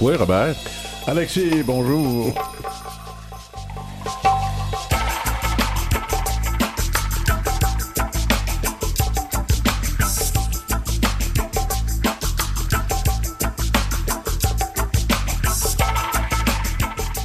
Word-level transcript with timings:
Oui, 0.00 0.14
Robert? 0.16 0.54
Alexis, 1.06 1.62
bonjour. 1.64 2.32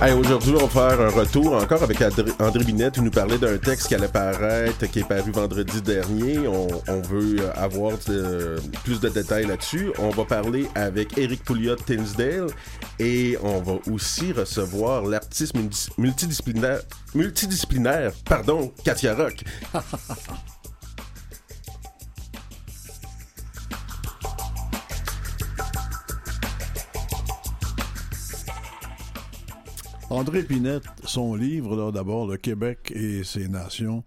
Aujourd'hui, 0.02 0.56
on 0.56 0.66
va 0.66 0.90
faire 0.90 1.00
un 1.00 1.10
retour 1.10 1.54
encore 1.54 1.84
avec 1.84 2.02
André 2.40 2.64
Binette 2.64 2.96
qui 2.96 3.02
nous 3.02 3.12
parlait 3.12 3.38
d'un 3.38 3.60
texte 3.60 3.88
qui 3.88 3.94
allait 3.94 4.08
paraître, 4.08 4.88
qui 4.88 5.00
est 5.00 5.08
paru 5.08 5.30
vendredi 5.32 5.80
dernier. 5.80 6.40
On, 6.48 7.02
veut 7.02 7.38
avoir 7.56 7.94
euh, 8.10 8.58
plus 8.84 9.00
de 9.00 9.10
détails 9.10 9.46
là-dessus. 9.46 9.92
On 10.00 10.10
va 10.10 10.26
parler 10.26 10.68
avec 10.74 11.20
Eric 11.20 11.44
Pouliot 11.44 11.76
Tinsdale 11.76 12.48
et 12.98 13.38
on 13.44 13.62
va 13.62 13.74
aussi 13.92 14.32
recevoir 14.32 15.04
l'artiste 15.04 15.54
multidisciplinaire, 16.00 16.82
multidisciplinaire, 17.14 18.12
pardon, 18.26 18.74
Katia 18.84 19.14
Rock. 19.14 19.44
André 30.12 30.44
Pinette, 30.44 30.84
son 31.06 31.36
livre, 31.36 31.92
d'abord, 31.94 32.28
Le 32.28 32.36
Québec 32.36 32.92
et 32.94 33.24
ses 33.24 33.48
nations. 33.48 34.04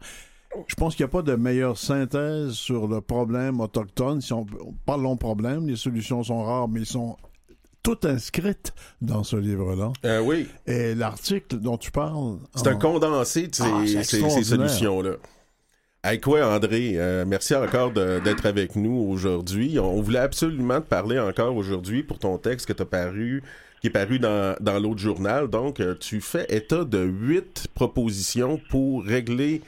Je 0.68 0.74
pense 0.74 0.94
qu'il 0.94 1.04
n'y 1.04 1.08
a 1.08 1.12
pas 1.12 1.22
de 1.22 1.34
meilleure 1.34 1.78
synthèse 1.78 2.52
sur 2.52 2.86
le 2.86 3.00
problème 3.00 3.58
autochtone. 3.60 4.20
Si 4.20 4.32
on, 4.34 4.46
parle 4.84 5.02
long 5.02 5.16
problème, 5.16 5.66
les 5.66 5.77
solutions 5.77 6.22
sont 6.22 6.44
rares, 6.44 6.68
mais 6.68 6.80
ils 6.80 6.86
sont 6.86 7.16
toutes 7.82 8.04
inscrites 8.04 8.74
dans 9.00 9.24
ce 9.24 9.36
livre-là. 9.36 9.92
Euh, 10.04 10.20
oui. 10.20 10.46
Et 10.66 10.94
l'article 10.94 11.58
dont 11.58 11.78
tu 11.78 11.91
parles... 11.91 12.36
C'est 12.55 12.68
un 12.68 12.77
condensé 12.77 13.48
de 13.48 13.55
ces, 13.55 13.64
ah, 13.64 14.42
solutions-là. 14.42 15.12
Hey, 16.05 16.20
quoi, 16.20 16.46
André? 16.46 16.92
Euh, 16.96 17.24
merci 17.27 17.55
encore 17.55 17.92
d'être 17.92 18.44
avec 18.44 18.77
nous 18.77 19.08
aujourd'hui. 19.08 19.78
On 19.78 20.02
voulait 20.02 20.18
absolument 20.18 20.83
te 20.83 20.86
parler 20.86 21.18
encore 21.18 21.56
aujourd'hui 21.56 22.02
pour 22.02 22.18
ton 22.18 22.36
texte 22.36 22.66
que 22.66 22.74
tu 22.74 22.83
as 22.83 22.86
paru 22.86 23.42
qui 23.84 23.88
est 23.88 23.92
paru 23.92 24.18
dans, 24.18 24.82
l'autre 24.82 24.98
journal. 24.98 25.48
Donc, 25.48 25.78
euh, 25.78 25.94
tu 25.94 26.22
fais 26.22 26.46
état 26.48 26.84
de 26.84 27.00
huit 27.04 27.68
propositions 27.74 28.58
pour 28.70 29.04
régler 29.04 29.60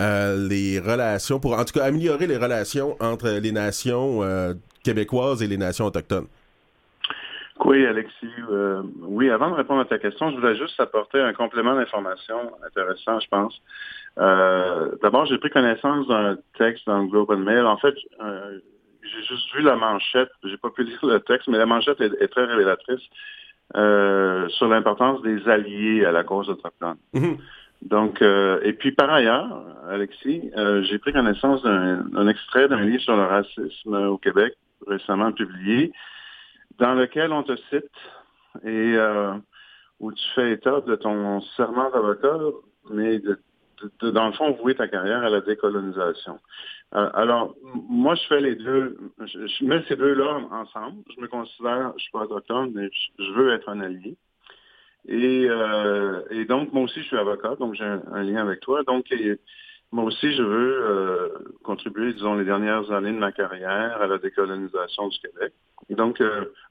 euh, 0.00 0.48
les 0.48 0.80
relations, 0.80 1.38
pour 1.38 1.52
en 1.58 1.64
tout 1.66 1.78
cas 1.78 1.84
améliorer 1.84 2.26
les 2.26 2.38
relations 2.38 2.96
entre 2.98 3.28
les 3.42 3.52
nations 3.52 4.22
euh, 4.22 4.54
québécoises 4.82 5.42
et 5.42 5.48
les 5.48 5.58
nations 5.58 5.84
autochtones. 5.84 6.28
Oui, 7.66 7.84
Alexis. 7.84 8.32
oui, 9.02 9.28
avant 9.28 9.50
de 9.50 9.54
répondre 9.54 9.82
à 9.82 9.84
ta 9.84 9.98
question, 9.98 10.30
je 10.30 10.36
voulais 10.36 10.56
juste 10.56 10.80
apporter 10.80 11.20
un 11.20 11.34
complément 11.34 11.76
d'information 11.76 12.52
intéressant, 12.66 13.20
je 13.20 13.28
pense. 13.28 13.60
D'abord, 15.02 15.26
j'ai 15.26 15.36
pris 15.36 15.50
connaissance 15.50 16.08
d'un 16.08 16.38
texte 16.56 16.86
dans 16.86 17.02
le 17.02 17.08
Global 17.08 17.36
Mail. 17.36 17.66
En 17.66 17.76
fait, 17.76 17.94
j'ai 19.12 19.22
juste 19.22 19.54
vu 19.54 19.62
la 19.62 19.76
manchette. 19.76 20.30
J'ai 20.44 20.56
pas 20.56 20.70
pu 20.70 20.84
lire 20.84 20.98
le 21.02 21.20
texte, 21.20 21.48
mais 21.48 21.58
la 21.58 21.66
manchette 21.66 22.00
est 22.00 22.28
très 22.28 22.44
révélatrice. 22.44 23.02
Euh, 23.74 24.50
sur 24.50 24.68
l'importance 24.68 25.22
des 25.22 25.48
alliés 25.48 26.04
à 26.04 26.12
la 26.12 26.24
cause 26.24 26.50
autochtone. 26.50 26.98
Mhm. 27.14 27.38
Donc, 27.80 28.20
euh, 28.20 28.60
et 28.62 28.74
puis 28.74 28.92
par 28.92 29.10
ailleurs, 29.10 29.64
Alexis, 29.88 30.50
euh, 30.58 30.82
j'ai 30.82 30.98
pris 30.98 31.14
connaissance 31.14 31.62
d'un 31.62 32.28
extrait 32.28 32.68
d'un 32.68 32.82
livre 32.82 33.02
sur 33.02 33.16
le 33.16 33.24
racisme 33.24 33.94
au 33.94 34.18
Québec 34.18 34.54
récemment 34.86 35.32
publié, 35.32 35.90
dans 36.78 36.92
lequel 36.92 37.32
on 37.32 37.44
te 37.44 37.56
cite 37.70 38.64
et 38.66 38.96
où 40.00 40.12
tu 40.12 40.24
fais 40.34 40.52
état 40.52 40.80
de 40.80 40.94
ton 40.96 41.40
serment 41.56 41.90
d'avocat, 41.90 42.36
mais 42.90 43.20
de 43.20 43.38
dans 44.02 44.26
le 44.26 44.32
fond, 44.32 44.52
vouer 44.52 44.74
ta 44.74 44.88
carrière 44.88 45.22
à 45.22 45.30
la 45.30 45.40
décolonisation. 45.40 46.38
Euh, 46.94 47.08
alors, 47.14 47.54
moi, 47.88 48.14
je 48.14 48.22
fais 48.26 48.40
les 48.40 48.54
deux, 48.54 48.98
je, 49.24 49.64
mets 49.64 49.82
ces 49.88 49.96
deux-là 49.96 50.40
ensemble. 50.50 51.02
Je 51.14 51.20
me 51.20 51.26
considère, 51.26 51.90
je 51.90 51.94
ne 51.94 51.98
suis 51.98 52.12
pas 52.12 52.20
autochtone, 52.20 52.72
mais 52.74 52.90
je, 53.18 53.32
veux 53.32 53.52
être 53.52 53.68
un 53.68 53.80
allié. 53.80 54.16
Euh, 55.08 56.22
et, 56.30 56.44
donc, 56.44 56.72
moi 56.72 56.84
aussi, 56.84 57.00
je 57.00 57.06
suis 57.06 57.16
avocat, 57.16 57.56
donc 57.58 57.74
j'ai 57.74 57.84
un, 57.84 58.22
lien 58.22 58.42
avec 58.42 58.60
toi. 58.60 58.82
Donc, 58.82 59.06
moi 59.90 60.04
aussi, 60.04 60.34
je 60.34 60.42
veux 60.42 60.82
euh, 60.82 61.28
contribuer, 61.62 62.12
disons, 62.12 62.34
les 62.34 62.44
dernières 62.44 62.90
années 62.92 63.12
de 63.12 63.18
ma 63.18 63.32
carrière 63.32 64.00
à 64.00 64.06
la 64.06 64.18
décolonisation 64.18 65.08
du 65.08 65.18
Québec. 65.18 65.52
Et 65.88 65.94
donc, 65.94 66.22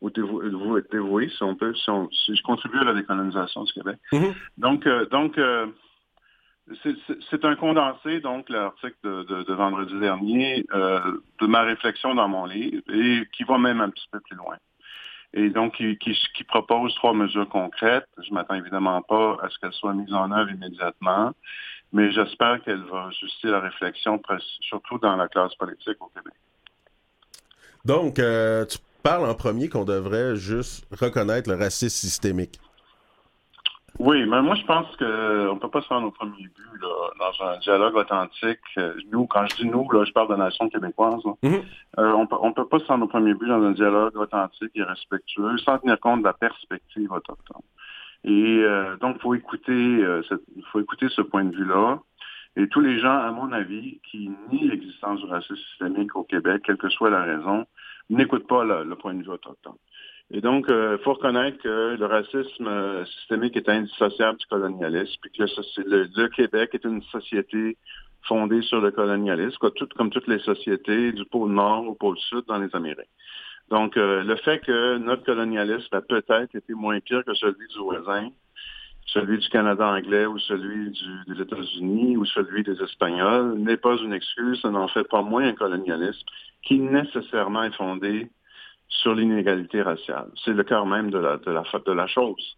ou 0.01 0.09
dévouer, 0.11 1.29
si 1.29 1.43
on 1.43 1.55
peut, 1.55 1.73
si, 1.73 2.35
je 2.35 2.43
contribue 2.43 2.77
à 2.77 2.83
la 2.83 2.93
décolonisation 2.93 3.63
du 3.63 3.73
Québec. 3.73 3.97
Mm-hmm. 4.11 4.33
Donc, 4.57 4.87
donc 5.09 5.39
c'est 7.29 7.45
un 7.45 7.55
condensé, 7.55 8.19
donc, 8.19 8.49
l'article 8.49 8.95
de, 9.03 9.53
vendredi 9.53 9.97
dernier, 9.99 10.65
euh, 10.73 10.99
de 11.39 11.47
ma 11.47 11.61
réflexion 11.61 12.15
dans 12.15 12.27
mon 12.27 12.45
livre, 12.45 12.81
et 12.91 13.27
qui 13.35 13.43
va 13.43 13.57
même 13.57 13.81
un 13.81 13.89
petit 13.89 14.07
peu 14.11 14.19
plus 14.19 14.35
loin. 14.35 14.57
Et 15.33 15.49
donc, 15.49 15.75
qui, 15.75 16.43
propose 16.47 16.93
trois 16.95 17.13
mesures 17.13 17.47
concrètes. 17.47 18.07
Je 18.21 18.33
m'attends 18.33 18.55
évidemment 18.55 19.01
pas 19.01 19.37
à 19.41 19.49
ce 19.49 19.57
qu'elles 19.59 19.73
soient 19.73 19.93
mises 19.93 20.13
en 20.13 20.31
œuvre 20.31 20.51
immédiatement, 20.51 21.31
mais 21.93 22.11
j'espère 22.11 22.61
qu'elle 22.63 22.83
va 22.83 23.09
justifier 23.11 23.51
la 23.51 23.61
réflexion, 23.61 24.21
surtout 24.61 24.97
dans 24.97 25.15
la 25.15 25.27
classe 25.27 25.55
politique 25.55 25.97
au 26.01 26.07
Québec. 26.07 26.33
Donc, 27.85 28.19
euh, 28.19 28.65
tu 28.65 28.77
parles 29.01 29.25
en 29.25 29.33
premier 29.33 29.69
qu'on 29.69 29.85
devrait 29.85 30.35
juste 30.35 30.85
reconnaître 30.91 31.49
le 31.49 31.55
racisme 31.55 32.07
systémique. 32.07 32.59
Oui, 34.03 34.25
mais 34.25 34.41
moi 34.41 34.55
je 34.55 34.65
pense 34.65 34.87
qu'on 34.97 35.05
ne 35.53 35.59
peut 35.59 35.69
pas 35.69 35.81
se 35.81 35.87
faire 35.87 36.01
nos 36.01 36.09
premiers 36.09 36.47
buts 36.47 36.79
dans 36.81 37.45
un 37.45 37.59
dialogue 37.59 37.95
authentique. 37.95 38.59
Nous, 39.11 39.27
quand 39.27 39.45
je 39.45 39.57
dis 39.57 39.67
nous, 39.67 39.87
là, 39.91 40.03
je 40.05 40.11
parle 40.11 40.29
de 40.29 40.33
la 40.33 40.45
nation 40.45 40.67
québécoise. 40.69 41.21
Mm-hmm. 41.43 41.61
Euh, 41.99 42.25
on 42.41 42.47
ne 42.47 42.53
peut 42.53 42.67
pas 42.67 42.79
se 42.79 42.85
faire 42.85 42.97
nos 42.97 43.07
premiers 43.07 43.35
buts 43.35 43.47
dans 43.47 43.61
un 43.61 43.73
dialogue 43.73 44.17
authentique 44.17 44.71
et 44.73 44.81
respectueux 44.81 45.55
sans 45.59 45.77
tenir 45.77 45.99
compte 45.99 46.21
de 46.21 46.25
la 46.25 46.33
perspective 46.33 47.11
autochtone. 47.11 47.61
Et 48.23 48.63
euh, 48.63 48.97
donc, 48.97 49.17
il 49.19 49.21
faut 49.21 49.35
écouter, 49.35 49.71
euh, 49.71 50.23
faut 50.71 50.79
écouter 50.79 51.07
ce 51.09 51.21
point 51.21 51.43
de 51.43 51.55
vue-là. 51.55 51.99
Et 52.55 52.67
tous 52.69 52.81
les 52.81 52.99
gens, 52.99 53.19
à 53.19 53.29
mon 53.29 53.51
avis, 53.51 53.99
qui 54.09 54.31
nient 54.51 54.67
l'existence 54.67 55.19
du 55.19 55.27
racisme 55.27 55.55
systémique 55.55 56.15
au 56.15 56.23
Québec, 56.23 56.63
quelle 56.65 56.77
que 56.77 56.89
soit 56.89 57.11
la 57.11 57.21
raison, 57.21 57.67
n'écoutent 58.15 58.47
pas 58.47 58.63
le 58.63 58.95
point 58.95 59.13
de 59.13 59.23
vue 59.23 59.29
autochtone. 59.29 59.75
Et 60.33 60.39
donc, 60.39 60.65
il 60.69 60.73
euh, 60.73 60.97
faut 60.99 61.13
reconnaître 61.13 61.57
que 61.57 61.97
le 61.99 62.05
racisme 62.05 62.67
euh, 62.67 63.05
systémique 63.05 63.57
est 63.57 63.67
indissociable 63.67 64.37
du 64.37 64.45
colonialisme, 64.45 65.15
puis 65.21 65.31
que 65.31 65.43
le, 65.43 66.27
Québec 66.29 66.69
est 66.73 66.85
une 66.85 67.01
société 67.03 67.77
fondée 68.23 68.61
sur 68.61 68.79
le 68.79 68.91
colonialisme, 68.91 69.57
comme 69.59 70.09
toutes 70.09 70.27
les 70.27 70.39
sociétés 70.39 71.11
du 71.11 71.25
pôle 71.25 71.51
Nord 71.51 71.85
au 71.85 71.95
pôle 71.95 72.17
Sud 72.17 72.43
dans 72.47 72.59
les 72.59 72.73
Amériques. 72.73 73.09
Donc, 73.69 73.97
euh, 73.97 74.23
le 74.23 74.37
fait 74.37 74.59
que 74.59 74.97
notre 74.99 75.23
colonialisme 75.25 75.93
a 75.93 76.01
peut-être 76.01 76.55
été 76.55 76.73
moins 76.73 76.99
pire 77.01 77.25
que 77.25 77.33
celui 77.33 77.67
du 77.67 77.79
voisin, 77.79 78.29
celui 79.05 79.39
du 79.39 79.49
Canada 79.49 79.87
anglais 79.87 80.25
ou 80.25 80.39
celui 80.39 80.91
des 81.27 81.41
États-Unis 81.41 82.17
ou 82.17 82.25
celui 82.25 82.63
des 82.63 82.81
Espagnols, 82.81 83.57
n'est 83.57 83.77
pas 83.77 83.97
une 83.97 84.13
excuse, 84.13 84.61
ça 84.61 84.69
n'en 84.69 84.87
fait 84.87 85.07
pas 85.07 85.21
moins 85.21 85.43
un 85.43 85.53
colonialisme 85.53 86.25
qui 86.63 86.79
nécessairement 86.79 87.63
est 87.63 87.75
fondé 87.75 88.29
sur 88.87 89.15
l'inégalité 89.15 89.81
raciale. 89.81 90.29
C'est 90.43 90.53
le 90.53 90.63
cœur 90.63 90.85
même 90.85 91.11
de 91.11 91.17
la, 91.17 91.37
de 91.37 91.51
la, 91.51 91.63
de 91.63 91.91
la 91.91 92.07
chose. 92.07 92.57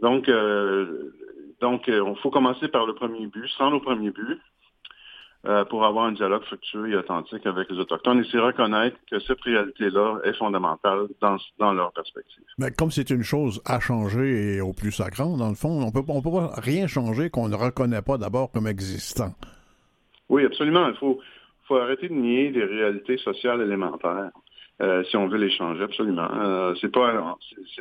Donc, 0.00 0.28
euh, 0.28 1.12
donc, 1.60 1.84
il 1.86 1.94
euh, 1.94 2.14
faut 2.16 2.30
commencer 2.30 2.68
par 2.68 2.86
le 2.86 2.94
premier 2.94 3.26
but, 3.26 3.48
sans 3.56 3.70
le 3.70 3.80
premier 3.80 4.10
but, 4.10 4.40
euh, 5.44 5.64
pour 5.64 5.84
avoir 5.84 6.04
un 6.04 6.12
dialogue 6.12 6.44
fructueux 6.44 6.90
et 6.90 6.96
authentique 6.96 7.44
avec 7.46 7.68
les 7.68 7.78
Autochtones 7.78 8.20
et 8.20 8.28
c'est 8.30 8.38
reconnaître 8.38 8.96
que 9.10 9.18
cette 9.18 9.40
réalité-là 9.40 10.20
est 10.24 10.34
fondamentale 10.34 11.08
dans, 11.20 11.36
dans 11.58 11.72
leur 11.72 11.92
perspective. 11.92 12.44
Mais 12.58 12.70
comme 12.70 12.92
c'est 12.92 13.10
une 13.10 13.24
chose 13.24 13.60
à 13.64 13.80
changer 13.80 14.54
et 14.54 14.60
au 14.60 14.72
plus 14.72 14.92
sacrant, 14.92 15.36
dans 15.36 15.48
le 15.48 15.56
fond, 15.56 15.82
on 15.82 15.90
peut, 15.90 16.02
on 16.06 16.22
peut 16.22 16.30
pas 16.30 16.52
rien 16.60 16.86
changer 16.86 17.28
qu'on 17.28 17.48
ne 17.48 17.56
reconnaît 17.56 18.02
pas 18.02 18.18
d'abord 18.18 18.52
comme 18.52 18.68
existant. 18.68 19.32
Oui, 20.28 20.44
absolument. 20.44 20.88
Il 20.88 20.94
faut, 20.94 21.20
faut 21.66 21.76
arrêter 21.76 22.08
de 22.08 22.14
nier 22.14 22.52
des 22.52 22.64
réalités 22.64 23.18
sociales 23.18 23.62
élémentaires. 23.62 24.30
Euh, 24.82 25.04
si 25.04 25.16
on 25.16 25.28
veut 25.28 25.38
les 25.38 25.50
changer, 25.50 25.84
absolument. 25.84 26.28
Euh, 26.34 26.74
c'est 26.80 26.90
pas 26.90 27.36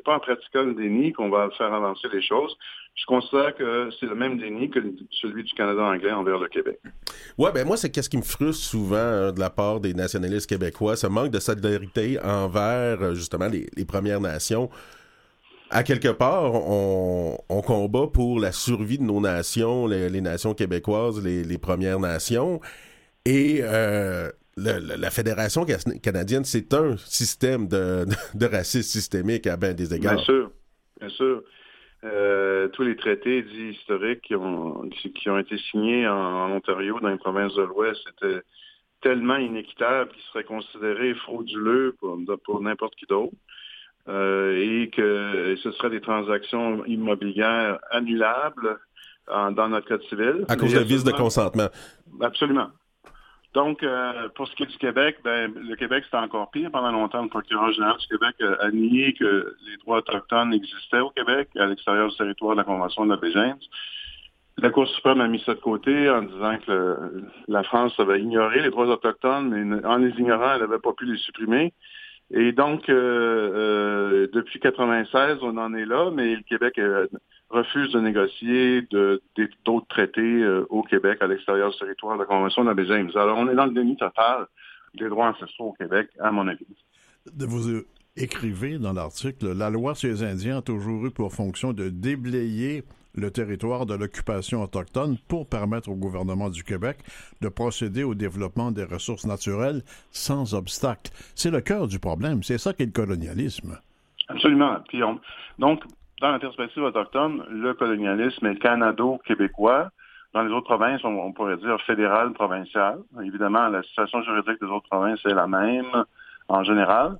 pas 0.06 0.16
en 0.16 0.20
pratiquant 0.20 0.64
le 0.64 0.76
déni 0.76 1.14
qu'on 1.14 1.30
va 1.30 1.50
faire 1.58 1.74
avancer 1.74 2.08
les 2.14 2.22
choses. 2.22 2.56
Je 2.94 3.06
considère 3.06 3.56
que 3.56 3.90
c'est 4.00 4.06
le 4.06 4.14
même 4.14 4.38
déni 4.38 4.70
que 4.70 4.80
celui 5.10 5.44
du 5.44 5.52
Canada 5.54 5.82
anglais 5.82 6.12
envers 6.12 6.38
le 6.38 6.48
Québec. 6.48 6.80
Ouais, 7.40 7.52
ben 7.52 7.66
moi 7.66 7.76
c'est 7.76 7.90
qu'est-ce 7.90 8.10
qui 8.10 8.18
me 8.18 8.22
frustre 8.22 8.64
souvent 8.64 8.98
euh, 8.98 9.32
de 9.32 9.40
la 9.40 9.50
part 9.50 9.80
des 9.80 9.96
nationalistes 9.96 10.48
québécois, 10.48 10.96
ce 10.96 11.08
manque 11.08 11.32
de 11.32 11.40
solidarité 11.40 12.20
envers 12.24 13.16
justement 13.16 13.48
les, 13.48 13.86
Premières 13.86 14.22
Nations. 14.22 14.70
À 15.72 15.84
quelque 15.84 16.10
part, 16.10 16.54
on, 16.54 17.62
combat 17.66 18.08
pour 18.14 18.40
la 18.40 18.52
survie 18.52 19.00
de 19.00 19.04
nos 19.04 19.22
nations, 19.22 19.88
les, 19.88 20.22
nations 20.22 20.54
québécoises, 20.54 21.24
les, 21.24 21.58
Premières 21.58 22.00
Nations. 22.00 22.60
Et 23.26 23.62
la 24.58 25.10
Fédération 25.10 25.66
canadienne, 26.02 26.44
c'est 26.44 26.74
un 26.74 26.98
système 26.98 27.68
de, 27.68 28.06
racisme 28.46 28.84
systémique 28.84 29.48
à 29.48 29.58
bien 29.58 29.74
des 29.74 29.94
égards. 29.94 30.16
Bien 30.16 31.10
sûr. 31.10 31.44
tous 32.74 32.84
les 32.84 32.96
traités 32.96 33.44
dits 33.44 33.78
historiques 33.80 34.22
qui 34.22 34.36
ont, 34.36 34.90
qui 34.90 35.30
ont 35.30 35.38
été 35.38 35.58
signés 35.72 36.08
en, 36.08 36.52
Ontario, 36.52 37.00
dans 37.00 37.10
les 37.10 37.18
provinces 37.18 37.56
de 37.56 37.64
l'Ouest, 37.64 38.02
étaient 38.18 38.42
tellement 39.02 39.38
inéquitables 39.38 40.12
qu'ils 40.12 40.24
seraient 40.32 40.44
considérés 40.44 41.16
frauduleux 41.16 41.96
pour, 42.00 42.20
pour 42.44 42.62
n'importe 42.62 42.96
qui 42.96 43.06
d'autre. 43.06 43.34
Euh, 44.08 44.58
et 44.58 44.90
que 44.90 45.56
ce 45.62 45.72
seraient 45.74 45.92
des 45.92 46.02
transactions 46.02 46.84
immobilières 46.86 47.80
annulables 47.92 48.80
dans 49.28 49.70
notre 49.70 49.88
code 49.88 50.02
civil. 50.04 50.46
À 50.50 50.56
cause 50.56 50.74
de 50.74 50.80
vice 50.80 51.04
de 51.04 51.12
consentement. 51.12 51.70
Absolument. 52.20 52.70
Donc, 53.54 53.84
euh, 53.84 54.30
pour 54.36 54.48
ce 54.48 54.56
qui 54.56 54.64
est 54.64 54.68
du 54.68 54.78
Québec, 54.78 55.18
ben, 55.24 55.54
le 55.54 55.76
Québec, 55.76 56.04
c'était 56.06 56.18
encore 56.18 56.52
pire. 56.52 56.72
Pendant 56.72 56.92
longtemps, 56.92 57.22
le 57.22 57.30
procureur 57.30 57.72
général 57.74 57.98
du 57.98 58.08
Québec 58.08 58.36
a, 58.60 58.72
nié 58.72 59.14
que 59.14 59.56
les 59.70 59.78
droits 59.78 59.98
autochtones 59.98 60.54
existaient 60.54 61.00
au 61.00 61.10
Québec, 61.10 61.50
à 61.58 61.66
l'extérieur 61.66 62.10
du 62.10 62.16
territoire 62.16 62.54
de 62.54 62.58
la 62.60 62.64
Convention 62.64 63.06
de 63.06 63.12
la 63.12 63.18
baie 63.18 63.34
La 64.58 64.70
Cour 64.70 64.88
suprême 64.88 65.20
a 65.20 65.28
mis 65.28 65.42
ça 65.46 65.54
de 65.54 65.60
côté 65.60 66.10
en 66.10 66.22
disant 66.22 66.58
que 66.66 67.24
la 67.50 67.64
France 67.64 67.94
avait 68.00 68.22
ignoré 68.22 68.62
les 68.62 68.70
droits 68.70 68.88
autochtones, 68.88 69.50
mais 69.50 69.86
en 69.86 69.98
les 69.98 70.12
ignorant, 70.12 70.54
elle 70.54 70.62
n'avait 70.62 70.80
pas 70.80 70.94
pu 70.94 71.06
les 71.06 71.18
supprimer. 71.18 71.74
Et 72.34 72.54
donc, 72.54 72.88
euh, 72.88 73.52
euh, 73.54 74.28
depuis 74.32 74.60
96, 74.60 75.40
on 75.42 75.58
en 75.58 75.74
est 75.74 75.86
là, 75.86 76.12
mais 76.12 76.36
le 76.36 76.44
Québec 76.44 76.80
euh, 76.80 77.08
refuse 77.52 77.92
de 77.92 78.00
négocier 78.00 78.82
d'autres 79.66 79.88
traités 79.88 80.46
au 80.70 80.82
Québec, 80.84 81.20
à 81.22 81.28
l'extérieur 81.28 81.72
du 81.72 81.78
territoire 81.78 82.16
de 82.16 82.22
la 82.22 82.26
Convention 82.26 82.64
de 82.64 82.70
la. 82.70 83.22
Alors, 83.22 83.38
on 83.38 83.48
est 83.50 83.56
dans 83.56 83.66
le 83.66 83.74
déni 83.74 83.98
total 83.98 84.48
des 84.96 85.10
droits 85.10 85.30
ancestraux 85.30 85.70
au 85.70 85.74
Québec, 85.74 86.10
à 86.20 86.32
mon 86.32 86.48
avis. 86.48 86.66
Vous 87.38 87.84
écrivez 88.18 88.78
dans 88.78 88.94
l'article, 88.94 89.54
la 89.54 89.70
loi 89.70 89.96
sur 89.96 90.10
les 90.10 90.24
Indiens 90.24 90.58
a 90.58 90.62
toujours 90.62 91.06
eu 91.06 91.12
pour 91.12 91.34
fonction 91.34 91.72
de 91.74 91.90
déblayer 91.90 92.84
le 93.14 93.30
territoire 93.30 93.86
de 93.86 93.94
l'occupation 93.94 94.64
autochtone 94.64 95.18
pour 95.28 95.48
permettre 95.48 95.90
au 95.90 95.96
gouvernement 95.96 96.50
du 96.50 96.64
Québec 96.64 96.98
de 97.42 97.50
procéder 97.50 98.04
au 98.04 98.16
développement 98.16 98.72
des 98.72 98.86
ressources 98.86 99.26
naturelles 99.26 99.82
sans 100.12 100.54
obstacle. 100.54 101.12
C'est 101.36 101.52
le 101.52 101.60
cœur 101.62 101.88
du 101.88 102.00
problème. 102.00 102.42
C'est 102.44 102.58
ça 102.58 102.74
qu'est 102.74 102.86
le 102.86 102.92
colonialisme. 102.92 103.78
Absolument. 104.30 104.78
Puis 104.88 105.02
donc, 105.60 105.84
dans 106.22 106.32
la 106.32 106.40
perspective 106.40 106.84
autochtone, 106.84 107.44
le 107.50 107.74
colonialisme 107.74 108.46
est 108.46 108.60
canado-québécois. 108.60 109.90
Dans 110.34 110.44
les 110.44 110.54
autres 110.54 110.68
provinces, 110.68 111.04
on, 111.04 111.34
pourrait 111.34 111.58
dire 111.58 111.82
fédéral, 111.82 112.32
provincial. 112.32 113.00
Évidemment, 113.24 113.68
la 113.68 113.84
situation 113.84 114.22
juridique 114.22 114.62
des 114.62 114.68
autres 114.68 114.88
provinces 114.88 115.20
est 115.26 115.34
la 115.34 115.48
même 115.48 116.06
en 116.48 116.64
général. 116.64 117.18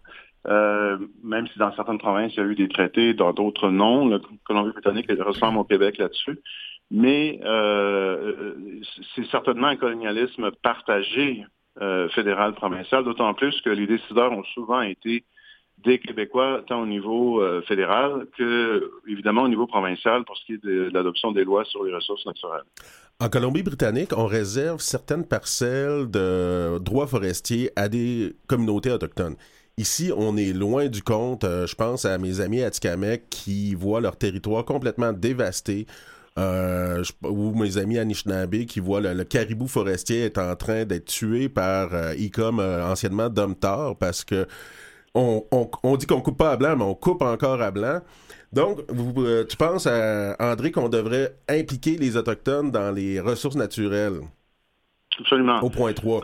Euh, 0.48 0.98
même 1.24 1.48
si 1.48 1.60
dans 1.60 1.74
certaines 1.76 1.98
provinces, 1.98 2.34
il 2.36 2.40
y 2.40 2.44
a 2.44 2.46
eu 2.46 2.56
des 2.56 2.70
traités, 2.70 3.14
dans 3.14 3.34
d'autres 3.34 3.70
non. 3.70 4.08
Le 4.08 4.22
Colombie-Britannique 4.46 5.12
ressemble 5.20 5.58
au 5.58 5.64
Québec 5.64 5.98
là-dessus. 5.98 6.40
Mais 6.90 7.40
euh, 7.44 8.56
c'est 9.16 9.26
certainement 9.26 9.68
un 9.68 9.78
colonialisme 9.78 10.52
partagé 10.64 11.46
euh, 11.82 12.08
fédéral, 12.10 12.54
provincial, 12.54 13.04
d'autant 13.04 13.34
plus 13.34 13.60
que 13.62 13.70
les 13.70 13.88
décideurs 13.88 14.32
ont 14.32 14.44
souvent 14.44 14.82
été 14.82 15.24
des 15.84 16.00
Québécois, 16.00 16.64
tant 16.68 16.82
au 16.82 16.86
niveau 16.86 17.42
fédéral 17.68 18.28
que, 18.38 18.92
évidemment, 19.08 19.44
au 19.44 19.48
niveau 19.48 19.68
provincial 19.68 20.24
pour 20.26 20.38
ce 20.38 20.46
qui 20.46 20.54
est 20.54 20.64
de, 20.64 20.90
l'adoption 20.94 21.32
des 21.32 21.44
lois 21.44 21.66
sur 21.66 21.84
les 21.84 21.94
ressources 21.94 22.26
naturelles. 22.26 22.64
En 23.20 23.30
Colombie-Britannique, 23.30 24.18
on 24.18 24.26
réserve 24.26 24.80
certaines 24.80 25.28
parcelles 25.28 26.10
de 26.10 26.80
droits 26.80 27.06
forestiers 27.06 27.70
à 27.76 27.88
des 27.88 28.34
communautés 28.48 28.92
autochtones. 28.92 29.36
Ici, 29.78 30.12
on 30.16 30.38
est 30.38 30.54
loin 30.54 30.88
du 30.88 31.02
compte. 31.02 31.44
Euh, 31.44 31.66
je 31.66 31.76
pense 31.76 32.06
à 32.06 32.18
mes 32.18 32.42
amis 32.42 32.62
Atikamek 32.62 33.30
qui 33.30 33.74
voient 33.76 34.02
leur 34.02 34.18
territoire 34.18 34.66
complètement 34.66 35.14
dévasté. 35.14 35.86
Euh, 36.38 37.04
ou 37.24 37.54
mes 37.54 37.78
amis 37.78 37.98
Anishinaabe 37.98 38.66
qui 38.66 38.80
voient 38.80 39.02
le, 39.02 39.24
caribou 39.24 39.68
forestier 39.68 40.24
est 40.24 40.38
en 40.38 40.56
train 40.56 40.86
d'être 40.86 41.06
tué 41.06 41.50
par 41.50 41.94
euh, 41.94 42.16
ICOM, 42.16 42.60
anciennement 42.60 43.30
Domtar, 43.30 43.98
parce 43.98 44.24
que 44.24 44.48
on, 45.14 45.96
dit 45.98 46.06
qu'on 46.06 46.22
coupe 46.22 46.38
pas 46.38 46.52
à 46.52 46.58
blanc, 46.58 46.76
mais 46.78 46.84
on 46.84 46.96
coupe 46.96 47.22
encore 47.22 47.62
à 47.62 47.72
blanc. 47.72 48.00
Donc, 48.54 48.80
tu 49.50 49.58
penses, 49.58 49.88
à, 49.88 50.36
André, 50.40 50.72
qu'on 50.72 50.90
devrait 50.90 51.36
impliquer 51.50 51.98
les 51.98 52.18
Autochtones 52.18 52.72
dans 52.72 52.94
les 52.94 53.20
ressources 53.20 53.56
naturelles? 53.56 54.22
Absolument. 55.20 55.60
Au 55.62 55.70
point 55.70 55.94
3. 55.94 56.22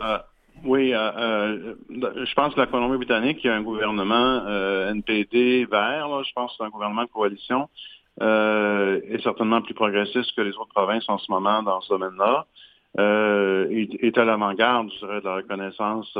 Oui, 0.64 0.92
euh, 0.92 1.10
euh, 1.16 1.74
je 1.90 2.34
pense 2.34 2.54
que 2.54 2.60
la 2.60 2.66
Colombie-Britannique, 2.66 3.38
il 3.44 3.46
y 3.46 3.50
a 3.50 3.54
un 3.54 3.62
gouvernement 3.62 4.42
euh, 4.46 4.90
NPD 4.90 5.66
vert, 5.66 6.24
je 6.24 6.32
pense 6.32 6.50
que 6.50 6.56
c'est 6.58 6.64
un 6.64 6.70
gouvernement 6.70 7.04
de 7.04 7.08
coalition, 7.08 7.68
est 8.20 9.22
certainement 9.22 9.62
plus 9.62 9.74
progressiste 9.74 10.34
que 10.34 10.40
les 10.40 10.56
autres 10.56 10.74
provinces 10.74 11.08
en 11.08 11.18
ce 11.18 11.30
moment 11.30 11.62
dans 11.62 11.80
ce 11.80 11.90
domaine-là. 11.90 12.46
Est, 12.96 14.02
est, 14.02 14.18
à 14.18 14.24
l'avant-garde, 14.24 14.90
je 14.94 14.98
dirais, 14.98 15.20
de 15.20 15.26
la 15.26 15.36
reconnaissance 15.36 16.12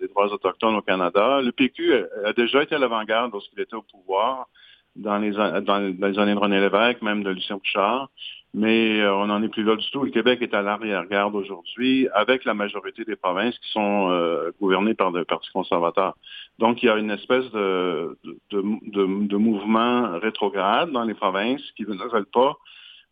des 0.00 0.08
droits 0.08 0.32
autochtones 0.32 0.76
au 0.76 0.82
Canada. 0.82 1.40
Le 1.40 1.52
PQ 1.52 1.94
a, 2.24 2.32
déjà 2.32 2.62
été 2.62 2.74
à 2.74 2.78
l'avant-garde 2.78 3.32
lorsqu'il 3.32 3.60
était 3.60 3.74
au 3.74 3.82
pouvoir 3.82 4.46
dans 4.94 5.18
les, 5.18 5.30
dans 5.32 5.78
les 5.78 6.18
années 6.18 6.34
de 6.34 6.38
René 6.38 6.60
Lévesque, 6.60 7.02
même 7.02 7.22
de 7.22 7.30
Lucien 7.30 7.56
Bouchard 7.56 8.08
mais 8.54 9.00
euh, 9.00 9.14
on 9.14 9.26
n'en 9.26 9.42
est 9.42 9.48
plus 9.48 9.64
là 9.64 9.76
du 9.76 9.90
tout. 9.90 10.02
Le 10.02 10.10
Québec 10.10 10.40
est 10.42 10.52
à 10.54 10.62
l'arrière-garde 10.62 11.34
aujourd'hui, 11.34 12.08
avec 12.12 12.44
la 12.44 12.54
majorité 12.54 13.04
des 13.04 13.16
provinces 13.16 13.58
qui 13.58 13.70
sont 13.70 14.10
euh, 14.10 14.50
gouvernées 14.60 14.94
par 14.94 15.10
le 15.10 15.24
Parti 15.24 15.50
conservateur. 15.52 16.14
Donc, 16.58 16.82
il 16.82 16.86
y 16.86 16.88
a 16.90 16.96
une 16.96 17.10
espèce 17.10 17.50
de, 17.52 18.18
de, 18.50 19.36
mouvement 19.36 20.18
rétrograde 20.18 20.90
dans 20.90 21.04
les 21.04 21.14
provinces 21.14 21.62
qui 21.76 21.84
ne 21.84 21.94
veulent 21.94 22.26
pas 22.26 22.56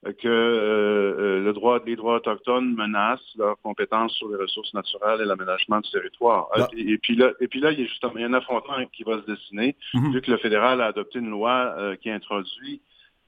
que 0.03 0.29
euh, 0.29 1.41
le 1.41 1.53
droit, 1.53 1.79
les 1.85 1.97
droits 1.97 2.17
autochtones 2.17 2.75
menacent 2.75 3.35
leurs 3.37 3.61
compétences 3.61 4.15
sur 4.15 4.29
les 4.31 4.37
ressources 4.37 4.73
naturelles 4.73 5.21
et 5.21 5.27
l'aménagement 5.27 5.81
du 5.81 5.91
territoire. 5.91 6.49
Ah. 6.55 6.69
Et, 6.77 6.97
puis 6.99 7.17
là, 7.17 7.33
et 7.41 7.49
puis 7.49 7.61
là, 7.61 7.73
il 7.73 7.81
y 7.81 7.83
a 7.83 7.87
justement 7.87 8.17
un 8.17 8.33
affrontement 8.33 8.77
qui 8.93 9.03
va 9.03 9.21
se 9.21 9.31
dessiner, 9.31 9.77
mm-hmm. 9.95 10.13
vu 10.13 10.23
que 10.23 10.31
le 10.31 10.39
fédéral 10.39 10.81
a 10.81 10.87
adopté 10.87 11.19
une 11.19 11.31
loi 11.31 11.77
qui 12.01 12.11
introduit 12.11 12.81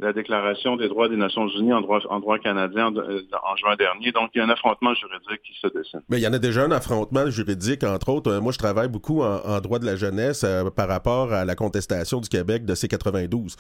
la 0.02 0.12
Déclaration 0.12 0.76
des 0.76 0.88
droits 0.88 1.08
des 1.08 1.16
Nations 1.16 1.48
Unies 1.48 1.72
en 1.72 1.80
droit, 1.80 2.00
en 2.08 2.20
droit 2.20 2.38
canadien 2.38 2.94
euh, 2.96 3.22
en, 3.42 3.56
juin 3.56 3.76
dernier. 3.76 4.12
Donc, 4.12 4.30
il 4.34 4.38
y 4.38 4.40
a 4.40 4.44
un 4.44 4.50
affrontement 4.50 4.94
juridique 4.94 5.42
qui 5.44 5.58
se 5.60 5.68
dessine. 5.68 6.00
Mais 6.08 6.18
il 6.18 6.22
y 6.22 6.26
en 6.26 6.32
a 6.32 6.38
déjà 6.38 6.64
un 6.64 6.70
affrontement 6.72 7.30
juridique, 7.30 7.84
entre 7.84 8.10
autres. 8.10 8.30
Euh, 8.30 8.40
moi, 8.40 8.52
je 8.52 8.58
travaille 8.58 8.88
beaucoup 8.88 9.22
en, 9.22 9.60
droit 9.60 9.78
de 9.78 9.86
la 9.86 9.96
jeunesse 9.96 10.44
euh, 10.44 10.70
par 10.70 10.88
rapport 10.88 11.32
à 11.32 11.44
la 11.44 11.54
contestation 11.54 12.20
du 12.20 12.28
Québec 12.28 12.64
de 12.64 12.74
C92. 12.74 13.56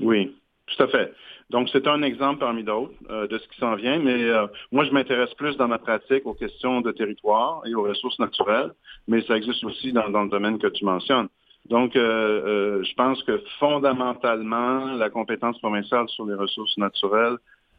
Oui, 0.00 0.34
tout 0.66 0.82
à 0.82 0.88
fait. 0.88 1.12
Donc, 1.50 1.68
c'est 1.70 1.86
un 1.86 2.02
exemple 2.02 2.40
parmi 2.40 2.64
d'autres 2.64 2.92
de 3.08 3.38
ce 3.38 3.48
qui 3.48 3.58
s'en 3.58 3.74
vient, 3.74 3.98
mais 3.98 4.30
moi, 4.72 4.84
je 4.84 4.90
m'intéresse 4.90 5.32
plus 5.34 5.56
dans 5.56 5.68
ma 5.68 5.78
pratique 5.78 6.26
aux 6.26 6.34
questions 6.34 6.80
de 6.80 6.90
territoire 6.90 7.62
et 7.66 7.74
aux 7.74 7.82
ressources 7.82 8.18
naturelles, 8.18 8.72
mais 9.08 9.22
ça 9.22 9.36
existe 9.36 9.62
aussi 9.64 9.92
dans 9.92 10.06
le 10.06 10.28
domaine 10.30 10.58
que 10.58 10.68
tu 10.68 10.84
mentionnes. 10.84 11.28
Donc, 11.68 11.96
euh, 11.96 12.00
euh, 12.00 12.84
je 12.84 12.94
pense 12.94 13.22
que 13.22 13.42
fondamentalement, 13.58 14.94
la 14.96 15.08
compétence 15.08 15.58
provinciale 15.58 16.08
sur 16.10 16.26
les 16.26 16.34
ressources 16.34 16.76
naturelles 16.76 17.38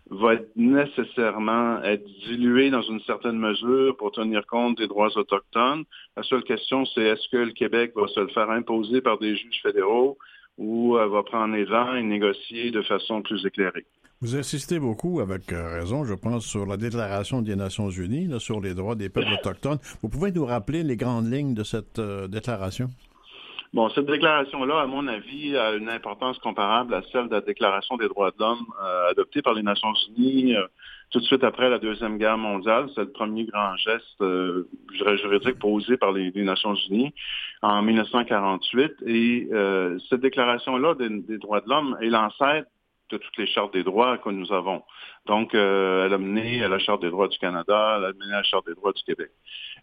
va 0.09 0.33
nécessairement 0.55 1.81
être 1.83 2.05
diluée 2.27 2.69
dans 2.69 2.81
une 2.81 2.99
certaine 3.01 3.37
mesure 3.37 3.95
pour 3.97 4.11
tenir 4.11 4.45
compte 4.45 4.77
des 4.77 4.87
droits 4.87 5.15
autochtones. 5.17 5.83
La 6.15 6.23
seule 6.23 6.43
question, 6.43 6.85
c'est 6.85 7.01
est-ce 7.01 7.27
que 7.29 7.37
le 7.37 7.51
Québec 7.51 7.91
va 7.95 8.07
se 8.07 8.19
le 8.19 8.27
faire 8.27 8.49
imposer 8.49 9.01
par 9.01 9.17
des 9.17 9.35
juges 9.35 9.61
fédéraux? 9.61 10.17
Ou 10.57 10.97
euh, 10.97 11.07
va 11.07 11.23
prendre 11.23 11.55
les 11.55 11.65
et 11.65 12.03
négocier 12.03 12.71
de 12.71 12.81
façon 12.81 13.21
plus 13.21 13.45
éclairée? 13.45 13.85
Vous 14.21 14.35
insistez 14.35 14.79
beaucoup, 14.79 15.19
avec 15.19 15.51
raison, 15.51 16.05
je 16.05 16.13
pense, 16.13 16.45
sur 16.45 16.65
la 16.65 16.77
Déclaration 16.77 17.41
des 17.41 17.55
Nations 17.55 17.89
Unies, 17.89 18.39
sur 18.39 18.61
les 18.61 18.73
droits 18.73 18.95
des 18.95 19.09
peuples 19.09 19.33
autochtones. 19.33 19.79
Vous 20.01 20.09
pouvez 20.09 20.31
nous 20.31 20.45
rappeler 20.45 20.83
les 20.83 20.95
grandes 20.95 21.31
lignes 21.31 21.53
de 21.53 21.63
cette 21.63 21.99
déclaration? 22.29 22.89
Bon, 23.75 23.89
cette 23.89 24.05
déclaration-là, 24.05 24.79
à 24.79 24.85
mon 24.85 25.05
avis, 25.05 25.57
a 25.57 25.73
une 25.73 25.89
importance 25.89 26.39
comparable 26.39 26.93
à 26.93 27.01
celle 27.11 27.27
de 27.27 27.33
la 27.33 27.41
Déclaration 27.41 27.97
des 27.97 28.07
droits 28.07 28.31
de 28.31 28.37
l'homme 28.39 28.65
euh, 28.81 29.11
adoptée 29.11 29.41
par 29.41 29.53
les 29.53 29.63
Nations 29.63 29.91
Unies 30.15 30.55
euh, 30.55 30.65
tout 31.11 31.19
de 31.19 31.25
suite 31.25 31.43
après 31.43 31.69
la 31.69 31.79
Deuxième 31.79 32.17
Guerre 32.17 32.37
mondiale. 32.37 32.89
C'est 32.95 33.01
le 33.01 33.11
premier 33.11 33.45
grand 33.45 33.75
geste 33.77 34.21
euh, 34.21 34.67
juridique 34.89 35.59
posé 35.59 35.97
par 35.97 36.11
les, 36.11 36.31
Nations 36.35 36.75
Unies 36.89 37.13
en 37.61 37.81
1948. 37.81 38.93
Et 39.05 39.47
euh, 39.51 39.97
cette 40.09 40.21
déclaration-là 40.21 40.95
des, 40.95 41.37
droits 41.37 41.61
de 41.61 41.69
l'homme 41.69 41.97
est 42.01 42.09
l'ancêtre 42.09 42.67
de 43.11 43.17
toutes 43.17 43.37
les 43.37 43.45
chartes 43.45 43.73
des 43.73 43.83
droits 43.83 44.17
que 44.17 44.29
nous 44.29 44.51
avons. 44.51 44.81
Donc, 45.27 45.53
elle 45.53 46.11
a 46.11 46.17
mené 46.17 46.63
à 46.63 46.67
la 46.67 46.79
Charte 46.79 47.03
des 47.03 47.11
droits 47.11 47.27
du 47.27 47.37
Canada, 47.37 47.97
elle 47.97 48.05
a 48.05 48.13
mené 48.13 48.33
à 48.33 48.37
la 48.37 48.43
Charte 48.43 48.65
des 48.65 48.73
droits 48.73 48.93
du 48.93 49.03
Québec. 49.03 49.29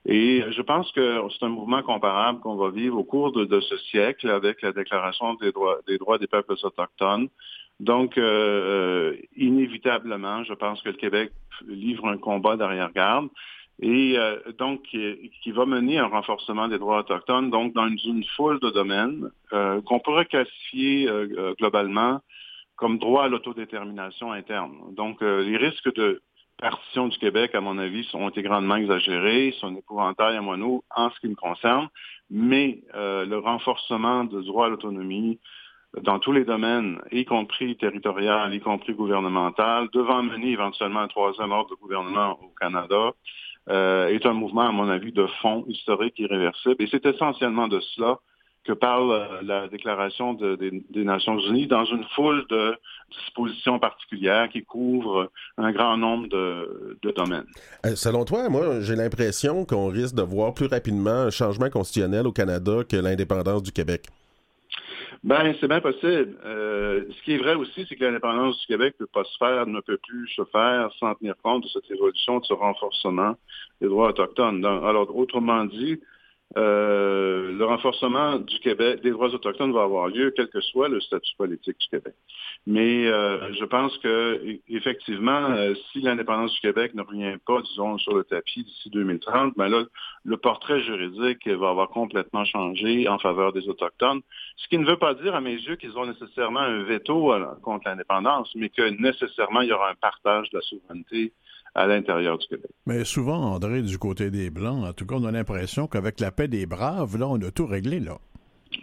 Et 0.05 0.43
je 0.50 0.62
pense 0.62 0.91
que 0.93 1.21
c'est 1.31 1.45
un 1.45 1.49
mouvement 1.49 1.83
comparable 1.83 2.41
qu'on 2.41 2.57
va 2.57 2.71
vivre 2.71 2.99
au 2.99 3.05
cours 3.05 3.31
de, 3.31 3.61
ce 3.61 3.76
siècle 3.79 4.29
avec 4.29 4.61
la 4.62 4.73
Déclaration 4.73 5.35
des, 5.35 5.52
droits 5.52 6.19
des 6.19 6.26
peuples 6.26 6.55
autochtones. 6.61 7.29
Donc, 7.82 8.16
euh, 8.16 8.22
euh, 8.22 9.16
inévitablement, 9.36 10.44
je 10.44 10.54
pense 10.54 10.80
que 10.82 10.90
le 10.90 10.94
Québec 10.94 11.32
livre 11.66 12.06
un 12.06 12.16
combat 12.16 12.56
d'arrière-garde 12.56 13.28
et 13.80 14.14
euh, 14.16 14.38
donc 14.56 14.82
qui, 14.82 15.50
va 15.50 15.66
mener 15.66 15.98
un 15.98 16.06
renforcement 16.06 16.68
des 16.68 16.78
droits 16.78 17.00
autochtones, 17.00 17.50
donc 17.50 17.72
dans 17.72 17.88
une, 17.88 18.22
foule 18.36 18.60
de 18.60 18.70
domaines 18.70 19.28
qu'on 19.50 19.98
pourrait 19.98 20.26
classifier 20.26 21.10
globalement 21.58 22.20
comme 22.76 22.98
droit 22.98 23.24
à 23.24 23.28
l'autodétermination 23.28 24.30
interne. 24.30 24.76
Donc, 24.92 25.20
les 25.20 25.56
risques 25.56 25.92
de 25.94 26.22
partition 26.58 27.08
du 27.08 27.18
Québec, 27.18 27.52
à 27.56 27.60
mon 27.60 27.78
avis, 27.78 28.04
sont 28.04 28.28
été 28.28 28.42
grandement 28.42 28.76
exagérés, 28.76 29.54
sont 29.58 29.74
épouvantails 29.74 30.36
à 30.36 30.40
mon 30.40 30.82
en 30.94 31.10
ce 31.10 31.18
qui 31.18 31.28
me 31.28 31.34
concerne, 31.34 31.88
mais 32.30 32.80
le 32.94 33.36
renforcement 33.38 34.22
du 34.24 34.44
droit 34.44 34.66
à 34.66 34.68
l'autonomie, 34.68 35.40
dans 36.00 36.18
tous 36.18 36.32
les 36.32 36.44
domaines, 36.44 36.99
y 37.11 37.25
compris 37.25 37.76
territorial, 37.76 38.54
y 38.54 38.61
compris 38.61 38.94
gouvernemental, 38.94 39.88
devant 39.92 40.22
mener 40.22 40.52
éventuellement 40.52 41.00
un 41.00 41.08
troisième 41.08 41.52
ordre 41.52 41.70
de 41.70 41.80
gouvernement 41.80 42.38
au 42.42 42.52
Canada, 42.58 43.12
euh, 43.70 44.08
est 44.08 44.25
un 44.26 44.32
mouvement, 44.32 44.68
à 44.68 44.72
mon 44.72 44.88
avis, 44.88 45.12
de 45.12 45.26
fond 45.40 45.64
historique 45.68 46.18
irréversible. 46.18 46.76
Et 46.80 46.88
c'est 46.90 47.04
essentiellement 47.06 47.68
de 47.68 47.78
cela 47.94 48.18
que 48.64 48.72
parle 48.72 49.12
euh, 49.12 49.42
la 49.42 49.68
déclaration 49.68 50.34
des 50.34 51.04
Nations 51.04 51.38
Unies 51.38 51.66
dans 51.66 51.84
une 51.84 52.04
foule 52.14 52.44
de 52.49 52.75
dispositions 53.11 53.78
particulières 53.78 54.49
qui 54.49 54.64
couvrent 54.64 55.30
un 55.58 55.72
grand 55.72 55.96
nombre 55.96 56.28
de, 56.28 57.12
domaines. 57.14 57.44
Euh, 57.84 57.94
selon 57.96 58.25
toi, 58.25 58.49
moi, 58.49 58.80
j'ai 58.80 58.96
l'impression 58.96 59.64
qu'on 59.64 59.88
risque 59.88 60.14
de 60.14 60.22
voir 60.22 60.54
plus 60.54 60.66
rapidement 60.66 61.11
un 61.11 61.30
changement 61.30 61.70
constitutionnel 61.70 62.26
au 62.26 62.32
Canada 62.32 62.82
que 62.88 62.96
l'indépendance 62.96 63.62
du 63.62 63.72
Québec. 63.72 64.06
Ben, 65.25 65.55
c'est 65.61 65.69
bien 65.69 65.81
possible. 65.81 66.37
Euh, 66.45 67.05
ce 67.09 67.23
qui 67.23 67.35
est 67.35 67.38
vrai 67.38 67.55
aussi, 67.55 67.87
c'est 67.88 67.95
que 67.95 68.05
l'indépendance 68.05 68.59
du 68.59 68.67
Québec 68.67 68.95
ne 68.99 69.07
peut 69.07 69.11
pas 69.12 69.25
se 69.25 69.37
faire, 69.38 69.69
ne 69.69 69.81
peut 69.81 69.99
plus 69.99 70.29
se 70.29 70.45
faire 70.47 70.91
sans 70.99 71.14
tenir 71.14 71.37
compte 71.43 71.62
de 71.62 71.69
cette 71.69 71.88
évolution, 71.93 72.41
de 72.41 72.45
ce 72.45 72.52
renforcement 72.52 73.37
des 73.81 73.87
droits 73.87 74.09
autochtones. 74.09 74.64
alors, 74.64 75.17
autrement 75.17 75.64
dit, 75.64 76.00
euh, 76.56 77.52
le 77.52 77.64
renforcement 77.64 78.38
du 78.38 78.59
Québec, 78.59 79.00
des 79.02 79.11
droits 79.11 79.28
autochtones 79.28 79.73
va 79.73 79.82
avoir 79.82 80.09
lieu, 80.09 80.32
quel 80.37 80.49
que 80.49 80.61
soit 80.61 80.88
le 80.88 81.00
statut 81.00 81.35
politique 81.37 81.78
du 81.78 81.88
Québec. 81.88 82.14
Mais 82.66 83.06
euh, 83.06 83.52
je 83.54 83.64
pense 83.64 83.97
que 83.99 84.59
effectivement, 84.68 85.50
euh, 85.50 85.75
si 85.90 86.00
l'indépendance 86.00 86.52
du 86.52 86.61
Québec 86.61 86.94
ne 86.94 87.02
revient 87.02 87.37
pas, 87.47 87.62
disons, 87.62 87.97
sur 87.99 88.14
le 88.14 88.25
tapis 88.25 88.64
d'ici 88.64 88.90
2030, 88.90 89.54
ben 89.56 89.68
là, 89.68 89.85
le 90.25 90.37
portrait 90.37 90.82
juridique 90.82 91.49
va 91.49 91.71
avoir 91.71 91.88
complètement 91.88 92.44
changé 92.44 93.09
en 93.09 93.18
faveur 93.18 93.52
des 93.52 93.68
autochtones. 93.68 94.21
Ce 94.56 94.68
qui 94.68 94.78
ne 94.78 94.87
veut 94.87 94.99
pas 94.99 95.14
dire, 95.14 95.35
à 95.35 95.40
mes 95.40 95.54
yeux, 95.54 95.76
qu'ils 95.76 95.97
ont 95.97 96.06
nécessairement 96.06 96.61
un 96.61 96.82
veto 96.82 97.32
contre 97.62 97.88
l'indépendance, 97.88 98.50
mais 98.54 98.68
que 98.68 98.82
nécessairement 99.00 99.62
il 99.62 99.68
y 99.68 99.73
aura 99.73 99.90
un 99.90 99.94
partage 99.94 100.50
de 100.50 100.59
la 100.59 100.62
souveraineté 100.62 101.32
à 101.75 101.87
l'intérieur 101.87 102.38
du 102.38 102.47
Québec. 102.47 102.71
Mais 102.87 103.05
souvent, 103.05 103.55
André, 103.55 103.83
du 103.83 103.99
côté 103.99 104.31
des 104.31 104.50
Blancs, 104.50 104.85
en 104.85 104.93
tout 104.93 105.07
cas, 105.07 105.17
on 105.19 105.25
a 105.25 105.31
l'impression 105.31 105.87
qu'avec 105.87 106.21
la 106.21 106.31
paix 106.31 106.49
des 106.49 106.67
Braves, 106.67 107.17
là, 107.19 107.29
on 107.29 107.41
a 107.41 107.50
tout 107.50 107.67
réglé, 107.67 108.00
là. 108.00 108.19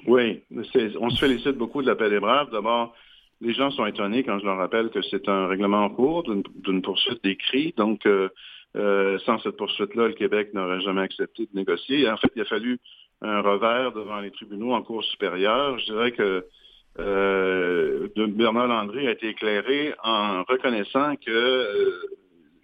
Oui, 0.08 0.42
on 0.52 1.10
se 1.10 1.20
félicite 1.20 1.58
beaucoup 1.58 1.82
de 1.82 1.88
la 1.88 1.96
paix 1.96 2.10
des 2.10 2.20
Braves. 2.20 2.52
D'abord, 2.52 2.96
les 3.42 3.54
gens 3.54 3.72
sont 3.72 3.86
étonnés 3.86 4.24
quand 4.24 4.40
je 4.40 4.46
leur 4.46 4.58
rappelle 4.58 4.90
que 4.90 5.02
c'est 5.02 5.28
un 5.30 5.48
règlement 5.48 5.86
en 5.86 5.90
cours 5.90 6.24
d'une 6.24 6.82
poursuite 6.82 7.24
des 7.24 7.36
cris. 7.36 7.74
Donc, 7.78 8.06
euh, 8.06 8.30
euh, 8.76 9.18
sans 9.20 9.40
cette 9.40 9.58
poursuite-là, 9.58 10.08
le 10.08 10.14
Québec 10.14 10.54
n'aurait 10.54 10.82
jamais 10.82 11.02
accepté 11.02 11.44
de 11.44 11.58
négocier. 11.58 12.10
En 12.10 12.18
fait, 12.18 12.32
il 12.36 12.42
a 12.42 12.46
fallu 12.46 12.80
un 13.22 13.42
revers 13.42 13.92
devant 13.94 14.20
les 14.20 14.32
tribunaux 14.32 14.74
en 14.74 14.82
cours 14.82 15.04
supérieure. 15.04 15.80
Je 15.80 15.86
dirais 15.86 16.12
que 16.12 16.46
euh, 17.00 18.08
Bernard 18.16 18.68
Landry 18.68 19.08
a 19.08 19.12
été 19.12 19.30
éclairé 19.30 19.94
en 20.04 20.44
reconnaissant 20.44 21.16
que 21.16 22.10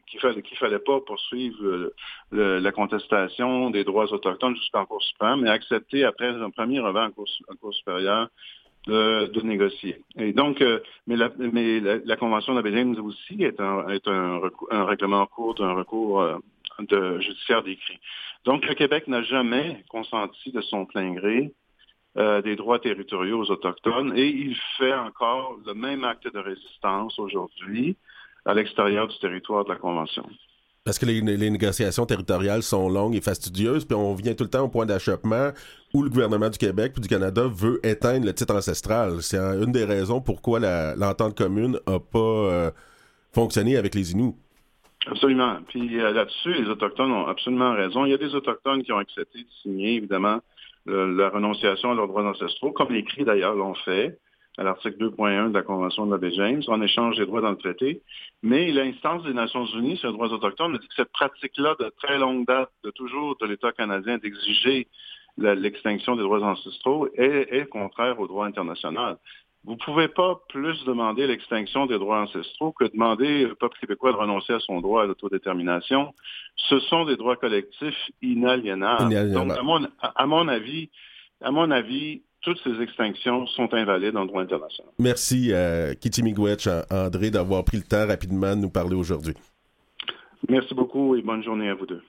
qu'il 0.08 0.20
fallait 0.20 0.44
fallait 0.56 0.80
pas 0.80 1.00
poursuivre 1.02 1.92
la 2.32 2.72
contestation 2.72 3.70
des 3.70 3.84
droits 3.84 4.12
autochtones 4.12 4.56
jusqu'en 4.56 4.86
Cour 4.86 5.04
suprême, 5.04 5.42
mais 5.42 5.50
accepter 5.50 6.04
après 6.04 6.28
un 6.28 6.50
premier 6.50 6.80
revers 6.80 7.04
en 7.04 7.12
Cour, 7.12 7.28
en 7.50 7.56
cour 7.56 7.74
supérieure 7.74 8.30
de, 8.88 9.42
négocier. 9.42 10.02
Et 10.18 10.34
donc, 10.34 10.62
euh, 10.62 10.80
mais, 11.08 11.16
la, 11.16 11.32
mais 11.38 11.80
la, 11.80 12.16
Convention 12.16 12.54
d'Aberdeen 12.54 12.98
aussi 13.00 13.44
est 13.44 13.60
un, 13.60 13.88
est 13.90 14.08
un, 14.08 14.42
un 14.72 14.86
règlement 14.86 15.22
en 15.22 15.26
cours 15.26 15.56
d'un 15.56 15.74
recours 15.74 16.22
euh, 16.22 16.38
de 16.80 17.20
judiciaire 17.20 17.64
d'écrit. 17.64 18.00
Donc, 18.44 18.68
le 18.68 18.76
Québec 18.76 19.08
n'a 19.08 19.24
jamais 19.24 19.84
consenti 19.90 20.52
de 20.52 20.62
son 20.62 20.86
plein 20.86 21.14
gré 21.14 21.52
euh, 22.18 22.42
des 22.42 22.56
droits 22.56 22.80
territoriaux 22.80 23.40
aux 23.40 23.52
Autochtones 23.52 24.14
et 24.16 24.28
il 24.28 24.56
fait 24.78 24.94
encore 24.94 25.58
le 25.66 25.74
même 25.74 26.04
acte 26.04 26.32
de 26.32 26.40
résistance 26.40 27.18
aujourd'hui 27.20 27.98
à 28.46 28.54
l'extérieur 28.54 29.08
du 29.08 29.18
territoire 29.20 29.66
de 29.66 29.70
la 29.70 29.76
Convention. 29.76 30.26
Parce 30.86 31.00
que 31.00 31.08
les, 31.08 31.22
négociations 31.22 32.06
territoriales 32.06 32.62
sont 32.62 32.90
longues 32.90 33.16
et 33.16 33.22
fastidieuses, 33.22 33.86
puis 33.86 33.96
on 33.96 34.14
vient 34.14 34.36
tout 34.36 34.44
le 34.44 34.52
temps 34.52 34.66
au 34.66 34.68
point 34.68 34.86
d'achoppement 34.86 35.50
où 35.96 36.04
le 36.04 36.10
gouvernement 36.10 36.48
du 36.48 36.60
Québec 36.60 36.92
puis 36.94 37.02
du 37.02 37.08
Canada 37.08 37.48
veut 37.52 37.80
éteindre 37.84 38.28
le 38.28 38.34
titre 38.34 38.54
ancestral. 38.54 39.24
C'est 39.24 39.40
une 39.40 39.72
des 39.72 39.84
raisons 39.84 40.22
pourquoi 40.22 40.60
l'entente 40.60 41.36
commune 41.36 41.80
n'a 41.88 42.00
pas 42.00 42.20
euh, 42.20 42.72
fonctionné 43.34 43.78
avec 43.78 43.96
les 43.96 44.12
Inuits. 44.12 44.36
Absolument. 45.08 45.58
Puis 45.70 46.00
euh, 46.00 46.12
là-dessus, 46.12 46.54
les 46.54 46.70
Autochtones 46.70 47.12
ont 47.12 47.26
absolument 47.26 47.74
raison. 47.74 48.06
Il 48.06 48.12
y 48.12 48.14
a 48.14 48.18
des 48.18 48.36
Autochtones 48.36 48.84
qui 48.84 48.92
ont 48.92 49.00
accepté 49.00 49.40
de 49.40 49.50
signer, 49.64 49.96
évidemment, 49.96 50.40
la 50.86 51.30
renonciation 51.30 51.94
à 51.94 51.96
leurs 51.96 52.08
droits 52.08 52.24
ancestraux, 52.24 52.72
comme 52.72 52.94
les 52.94 53.04
CRI 53.04 53.24
d'ailleurs 53.24 53.56
l'ont 53.56 53.74
fait 53.74 54.20
à 54.58 54.64
l'article 54.64 54.98
2.1 54.98 55.50
de 55.50 55.54
la 55.54 55.64
Convention 55.64 56.06
de 56.06 56.12
la 56.12 56.18
baie 56.18 56.32
James, 56.32 56.62
en 56.68 56.82
échange 56.82 57.18
des 57.18 57.26
droits 57.26 57.42
dans 57.42 57.52
le 57.52 57.58
traité. 57.58 58.02
Mais 58.42 58.72
l'instance 58.72 59.24
des 59.24 59.34
Nations 59.34 59.66
Unies 59.66 59.98
sur 59.98 60.10
les 60.10 60.14
droits 60.14 60.32
autochtones 60.32 60.76
a 60.76 60.78
dit 60.78 60.88
que 60.88 60.94
cette 60.96 61.12
pratique-là, 61.12 61.76
de 61.80 61.92
très 62.02 62.18
longue 62.18 62.46
date, 62.46 62.70
de 62.84 62.92
toujours 62.92 63.36
de 63.38 63.46
l'État 63.46 63.72
canadien 63.72 64.18
d'exiger 64.18 64.88
l'extinction 65.38 66.16
des 66.16 66.22
droits 66.24 66.42
ancestraux, 66.42 67.08
est, 67.16 67.68
contraire 67.70 68.20
au 68.20 68.28
droit 68.28 68.46
international. 68.46 69.18
Vous 69.66 69.74
ne 69.74 69.78
pouvez 69.78 70.08
pas 70.08 70.40
plus 70.50 70.86
demander 70.86 71.26
l'extinction 71.26 71.88
des 71.88 71.98
droits 71.98 72.22
ancestraux 72.22 72.72
que 72.72 72.86
demander 72.86 73.46
au 73.46 73.56
peuple 73.56 73.78
québécois 73.80 74.12
de 74.12 74.18
renoncer 74.18 74.54
à 74.54 74.60
son 74.60 74.80
droit 74.80 75.04
à 75.04 75.06
l'autodétermination. 75.08 76.14
Ce 76.56 76.80
sont 76.82 77.06
des 77.06 77.18
droits 77.18 77.36
collectifs 77.36 78.12
inaliénables. 78.22 79.32
Donc, 79.32 79.52
à 80.02 80.26
mon 80.28 80.48
avis, 80.48 80.90
à 81.42 81.52
mon 81.52 81.72
avis, 81.72 82.22
toutes 82.46 82.60
ces 82.64 82.80
extinctions 82.82 83.48
sont 83.48 83.74
invalides 83.74 84.16
en 84.16 84.26
droit 84.26 84.44
international. 84.44 84.92
Merci, 85.00 85.50
euh, 85.52 85.96
Kitty 85.96 86.22
Miigwech, 86.22 86.70
André, 86.92 87.32
d'avoir 87.32 87.66
pris 87.66 87.78
le 87.78 87.84
temps 87.84 88.08
rapidement 88.08 88.56
de 88.56 88.62
nous 88.62 88.70
parler 88.70 88.96
aujourd'hui. 88.96 89.34
Merci 90.48 90.76
beaucoup 90.76 91.16
et 91.16 91.24
bonne 91.24 91.44
journée 91.44 91.70
à 91.70 91.74
vous 91.74 91.88
deux. 91.88 92.04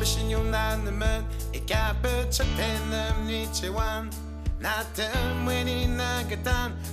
besinium 0.00 0.50
dan 0.50 0.84
de 0.84 0.90
mun. 0.90 1.24
Ik 1.50 1.68
heb 1.68 1.96
het 2.02 2.34
zo 2.34 2.44
binnen 2.56 3.26
niet 3.26 3.56
zo 3.56 3.76
aan. 3.76 4.08
Na 4.58 4.84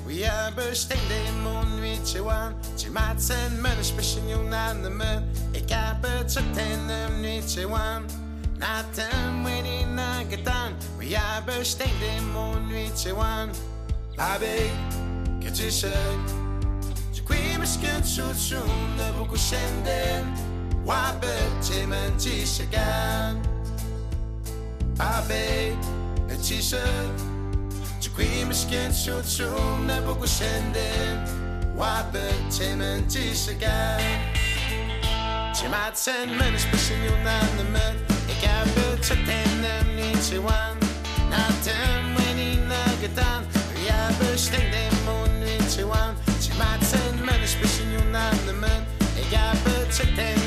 we 0.05 0.29
are 0.31 0.75
steen 0.75 1.07
the 1.07 1.31
mun 1.43 1.81
niet 1.81 2.07
zo 2.07 2.27
aan. 2.27 2.55
Ze 2.75 2.91
maat 2.91 3.21
zijn 3.21 3.61
mun, 3.61 3.95
besinium 3.95 4.49
dan 4.49 4.81
de 4.81 4.89
mun. 4.89 5.31
Ik 5.51 5.69
heb 5.69 5.97
het 6.01 6.31
zo 6.31 6.41
binnen 6.53 7.21
niet 7.21 7.49
zo 7.51 7.73
aan. 7.73 8.05
Na 8.57 8.83
de 8.93 9.07
mwini 9.41 9.83
na 9.83 10.13
gedaan, 10.29 10.71
we 10.97 11.05
you 15.57 15.71
sick. 15.71 15.91
Ze 17.11 17.23
kwam 17.23 17.61
eens 17.61 17.77
kunt 17.79 18.07
zo 18.07 18.23
zoen, 18.35 18.95
de. 19.83 20.46
واعبد 20.87 21.63
شي 22.19 22.45
شكان 22.45 23.41
عبيد 24.99 25.77
شي 26.43 26.61
شك 26.61 27.11
تكوي 28.01 28.45
مشكين 28.45 28.93
شو 28.93 29.21
تشوم 29.21 29.87
نبوكو 29.91 30.25
شندم 30.25 31.25
واعبد 31.77 32.53
شي 33.09 33.35
شكان 33.35 34.37
Csemat 35.61 35.95
szent 35.95 36.37
menes 36.37 36.65
pasinyom 36.71 37.21
nem 37.23 37.49
nemet 37.57 37.97
Inkább 38.33 38.99
csetem 39.05 39.59
nem 39.61 39.87
nincs 39.95 40.29
Not 40.31 40.77
Nátem 41.29 42.03
when 42.15 42.37
én 42.37 42.61
nagatán 42.67 43.41
Riába 43.75 44.37
stengdem 44.37 44.95
mon 45.05 45.29
nincs 45.43 45.75
van 45.89 46.13
Csemat 46.43 46.81
szent 46.89 47.25
menes 47.25 47.53
pasinyom 47.61 48.07
nem 48.11 48.37
nemet 48.45 48.83
Inkább 49.23 49.63
csetem 49.95 50.46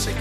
en 0.00 0.14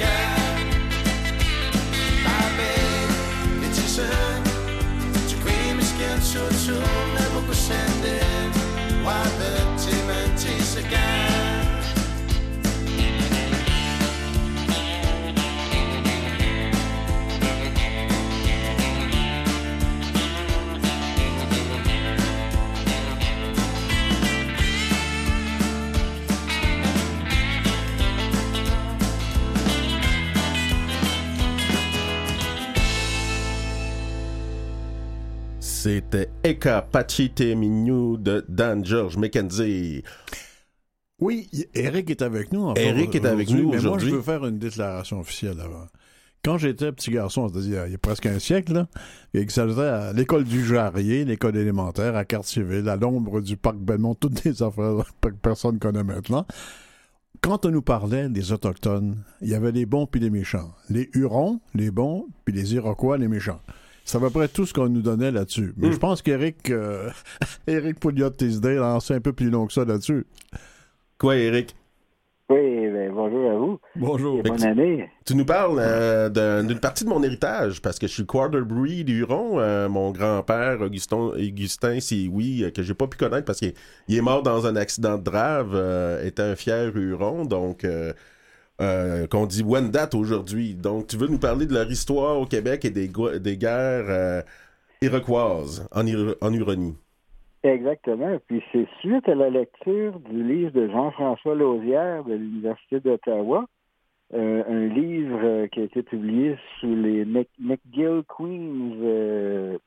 tissegal 6.21 7.08
C'était 35.81 36.29
Eka 36.43 36.81
Pachite 36.81 37.39
Mignou 37.39 38.17
de 38.17 38.43
Dan 38.49 38.83
George 38.83 39.15
McKenzie. 39.15 40.03
Oui, 41.21 41.49
Eric 41.73 42.09
est 42.09 42.21
avec 42.21 42.51
nous. 42.51 42.73
Eric 42.75 43.15
est 43.15 43.25
avec 43.25 43.47
aujourd'hui, 43.47 43.63
nous 43.63 43.71
mais. 43.71 43.81
Moi, 43.81 43.97
je 43.97 44.09
veux 44.09 44.21
faire 44.21 44.45
une 44.45 44.59
déclaration 44.59 45.21
officielle 45.21 45.57
avant. 45.61 45.85
Quand 46.43 46.57
j'étais 46.57 46.91
petit 46.91 47.11
garçon, 47.11 47.47
c'est-à-dire 47.47 47.85
il 47.85 47.93
y 47.93 47.95
a 47.95 47.97
presque 47.97 48.25
un 48.25 48.39
siècle, 48.39 48.73
là, 48.73 48.87
et 49.33 49.45
que 49.45 49.53
ça 49.53 49.65
faisait 49.65 49.87
à 49.87 50.11
l'école 50.11 50.43
du 50.43 50.65
Jarrier, 50.65 51.23
l'école 51.23 51.55
élémentaire, 51.55 52.17
à 52.17 52.25
Cartierville, 52.25 52.89
à 52.89 52.97
l'ombre 52.97 53.39
du 53.39 53.55
parc 53.55 53.77
Belmont, 53.77 54.15
toutes 54.15 54.43
des 54.43 54.61
affaires 54.61 55.05
que 55.21 55.29
personne 55.29 55.75
ne 55.75 55.79
connaît 55.79 56.03
maintenant. 56.03 56.45
Quand 57.39 57.65
on 57.65 57.71
nous 57.71 57.81
parlait 57.81 58.27
des 58.27 58.51
Autochtones, 58.51 59.23
il 59.39 59.47
y 59.47 59.55
avait 59.55 59.71
les 59.71 59.85
bons 59.85 60.07
puis 60.07 60.19
les 60.19 60.29
méchants. 60.29 60.73
Les 60.89 61.09
Hurons, 61.13 61.61
les 61.73 61.89
bons, 61.89 62.27
puis 62.43 62.53
les 62.53 62.75
Iroquois, 62.75 63.17
les 63.17 63.29
méchants. 63.29 63.61
C'est 64.09 64.17
à 64.17 64.21
peu 64.21 64.31
près 64.31 64.47
tout 64.47 64.65
ce 64.65 64.73
qu'on 64.73 64.89
nous 64.89 65.03
donnait 65.03 65.29
là-dessus. 65.29 65.71
Mais 65.77 65.89
Mm. 65.89 65.93
je 65.93 65.97
pense 65.97 66.21
qu'Éric 66.23 66.71
euh, 66.71 67.09
Éric 67.67 67.99
Pouliot-Tisdale 67.99 68.81
en 68.81 68.99
sait 68.99 69.13
un 69.13 69.21
peu 69.21 69.33
plus 69.33 69.51
long 69.51 69.67
que 69.67 69.73
ça 69.73 69.85
là-dessus. 69.85 70.25
Quoi, 71.19 71.35
Eric? 71.35 71.75
Oui, 72.49 72.89
ben, 72.91 73.11
bonjour 73.13 73.51
à 73.51 73.53
vous. 73.53 73.79
Bonjour. 73.95 74.39
Et 74.39 74.41
bonne 74.41 74.63
année. 74.63 75.07
Tu 75.27 75.35
nous 75.35 75.45
parles 75.45 75.77
euh, 75.79 76.29
d'un- 76.29 76.63
d'une 76.63 76.79
partie 76.79 77.03
de 77.03 77.09
mon 77.09 77.21
héritage, 77.21 77.79
parce 77.83 77.99
que 77.99 78.07
je 78.07 78.13
suis 78.13 78.25
quarter 78.25 78.61
breed 78.61 79.07
Huron. 79.09 79.59
Euh, 79.59 79.87
mon 79.87 80.09
grand-père, 80.09 80.81
Augustin, 80.81 81.17
Augustin 81.37 81.99
Sioui, 81.99 82.63
euh, 82.63 82.71
que 82.71 82.81
j'ai 82.81 82.95
pas 82.95 83.05
pu 83.05 83.17
connaître 83.19 83.45
parce 83.45 83.59
qu'il 83.59 83.73
il 84.07 84.17
est 84.17 84.21
mort 84.21 84.41
dans 84.41 84.65
un 84.65 84.75
accident 84.75 85.19
de 85.19 85.23
drave, 85.23 85.73
euh, 85.75 86.25
était 86.25 86.41
un 86.41 86.55
fier 86.55 86.91
Huron, 86.97 87.45
donc 87.45 87.85
euh, 88.81 89.27
qu'on 89.27 89.45
dit 89.45 89.63
Wendat 89.63 90.09
aujourd'hui. 90.13 90.73
Donc, 90.75 91.07
tu 91.07 91.17
veux 91.17 91.27
nous 91.27 91.39
parler 91.39 91.65
de 91.65 91.73
leur 91.73 91.89
histoire 91.89 92.39
au 92.39 92.45
Québec 92.45 92.85
et 92.85 92.89
des, 92.89 93.09
des 93.39 93.57
guerres 93.57 94.05
euh, 94.09 94.41
iroquoises 95.01 95.87
en, 95.91 96.01
en 96.41 96.53
Huronie. 96.53 96.95
Exactement. 97.63 98.37
Puis 98.47 98.63
c'est 98.71 98.87
suite 99.01 99.27
à 99.27 99.35
la 99.35 99.49
lecture 99.49 100.19
du 100.19 100.43
livre 100.43 100.71
de 100.71 100.87
Jean-François 100.89 101.55
Lausière 101.55 102.23
de 102.23 102.33
l'Université 102.35 102.99
d'Ottawa, 103.01 103.65
euh, 104.33 104.63
un 104.67 104.87
livre 104.87 105.65
qui 105.67 105.81
a 105.81 105.83
été 105.83 106.01
publié 106.03 106.55
sous 106.79 106.95
les 106.95 107.25
Mc- 107.25 107.47
McGill 107.59 108.21
Queens 108.29 109.77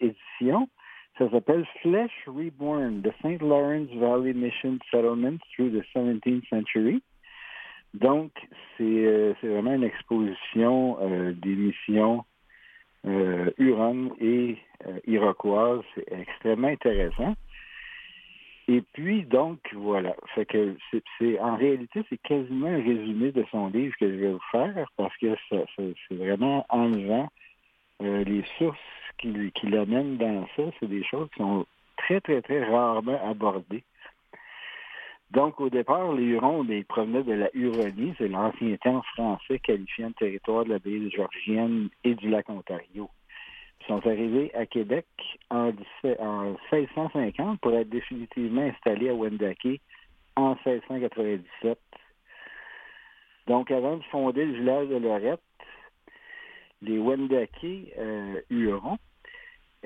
éditions. 0.00 0.68
Ça 1.18 1.30
s'appelle 1.30 1.64
Flesh 1.82 2.10
Reborn, 2.26 3.02
The 3.02 3.12
St. 3.22 3.40
Lawrence 3.42 3.90
Valley 4.00 4.32
Mission 4.32 4.78
Settlements 4.90 5.38
through 5.54 5.70
the 5.70 5.84
17th 5.94 6.48
Century. 6.48 7.02
Donc, 7.94 8.32
c'est 8.76 8.82
euh, 8.82 9.34
c'est 9.40 9.48
vraiment 9.48 9.72
une 9.74 9.84
exposition 9.84 10.98
euh, 11.00 11.32
des 11.32 11.54
missions 11.54 12.24
euh, 13.06 13.50
Huron 13.58 14.10
et 14.20 14.58
euh, 14.86 14.98
iroquoise. 15.06 15.82
C'est 15.94 16.12
extrêmement 16.12 16.68
intéressant. 16.68 17.34
Et 18.66 18.82
puis, 18.94 19.24
donc, 19.24 19.58
voilà. 19.74 20.16
Fait 20.34 20.46
que 20.46 20.74
c'est, 21.18 21.38
en 21.38 21.56
réalité, 21.56 22.02
c'est 22.08 22.20
quasiment 22.22 22.68
un 22.68 22.82
résumé 22.82 23.30
de 23.30 23.44
son 23.50 23.68
livre 23.68 23.94
que 24.00 24.10
je 24.10 24.16
vais 24.16 24.32
vous 24.32 24.40
faire 24.50 24.88
parce 24.96 25.14
que 25.18 25.36
c'est 25.76 26.14
vraiment 26.14 26.64
enlevant. 26.70 27.28
Euh, 28.02 28.24
les 28.24 28.42
sources 28.58 28.78
qui, 29.18 29.52
qui 29.52 29.66
l'amènent 29.68 30.16
dans 30.16 30.46
ça, 30.56 30.62
c'est 30.80 30.88
des 30.88 31.04
choses 31.04 31.28
qui 31.34 31.42
sont 31.42 31.66
très, 31.96 32.20
très, 32.20 32.42
très 32.42 32.64
rarement 32.64 33.20
abordées. 33.30 33.84
Donc, 35.34 35.60
au 35.60 35.68
départ, 35.68 36.12
les 36.12 36.22
Hurons, 36.22 36.64
ils 36.68 36.84
provenaient 36.84 37.24
de 37.24 37.32
la 37.32 37.50
Huronie, 37.54 38.14
c'est 38.18 38.28
l'ancien 38.28 38.76
terme 38.76 39.02
français 39.14 39.58
qualifiant 39.58 40.08
le 40.08 40.14
territoire 40.14 40.64
de 40.64 40.70
la 40.70 40.78
baie 40.78 41.10
georgienne 41.10 41.88
et 42.04 42.14
du 42.14 42.30
lac 42.30 42.48
Ontario. 42.48 43.10
Ils 43.80 43.86
sont 43.88 44.06
arrivés 44.06 44.54
à 44.54 44.64
Québec 44.64 45.06
en, 45.50 45.72
17 46.02 46.20
en 46.20 46.54
1650 46.72 47.60
pour 47.60 47.74
être 47.74 47.88
définitivement 47.88 48.62
installés 48.62 49.08
à 49.08 49.14
Wendake 49.14 49.80
en 50.36 50.56
1697. 50.64 51.78
Donc, 53.48 53.72
avant 53.72 53.96
de 53.96 54.04
fonder 54.04 54.44
le 54.44 54.52
village 54.52 54.88
de 54.88 54.96
Lorette, 54.96 55.40
les 56.80 56.98
Wendake 56.98 57.66
euh, 57.98 58.40
Hurons, 58.50 58.98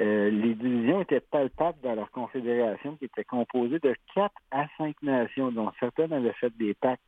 euh, 0.01 0.31
les 0.31 0.55
divisions 0.55 1.01
étaient 1.01 1.21
palpables 1.21 1.81
dans 1.83 1.95
leur 1.95 2.11
confédération 2.11 2.97
qui 2.97 3.07
était 3.07 3.25
composée 3.25 3.81
de 3.81 3.95
quatre 4.15 4.41
à 4.51 4.67
cinq 4.77 5.01
nations, 5.03 5.51
dont 5.51 5.73
certaines 5.81 6.13
avaient 6.13 6.33
fait 6.35 6.57
des 6.57 6.75
pactes 6.75 7.03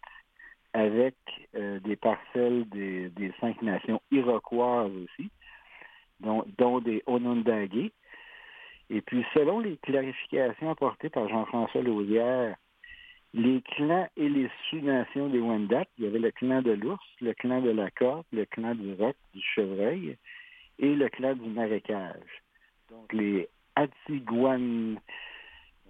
avec 0.73 1.15
euh, 1.55 1.79
des 1.81 1.97
parcelles 1.97 2.69
des, 2.69 3.09
des 3.11 3.33
cinq 3.41 3.61
nations 3.63 4.01
iroquoises 4.11 4.93
aussi, 4.93 5.31
dont, 6.21 6.45
dont 6.59 6.81
des 6.81 7.03
Onondaga. 7.07 7.89
Et 8.91 9.01
puis, 9.03 9.25
selon 9.35 9.61
les 9.61 9.77
clarifications 9.79 10.71
apportées 10.71 11.11
par 11.11 11.29
Jean-François 11.29 11.83
Laudière, 11.83 12.57
les 13.33 13.63
clans 13.63 14.09
et 14.17 14.29
les 14.29 14.51
sous-nations 14.69 15.29
des 15.29 15.39
Wendat, 15.39 15.85
il 15.97 16.05
y 16.05 16.07
avait 16.09 16.19
le 16.19 16.33
clan 16.33 16.63
de 16.63 16.73
l'ours, 16.73 17.05
le 17.21 17.33
clan 17.35 17.61
de 17.61 17.71
la 17.71 17.91
corde, 17.93 18.27
le 18.33 18.45
clan 18.47 18.75
du 18.75 18.95
roc, 18.95 19.15
du 19.33 19.41
chevreuil 19.41 20.17
et 20.81 20.95
le 20.95 21.09
clan 21.09 21.35
du 21.35 21.49
marécage. 21.49 22.43
Donc, 22.91 23.13
les 23.13 23.49
Atiguan 23.77 24.99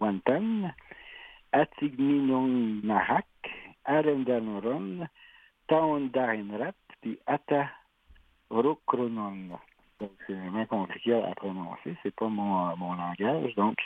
Wantan, 0.01 0.73
Atigminong 1.53 2.83
Nahak, 2.85 3.27
Arendanoron, 3.85 5.09
Taondarinrat, 5.67 6.75
puis 7.01 7.19
Atarokronon. 7.27 9.59
Donc, 9.99 10.13
c'est 10.27 10.35
vraiment 10.35 10.67
compliqué 10.67 11.15
à 11.15 11.35
prononcer, 11.35 11.97
c'est 12.03 12.15
pas 12.15 12.29
mon, 12.29 12.77
mon 12.77 12.93
langage. 12.95 13.55
Donc, 13.55 13.79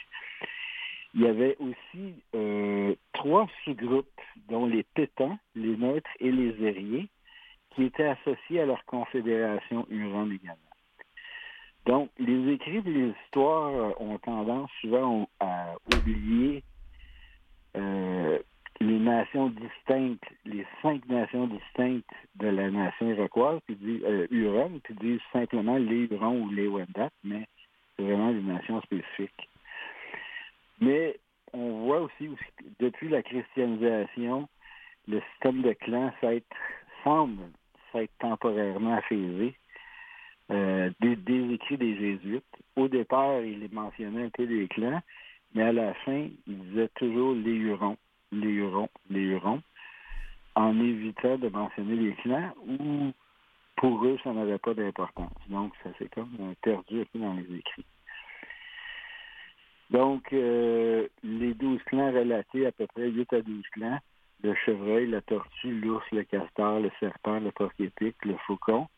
il 1.15 1.23
y 1.23 1.29
avait 1.29 1.57
aussi 1.61 2.17
euh, 2.35 2.97
trois 3.13 3.47
sous-groupes, 3.65 4.21
dont 4.49 4.67
les 4.67 4.83
Pétans, 4.83 5.39
les 5.55 5.77
Neutres 5.77 6.11
et 6.19 6.33
les 6.33 6.65
Ériers, 6.65 7.09
qui 7.71 7.85
étaient 7.85 8.09
associés 8.09 8.61
à 8.61 8.67
leur 8.67 8.85
confédération 8.85 9.87
Huron 9.89 10.33
également. 10.33 10.64
Donc, 11.87 12.11
les 12.19 12.53
écrits 12.53 12.79
et 12.79 12.83
les 12.83 13.15
histoires 13.25 13.75
euh, 13.75 13.93
ont 13.99 14.19
tendance 14.19 14.71
souvent 14.81 15.29
à 15.41 15.75
oublier 15.93 16.63
euh, 17.77 18.39
les 18.81 18.99
nations 18.99 19.49
distinctes, 19.49 20.25
les 20.47 20.67
cinq 20.83 21.07
nations 21.09 21.47
distinctes 21.47 22.09
de 22.37 22.49
la 22.49 22.71
nation 22.71 23.11
iroquoise, 23.11 23.61
puis 23.67 23.77
disent 23.77 24.05
euh, 24.05 24.27
Huron, 24.31 24.81
puis 24.83 24.95
disent 24.95 25.21
simplement 25.33 25.77
les 25.77 26.09
Hurons 26.11 26.43
ou 26.43 26.51
les 26.51 26.69
Wendat, 26.69 27.11
mais 27.23 27.47
c'est 27.97 28.03
vraiment 28.03 28.33
des 28.33 28.43
nations 28.43 28.81
spécifiques. 28.83 29.49
Mais 30.81 31.19
on 31.53 31.85
voit 31.85 32.01
aussi, 32.01 32.29
aussi, 32.29 32.45
depuis 32.81 33.09
la 33.09 33.23
christianisation, 33.23 34.49
le 35.07 35.21
système 35.33 35.63
de 35.63 35.73
clans 35.73 36.13
semble 37.05 37.43
s'être 37.93 38.13
temporairement 38.19 38.95
affaisé. 38.95 39.55
Euh, 40.51 40.91
des, 41.01 41.55
écrits 41.55 41.79
des 41.79 41.97
Jésuites. 41.97 42.45
Au 42.77 42.89
départ, 42.89 43.41
il 43.41 43.67
mentionnait 43.73 44.25
un 44.25 44.29
peu 44.29 44.45
les 44.45 44.69
clans, 44.69 45.01
mais 45.55 45.63
à 45.63 45.73
la 45.73 45.95
fin, 45.95 46.29
il 46.47 46.59
disait 46.69 46.91
toujours 46.97 47.35
les 47.35 47.55
Hurons, 47.55 47.97
les 48.31 48.51
Hurons, 48.51 48.91
les 49.09 49.21
Hurons, 49.21 49.63
en 50.55 50.79
évitant 50.79 51.39
de 51.39 51.49
mentionner 51.49 51.97
les 51.97 52.15
clans 52.17 52.53
ou 52.67 53.13
pour 53.77 54.05
eux, 54.05 54.19
ça 54.23 54.33
n'avait 54.33 54.59
pas 54.59 54.75
d'importance. 54.75 55.33
Donc, 55.49 55.73
ça 55.83 55.91
s'est 55.99 56.09
comme 56.15 56.55
perdu 56.63 57.01
un 57.01 57.05
peu 57.13 57.19
dans 57.19 57.35
les 57.35 57.57
écrits. 57.57 57.87
Donc, 59.91 60.33
euh, 60.33 61.09
les 61.23 61.55
douze 61.55 61.83
clans 61.85 62.13
relatés, 62.13 62.67
à 62.67 62.73
peu 62.73 62.87
près 62.87 63.09
8 63.09 63.33
à 63.33 63.41
12 63.41 63.63
clans, 63.73 63.99
le 64.43 64.55
chevreuil, 64.67 65.07
la 65.07 65.23
tortue, 65.23 65.81
l'ours, 65.81 66.05
le 66.13 66.25
castor, 66.25 66.81
le 66.81 66.91
serpent, 67.01 67.41
le 67.41 67.51
porc-épic, 67.51 68.15
le 68.25 68.37
faucon, 68.47 68.89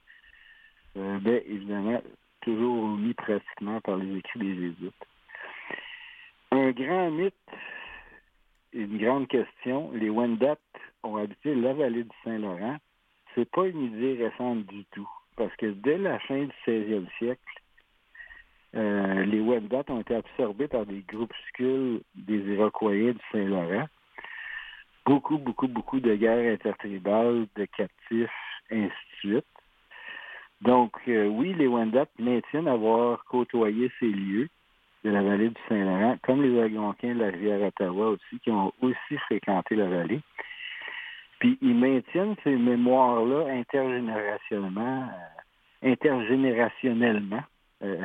euh, 0.97 1.19
ben, 1.21 1.43
évidemment, 1.47 2.03
toujours 2.41 2.85
omis 2.85 3.15
pratiquement 3.15 3.81
par 3.81 3.97
les 3.97 4.19
écrits 4.19 4.39
des 4.39 4.55
Jésuites. 4.55 5.07
Un 6.53 6.71
grand 6.71 7.11
mythe, 7.11 7.35
une 8.73 8.99
grande 8.99 9.29
question, 9.29 9.91
les 9.93 10.11
Wendat 10.11 10.57
ont 11.03 11.17
habité 11.17 11.55
la 11.55 11.75
vallée 11.75 12.05
du 12.05 12.17
Saint-Laurent. 12.25 12.77
C'est 13.35 13.51
pas 13.51 13.67
une 13.67 13.85
idée 13.85 14.25
récente 14.25 14.65
du 14.67 14.85
tout, 14.93 15.09
parce 15.37 15.55
que 15.57 15.67
dès 15.67 15.99
la 15.99 16.19
fin 16.21 16.45
du 16.45 16.53
16e 16.67 17.07
siècle, 17.19 17.41
euh, 18.75 19.25
les 19.25 19.41
Wendat 19.41 19.85
ont 19.89 20.01
été 20.01 20.15
absorbés 20.15 20.69
par 20.69 20.87
des 20.87 21.03
groupuscules 21.09 22.01
des 22.15 22.39
Iroquois 22.55 22.93
du 22.93 23.19
Saint-Laurent. 23.33 23.89
Beaucoup, 25.05 25.39
beaucoup, 25.39 25.69
beaucoup 25.69 26.01
de 26.01 26.15
guerres 26.15 26.53
intertribales, 26.53 27.47
de 27.55 27.65
captifs, 27.67 28.31
ainsi 28.71 28.89
de 28.89 29.19
suite. 29.19 29.56
Donc, 30.63 30.93
euh, 31.09 31.27
oui, 31.27 31.55
les 31.55 31.67
Wendat 31.67 32.07
maintiennent 32.19 32.69
avoir 32.69 33.25
côtoyé 33.25 33.91
ces 34.01 34.09
lieux 34.09 34.49
de 35.05 35.11
la 35.11 35.23
vallée 35.23 35.51
du 35.51 35.61
Saint-Laurent, 35.69 36.17
comme 36.23 36.43
les 36.43 36.61
Algonquins 36.61 37.15
de 37.15 37.21
la 37.21 37.31
rivière 37.31 37.63
Ottawa 37.63 38.09
aussi, 38.11 38.41
qui 38.43 38.51
ont 38.51 38.73
aussi 38.81 39.17
fréquenté 39.27 39.77
la 39.77 39.89
vallée. 39.89 40.21
Puis 41.39 41.59
ils 41.61 41.75
maintiennent 41.75 42.35
ces 42.43 42.57
mémoires-là 42.57 43.53
intergénérationnellement, 43.53 45.09
euh, 45.09 45.91
intergénérationnellement 45.91 47.43
euh, 47.83 48.05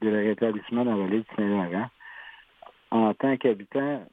de 0.00 0.08
le 0.08 0.28
rétablissement 0.28 0.84
dans 0.84 0.96
la 0.96 1.04
vallée 1.04 1.20
du 1.20 1.36
Saint-Laurent 1.36 1.88
en 2.90 3.14
tant 3.14 3.36
qu'habitant 3.36 4.04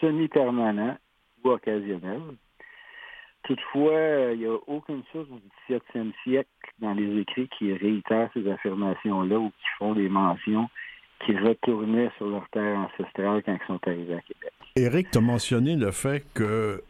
semi-permanent 0.00 0.96
ou 1.44 1.50
occasionnel. 1.50 2.20
Toutefois, 3.44 3.92
euh, 3.92 4.32
il 4.34 4.40
n'y 4.40 4.46
a 4.46 4.56
aucune 4.66 5.02
source 5.12 5.28
du 5.28 5.74
17e 5.74 6.12
siècle 6.22 6.48
dans 6.78 6.92
les 6.92 7.20
écrits 7.20 7.48
qui 7.58 7.72
réitèrent 7.72 8.30
ces 8.34 8.48
affirmations-là 8.50 9.38
ou 9.38 9.48
qui 9.48 9.66
font 9.78 9.94
des 9.94 10.08
mentions 10.08 10.68
qui 11.26 11.36
retournaient 11.36 12.10
sur 12.16 12.26
leur 12.28 12.48
terre 12.50 12.78
ancestrale 12.78 13.42
quand 13.44 13.54
ils 13.54 13.66
sont 13.66 13.80
arrivés 13.86 14.14
à 14.14 14.20
Québec. 14.20 14.52
Éric, 14.76 15.10
tu 15.10 15.18
as 15.18 15.20
mentionné 15.20 15.76
le 15.76 15.90
fait 15.90 16.24
que 16.32 16.82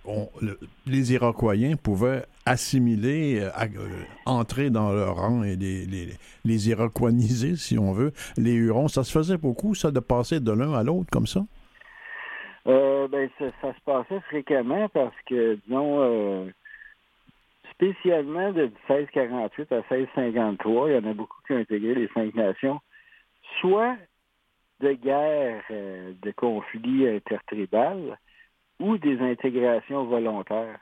les 0.87 1.13
Iroquois 1.13 1.55
pouvaient 1.83 2.25
assimiler, 2.47 3.41
euh, 3.41 3.49
euh, 3.49 4.03
entrer 4.27 4.71
dans 4.71 4.93
leur 4.93 5.17
rang 5.17 5.43
et 5.43 5.57
les, 5.57 5.87
les, 5.87 6.09
les 6.45 7.57
si 7.57 7.79
on 7.79 7.93
veut. 7.93 8.13
Les 8.37 8.53
Hurons, 8.53 8.89
ça 8.89 9.03
se 9.03 9.11
faisait 9.11 9.39
beaucoup, 9.39 9.75
ça, 9.75 9.91
de 9.91 10.01
passer 10.01 10.41
de 10.41 10.53
l'un 10.53 10.75
à 10.75 10.83
l'autre 10.83 11.09
comme 11.11 11.27
ça? 11.27 11.45
Euh, 12.67 13.09
ben, 13.09 13.31
ça, 13.39 13.75
se 13.75 13.81
passait 13.85 14.21
fréquemment 14.21 14.89
parce 14.91 15.15
que, 15.27 15.59
disons, 15.67 16.01
euh, 16.01 16.51
spécialement 17.73 18.53
de 18.53 18.65
1648 18.89 19.73
à 19.73 19.77
1653, 19.91 20.91
il 20.91 20.95
y 20.95 20.99
en 20.99 21.11
a 21.11 21.15
beaucoup 21.15 21.39
qui 21.47 21.55
ont 21.55 21.59
intégré 21.59 21.95
les 21.95 22.09
cinq 22.09 22.35
nations, 22.35 22.81
soit 23.61 23.97
de 24.81 24.93
guerres, 24.93 25.65
euh, 25.71 26.13
de 26.21 26.31
conflits 26.33 27.09
intertribales 27.09 28.19
ou 28.79 28.99
des 28.99 29.19
intégrations 29.21 30.05
volontaires. 30.05 30.81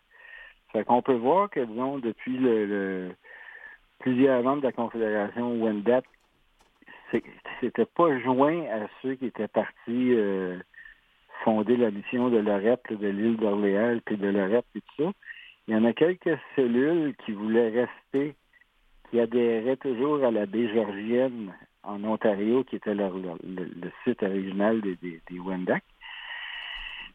Fait 0.72 0.84
qu'on 0.84 1.02
peut 1.02 1.14
voir 1.14 1.48
que, 1.48 1.60
disons, 1.60 1.98
depuis 1.98 2.36
le, 2.38 3.10
plusieurs 4.00 4.42
membres 4.42 4.62
de 4.62 4.66
la 4.66 4.72
Confédération 4.72 5.62
Wendat, 5.62 6.02
c'était 7.60 7.86
pas 7.86 8.18
joint 8.20 8.64
à 8.64 8.86
ceux 9.00 9.14
qui 9.14 9.26
étaient 9.26 9.48
partis 9.48 10.14
fondé 11.48 11.78
la 11.78 11.90
mission 11.90 12.28
de 12.28 12.36
l'OREP, 12.36 12.92
de 12.92 13.08
l'île 13.08 13.38
d'Orléans, 13.38 13.98
puis 14.04 14.18
de 14.18 14.28
l'OREP 14.28 14.66
et 14.74 14.80
tout 14.82 15.04
ça. 15.04 15.10
Il 15.66 15.74
y 15.74 15.76
en 15.78 15.84
a 15.84 15.94
quelques 15.94 16.38
cellules 16.54 17.14
qui 17.24 17.32
voulaient 17.32 17.70
rester, 17.70 18.34
qui 19.08 19.18
adhéraient 19.18 19.78
toujours 19.78 20.22
à 20.24 20.30
la 20.30 20.44
baie 20.44 20.68
georgienne 20.74 21.54
en 21.84 22.04
Ontario, 22.04 22.64
qui 22.64 22.76
était 22.76 22.94
le, 22.94 23.08
site 24.04 24.22
original 24.22 24.82
des, 24.82 24.96
des. 24.96 25.20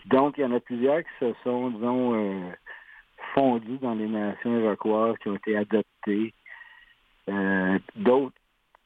Donc, 0.05 0.37
il 0.37 0.41
y 0.41 0.45
en 0.45 0.51
a 0.51 0.59
plusieurs 0.59 1.01
qui 1.01 1.13
se 1.19 1.33
sont, 1.43 1.69
disons, 1.69 2.15
euh, 2.15 2.49
fondus 3.35 3.77
dans 3.83 3.93
les 3.93 4.07
nations 4.07 4.59
iroquoises, 4.59 5.15
qui 5.19 5.29
ont 5.29 5.35
été 5.35 5.55
adoptées. 5.57 6.33
Euh, 7.29 7.77
d'autres 7.95 8.35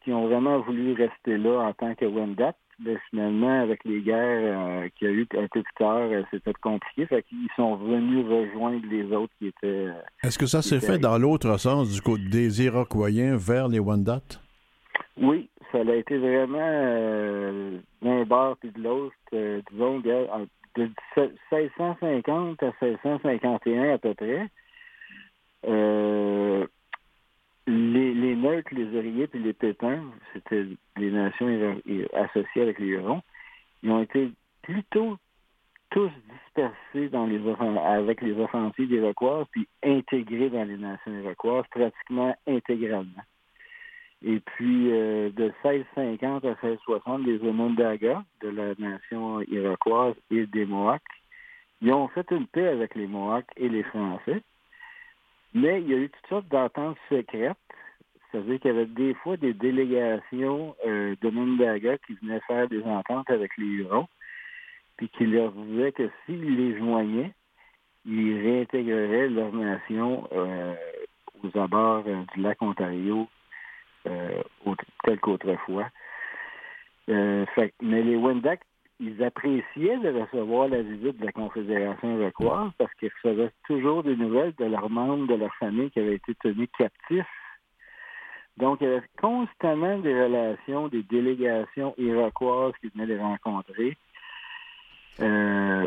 qui 0.03 0.11
ont 0.11 0.27
vraiment 0.27 0.59
voulu 0.59 0.91
rester 0.91 1.37
là 1.37 1.61
en 1.61 1.73
tant 1.73 1.95
que 1.95 2.05
Wendat 2.05 2.53
mais 2.79 2.97
finalement, 3.09 3.61
avec 3.61 3.83
les 3.85 4.01
guerres 4.01 4.57
euh, 4.57 4.89
qu'il 4.97 5.07
y 5.07 5.11
a 5.11 5.13
eu 5.13 5.27
un 5.37 5.47
peu 5.47 5.63
plus 5.63 5.73
tard, 5.77 6.09
euh, 6.11 6.23
c'était 6.31 6.53
compliqué. 6.53 7.05
Fait 7.07 7.23
qu'ils 7.23 7.49
sont 7.55 7.75
venus 7.75 8.25
rejoindre 8.25 8.85
les 8.89 9.11
autres 9.13 9.33
qui 9.39 9.47
étaient. 9.47 9.87
Euh, 9.87 9.93
Est-ce 10.23 10.37
que 10.37 10.45
ça 10.45 10.61
s'est 10.61 10.79
fait 10.79 10.99
dans 10.99 11.17
l'autre 11.17 11.57
sens, 11.57 11.91
du 11.91 12.01
côté 12.01 12.23
des 12.29 12.63
Iroquois 12.63 13.09
vers 13.37 13.67
les 13.67 13.79
Wendat? 13.79 14.21
Oui, 15.19 15.49
ça 15.71 15.79
a 15.79 15.95
été 15.95 16.17
vraiment 16.17 17.79
d'un 18.01 18.23
bord 18.25 18.57
puis 18.57 18.71
de 18.71 18.81
l'autre, 18.81 19.15
disons, 19.71 19.99
de 19.99 20.89
1650 21.17 22.63
à 22.63 22.71
1651 22.81 23.93
à 23.93 23.97
peu 23.97 24.13
près. 24.13 24.47
Euh, 25.67 26.67
les, 27.67 28.13
les 28.13 28.35
les 28.35 28.97
oreillers 28.97 29.29
et 29.33 29.39
les 29.39 29.53
pépins, 29.53 30.01
c'était 30.33 30.65
les 30.95 31.11
nations 31.11 31.47
associées 32.13 32.61
avec 32.61 32.79
les 32.79 32.87
Hurons, 32.87 33.21
ils 33.83 33.91
ont 33.91 34.01
été 34.01 34.31
plutôt 34.61 35.17
tous 35.91 36.11
dispersés 36.31 37.09
dans 37.09 37.25
les 37.25 37.39
avec 37.79 38.21
les 38.21 38.37
offensives 38.39 38.91
iroquoises 38.91 39.45
puis 39.51 39.67
intégrés 39.83 40.49
dans 40.49 40.63
les 40.63 40.77
nations 40.77 41.11
iroquoises 41.11 41.65
pratiquement 41.71 42.35
intégralement. 42.47 43.23
Et 44.25 44.39
puis, 44.39 44.91
euh, 44.91 45.29
de 45.29 45.53
1650 45.63 46.43
à 46.43 46.47
1660, 46.49 47.23
les 47.25 47.39
Onondaga 47.47 48.23
de 48.41 48.49
la 48.49 48.73
nation 48.79 49.41
iroquoise 49.41 50.15
et 50.31 50.47
des 50.47 50.65
Mohawks, 50.65 51.01
ils 51.81 51.93
ont 51.93 52.07
fait 52.07 52.25
une 52.31 52.47
paix 52.47 52.67
avec 52.67 52.95
les 52.95 53.05
Mohawks 53.05 53.51
et 53.55 53.69
les 53.69 53.83
Français. 53.83 54.41
Mais 55.57 55.81
il 55.81 55.89
y 55.89 55.93
a 55.95 55.97
eu 55.97 56.09
toutes 56.09 56.27
sortes 56.27 56.47
d'ententes 56.49 56.97
secrètes. 57.09 57.57
C'est-à-dire 58.29 58.59
qu'il 58.59 58.71
y 58.71 58.75
avait 58.75 58.85
des 58.85 59.13
fois 59.15 59.37
des 59.37 59.53
délégations 59.53 60.75
euh, 60.85 61.15
de 61.19 61.29
Mundaga 61.31 61.97
qui 61.99 62.13
venaient 62.21 62.41
faire 62.41 62.67
des 62.67 62.83
ententes 62.83 63.29
avec 63.31 63.57
les 63.57 63.65
Hurons, 63.65 64.07
puis 64.97 65.09
qui 65.09 65.25
leur 65.25 65.51
disaient 65.53 65.93
que 65.93 66.11
s'ils 66.25 66.55
les 66.55 66.77
joignaient, 66.77 67.33
ils 68.05 68.39
réintégreraient 68.39 69.29
leur 69.29 69.51
nation 69.51 70.27
euh, 70.31 70.75
aux 71.43 71.57
abords 71.57 72.03
euh, 72.05 72.23
du 72.35 72.41
lac 72.41 72.61
Ontario, 72.61 73.27
tel 74.03 75.19
qu'autrefois. 75.19 75.89
mais 77.07 78.03
les 78.03 78.15
Wendat 78.15 78.57
ils 78.99 79.23
appréciaient 79.23 79.97
de 79.99 80.21
recevoir 80.21 80.69
la 80.69 80.81
visite 80.81 81.19
de 81.19 81.25
la 81.25 81.31
Confédération 81.31 82.19
iroquoise 82.19 82.71
parce 82.77 82.93
qu'ils 82.95 83.11
recevaient 83.23 83.51
toujours 83.65 84.03
des 84.03 84.15
nouvelles 84.15 84.53
de 84.57 84.65
leurs 84.65 84.89
membres 84.89 85.27
de 85.27 85.35
leur 85.35 85.53
famille 85.55 85.91
qui 85.91 85.99
avaient 85.99 86.15
été 86.15 86.33
tenus 86.35 86.69
captifs. 86.77 87.25
Donc, 88.57 88.79
il 88.81 88.87
y 88.87 88.91
avait 88.91 89.07
constamment 89.21 89.99
des 89.99 90.19
relations, 90.19 90.87
des 90.87 91.03
délégations 91.03 91.93
iroquoises 91.97 92.73
qui 92.81 92.89
venaient 92.89 93.05
les 93.05 93.19
rencontrer 93.19 93.95
euh, 95.21 95.85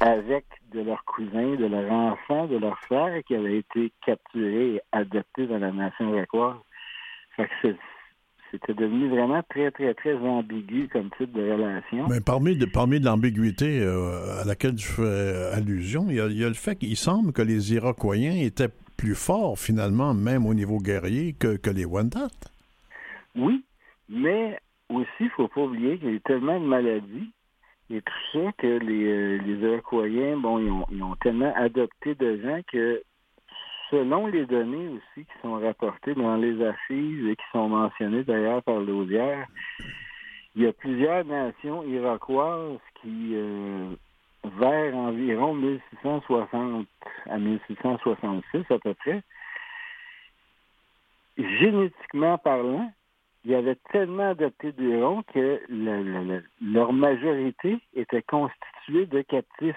avec 0.00 0.44
de 0.72 0.80
leurs 0.82 1.04
cousins, 1.06 1.54
de 1.54 1.64
leurs 1.64 1.90
enfants, 1.90 2.46
de 2.46 2.58
leurs 2.58 2.78
frères 2.80 3.22
qui 3.24 3.34
avaient 3.34 3.58
été 3.58 3.90
capturés 4.04 4.74
et 4.74 4.80
adoptés 4.92 5.46
dans 5.46 5.58
la 5.58 5.72
nation 5.72 6.14
iroquoise. 6.14 6.56
Fait 7.36 7.48
que 7.62 7.74
c'était 8.54 8.74
devenu 8.74 9.08
vraiment 9.08 9.42
très, 9.48 9.70
très, 9.70 9.94
très 9.94 10.14
ambigu 10.14 10.88
comme 10.88 11.10
type 11.18 11.32
de 11.32 11.50
relation. 11.50 12.06
Mais 12.08 12.20
parmi 12.20 12.56
de, 12.56 12.66
parmi 12.66 13.00
de 13.00 13.04
l'ambiguïté 13.04 13.80
euh, 13.80 14.40
à 14.40 14.44
laquelle 14.44 14.76
tu 14.76 14.86
fais 14.86 15.50
allusion, 15.52 16.06
il 16.08 16.16
y, 16.16 16.44
a, 16.44 16.48
le 16.48 16.54
fait 16.54 16.76
qu'il 16.76 16.96
semble 16.96 17.32
que 17.32 17.42
les 17.42 17.74
Iroquois 17.74 18.16
étaient 18.16 18.68
plus 18.96 19.14
forts, 19.14 19.58
finalement, 19.58 20.14
même 20.14 20.46
au 20.46 20.54
niveau 20.54 20.78
guerrier, 20.78 21.34
que, 21.34 21.56
que 21.56 21.70
les 21.70 21.84
Wendat. 21.84 22.28
Oui, 23.36 23.64
mais 24.08 24.58
aussi, 24.88 25.08
il 25.20 25.26
ne 25.26 25.30
faut 25.30 25.48
pas 25.48 25.62
oublier 25.62 25.98
qu'il 25.98 26.08
y 26.08 26.12
a 26.12 26.14
eu 26.14 26.20
tellement 26.20 26.60
de 26.60 26.66
maladies 26.66 27.30
et 27.90 28.00
tout 28.00 28.12
ça 28.32 28.52
que 28.58 28.78
les, 28.78 29.04
euh, 29.04 29.38
les 29.44 29.66
Iroquois, 29.66 30.06
bon, 30.36 30.58
ils 30.58 30.70
ont, 30.70 30.86
ils 30.90 31.02
ont 31.02 31.16
tellement 31.16 31.52
adopté 31.56 32.14
de 32.14 32.40
gens 32.40 32.60
que 32.72 33.02
selon 33.90 34.26
les 34.26 34.46
données 34.46 34.88
aussi 34.88 35.26
qui 35.26 35.40
sont 35.42 35.54
rapportées 35.54 36.14
dans 36.14 36.36
les 36.36 36.64
archives 36.64 37.28
et 37.28 37.36
qui 37.36 37.44
sont 37.52 37.68
mentionnées 37.68 38.24
d'ailleurs 38.24 38.62
par 38.62 38.80
l'Audière, 38.80 39.46
il 40.54 40.62
y 40.62 40.66
a 40.66 40.72
plusieurs 40.72 41.24
nations 41.24 41.82
iroquoises 41.82 42.78
qui, 43.00 43.32
euh, 43.34 43.94
vers 44.58 44.96
environ 44.96 45.54
1660 45.54 46.86
à 47.28 47.38
1666 47.38 48.64
à 48.70 48.78
peu 48.78 48.94
près, 48.94 49.22
génétiquement 51.36 52.38
parlant, 52.38 52.92
il 53.44 53.50
y 53.50 53.54
avait 53.54 53.76
tellement 53.92 54.30
adopté 54.30 54.72
d'Hurons 54.72 55.22
que 55.34 55.60
leur 56.62 56.92
majorité 56.92 57.78
était 57.94 58.22
constituée 58.22 59.06
de 59.06 59.20
captifs. 59.22 59.76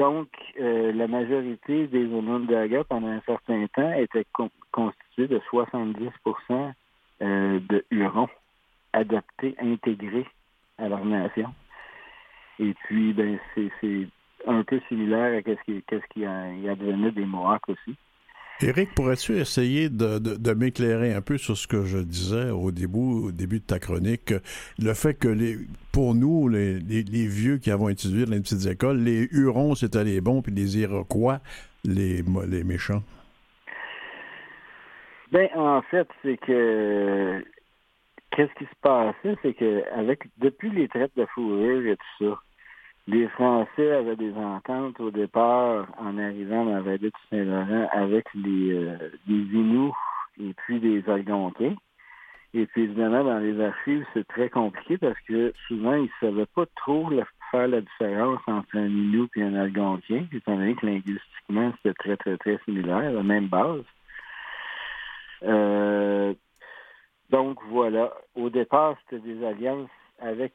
Donc, 0.00 0.28
euh, 0.58 0.92
la 0.94 1.06
majorité 1.08 1.86
des 1.88 2.06
Onondaga, 2.06 2.84
pendant 2.84 3.08
un 3.08 3.20
certain 3.26 3.66
temps, 3.66 3.92
était 3.92 4.24
constituée 4.72 5.28
de 5.28 5.38
70% 5.52 6.72
euh, 7.20 7.60
de 7.68 7.84
Hurons 7.90 8.30
adoptés, 8.94 9.54
intégrés 9.60 10.26
à 10.78 10.88
leur 10.88 11.04
nation. 11.04 11.52
Et 12.58 12.72
puis, 12.84 13.12
ben, 13.12 13.38
c'est 13.54 14.08
un 14.46 14.62
peu 14.62 14.80
similaire 14.88 15.38
à 15.38 15.42
ce 15.42 15.64
qui, 15.66 15.84
ce 15.90 16.06
qui 16.14 16.24
advenait 16.24 17.12
des 17.12 17.26
Mohawks 17.26 17.68
aussi. 17.68 17.94
Éric, 18.62 18.94
pourrais-tu 18.94 19.38
essayer 19.38 19.88
de, 19.88 20.54
m'éclairer 20.54 21.14
un 21.14 21.22
peu 21.22 21.38
sur 21.38 21.56
ce 21.56 21.66
que 21.66 21.84
je 21.84 21.98
disais 21.98 22.50
au 22.50 22.70
début, 22.70 22.98
au 22.98 23.32
début 23.32 23.60
de 23.60 23.64
ta 23.64 23.78
chronique, 23.78 24.34
le 24.78 24.92
fait 24.92 25.14
que 25.14 25.28
les, 25.28 25.56
pour 25.92 26.14
nous, 26.14 26.48
les, 26.48 26.78
vieux 26.78 27.56
qui 27.58 27.70
avons 27.70 27.88
étudié 27.88 28.26
dans 28.26 28.32
les 28.32 28.40
petites 28.40 28.66
écoles, 28.66 28.98
les 28.98 29.28
Hurons, 29.32 29.74
c'était 29.74 30.04
les 30.04 30.20
bons, 30.20 30.42
puis 30.42 30.52
les 30.52 30.78
Iroquois, 30.78 31.40
les, 31.84 32.22
les 32.48 32.64
méchants? 32.64 33.02
Ben, 35.32 35.48
en 35.54 35.80
fait, 35.82 36.08
c'est 36.22 36.36
que 36.36 37.42
qu'est-ce 38.30 38.52
qui 38.58 38.64
se 38.64 38.80
passait, 38.82 39.36
c'est 39.42 39.54
que 39.54 39.82
avec 39.94 40.24
depuis 40.38 40.70
les 40.70 40.88
traites 40.88 41.16
de 41.16 41.24
fourrure 41.34 41.86
et 41.86 41.96
tout 41.96 42.24
ça, 42.26 42.40
les 43.10 43.28
Français 43.28 43.90
avaient 43.92 44.16
des 44.16 44.34
ententes 44.34 45.00
au 45.00 45.10
départ 45.10 45.86
en 45.98 46.16
arrivant 46.16 46.64
dans 46.64 46.74
la 46.74 46.80
vallée 46.80 46.98
du 46.98 47.12
Saint-Laurent 47.28 47.88
avec 47.92 48.26
les, 48.34 48.72
euh, 48.72 49.90
et 50.38 50.54
puis 50.54 50.78
des 50.78 51.02
Algonquins. 51.08 51.74
Et 52.54 52.66
puis 52.66 52.82
évidemment, 52.82 53.24
dans 53.24 53.38
les 53.38 53.60
archives, 53.60 54.04
c'est 54.14 54.26
très 54.28 54.48
compliqué 54.48 54.96
parce 54.98 55.18
que 55.26 55.52
souvent, 55.66 55.94
ils 55.94 56.04
ne 56.04 56.08
savaient 56.20 56.46
pas 56.54 56.66
trop 56.76 57.10
faire 57.50 57.68
la 57.68 57.80
différence 57.80 58.40
entre 58.46 58.76
un 58.76 58.86
Inuit 58.86 59.30
et 59.36 59.42
un 59.42 59.54
Algonquin, 59.54 60.26
étant 60.32 60.56
donné 60.56 60.74
que 60.76 60.86
linguistiquement, 60.86 61.72
c'était 61.76 61.94
très, 61.94 62.16
très, 62.16 62.36
très 62.38 62.58
similaire, 62.64 63.12
la 63.12 63.22
même 63.22 63.48
base. 63.48 63.82
Euh, 65.42 66.32
donc 67.30 67.58
voilà, 67.68 68.12
au 68.36 68.50
départ, 68.50 68.96
c'était 69.02 69.22
des 69.26 69.44
alliances 69.44 69.88
avec 70.20 70.52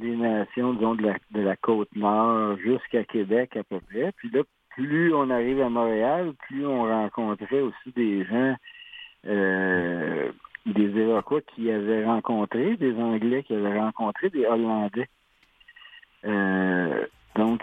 des 0.00 0.16
nations, 0.16 0.74
disons, 0.74 0.94
de 0.94 1.02
la, 1.02 1.14
de 1.30 1.40
la 1.40 1.56
côte 1.56 1.94
nord 1.94 2.56
jusqu'à 2.58 3.04
Québec 3.04 3.56
à 3.56 3.62
peu 3.62 3.80
près. 3.80 4.12
Puis 4.16 4.30
là, 4.30 4.42
plus 4.70 5.14
on 5.14 5.30
arrive 5.30 5.60
à 5.60 5.68
Montréal, 5.68 6.32
plus 6.48 6.66
on 6.66 6.82
rencontrait 6.82 7.60
aussi 7.60 7.92
des 7.94 8.24
gens, 8.24 8.54
euh, 9.26 10.32
des 10.66 10.88
Iroquois 10.88 11.42
qui 11.54 11.70
avaient 11.70 12.04
rencontré, 12.04 12.76
des 12.76 12.94
Anglais 12.96 13.42
qui 13.42 13.54
avaient 13.54 13.78
rencontré, 13.78 14.30
des 14.30 14.46
Hollandais. 14.46 15.08
Euh, 16.24 17.06
donc, 17.36 17.62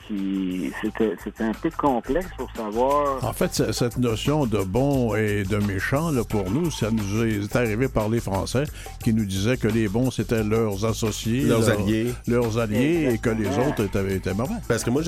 c'était 0.81 1.43
un 1.43 1.51
peu 1.51 1.69
complexe 1.77 2.29
pour 2.37 2.49
savoir. 2.55 3.23
En 3.23 3.33
fait, 3.33 3.71
cette 3.73 3.97
notion 3.97 4.45
de 4.45 4.59
bon 4.59 5.13
et 5.15 5.43
de 5.43 5.57
méchant, 5.57 6.11
là, 6.11 6.23
pour 6.23 6.49
nous, 6.49 6.71
ça 6.71 6.89
nous 6.89 7.23
est 7.23 7.53
arrivé 7.53 7.89
par 7.89 8.07
les 8.07 8.21
Français 8.21 8.63
qui 9.03 9.13
nous 9.13 9.25
disaient 9.25 9.57
que 9.57 9.67
les 9.67 9.89
bons, 9.89 10.09
c'était 10.09 10.43
leurs 10.43 10.85
associés, 10.85 11.41
leurs, 11.41 11.69
alliés. 11.69 12.13
Leurs 12.27 12.57
alliés 12.57 13.09
et 13.13 13.17
que 13.17 13.29
les 13.29 13.47
autres 13.47 13.83
étaient, 13.83 14.15
étaient 14.15 14.33
mauvais. 14.33 14.55
Parce 14.69 14.85
que 14.85 14.89
moi, 14.89 15.01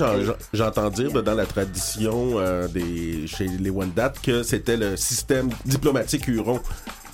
j'entends 0.52 0.90
dire 0.90 1.22
dans 1.22 1.34
la 1.34 1.46
tradition 1.46 2.38
euh, 2.38 2.68
des, 2.68 3.26
chez 3.26 3.46
les 3.46 3.70
Wendat 3.70 4.12
que 4.22 4.42
c'était 4.42 4.76
le 4.76 4.96
système 4.96 5.48
diplomatique 5.64 6.28
huron 6.28 6.60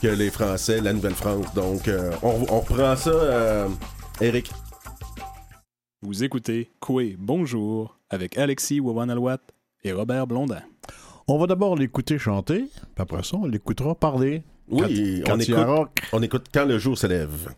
que 0.03 0.09
les 0.09 0.31
Français, 0.31 0.81
la 0.81 0.93
Nouvelle-France. 0.93 1.47
Donc, 1.55 1.87
euh, 1.87 2.11
on, 2.23 2.45
on, 2.51 2.61
reprend 2.61 2.97
ça, 2.97 3.11
euh, 3.11 3.69
Eric. 4.21 4.51
Vous 6.03 6.25
écoutez 6.25 6.71
Coué 6.79 7.17
Bonjour 7.19 7.99
avec 8.11 8.37
Alexis 8.37 8.81
Wawanalwat 8.81 9.39
et 9.83 9.93
Robert 9.93 10.27
Blondin. 10.27 10.61
On 11.27 11.39
va 11.39 11.47
d'abord 11.47 11.75
l'écouter 11.75 12.19
chanter, 12.19 12.67
puis 12.95 13.03
après 13.03 13.23
ça, 13.23 13.39
on 13.39 13.47
l'écoutera 13.47 13.95
parler. 13.95 14.43
Oui, 14.69 15.23
on, 15.27 15.39
écoute, 15.41 15.57
on 16.13 16.23
écoute 16.23 16.47
quand 16.53 16.67
le 16.67 16.79
jour 16.79 16.99
se 16.99 17.07
lève. 17.07 17.49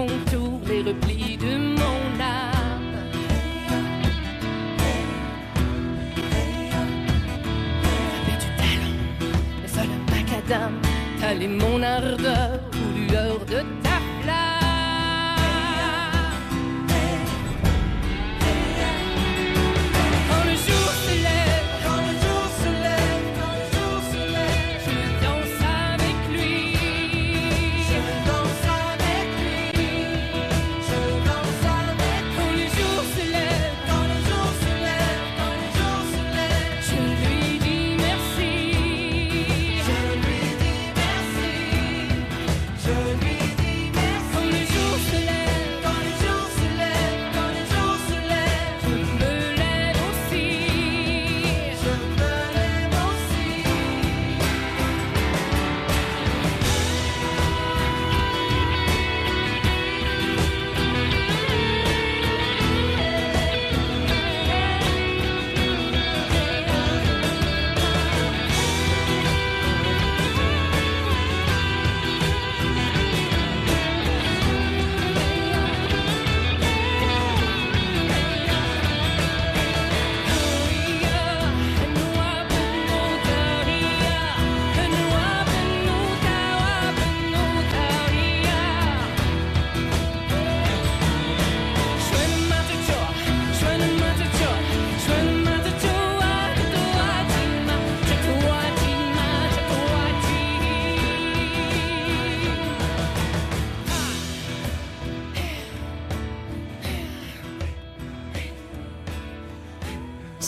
Les 0.00 0.06
contours, 0.06 0.60
les 0.68 0.82
replis 0.82 1.09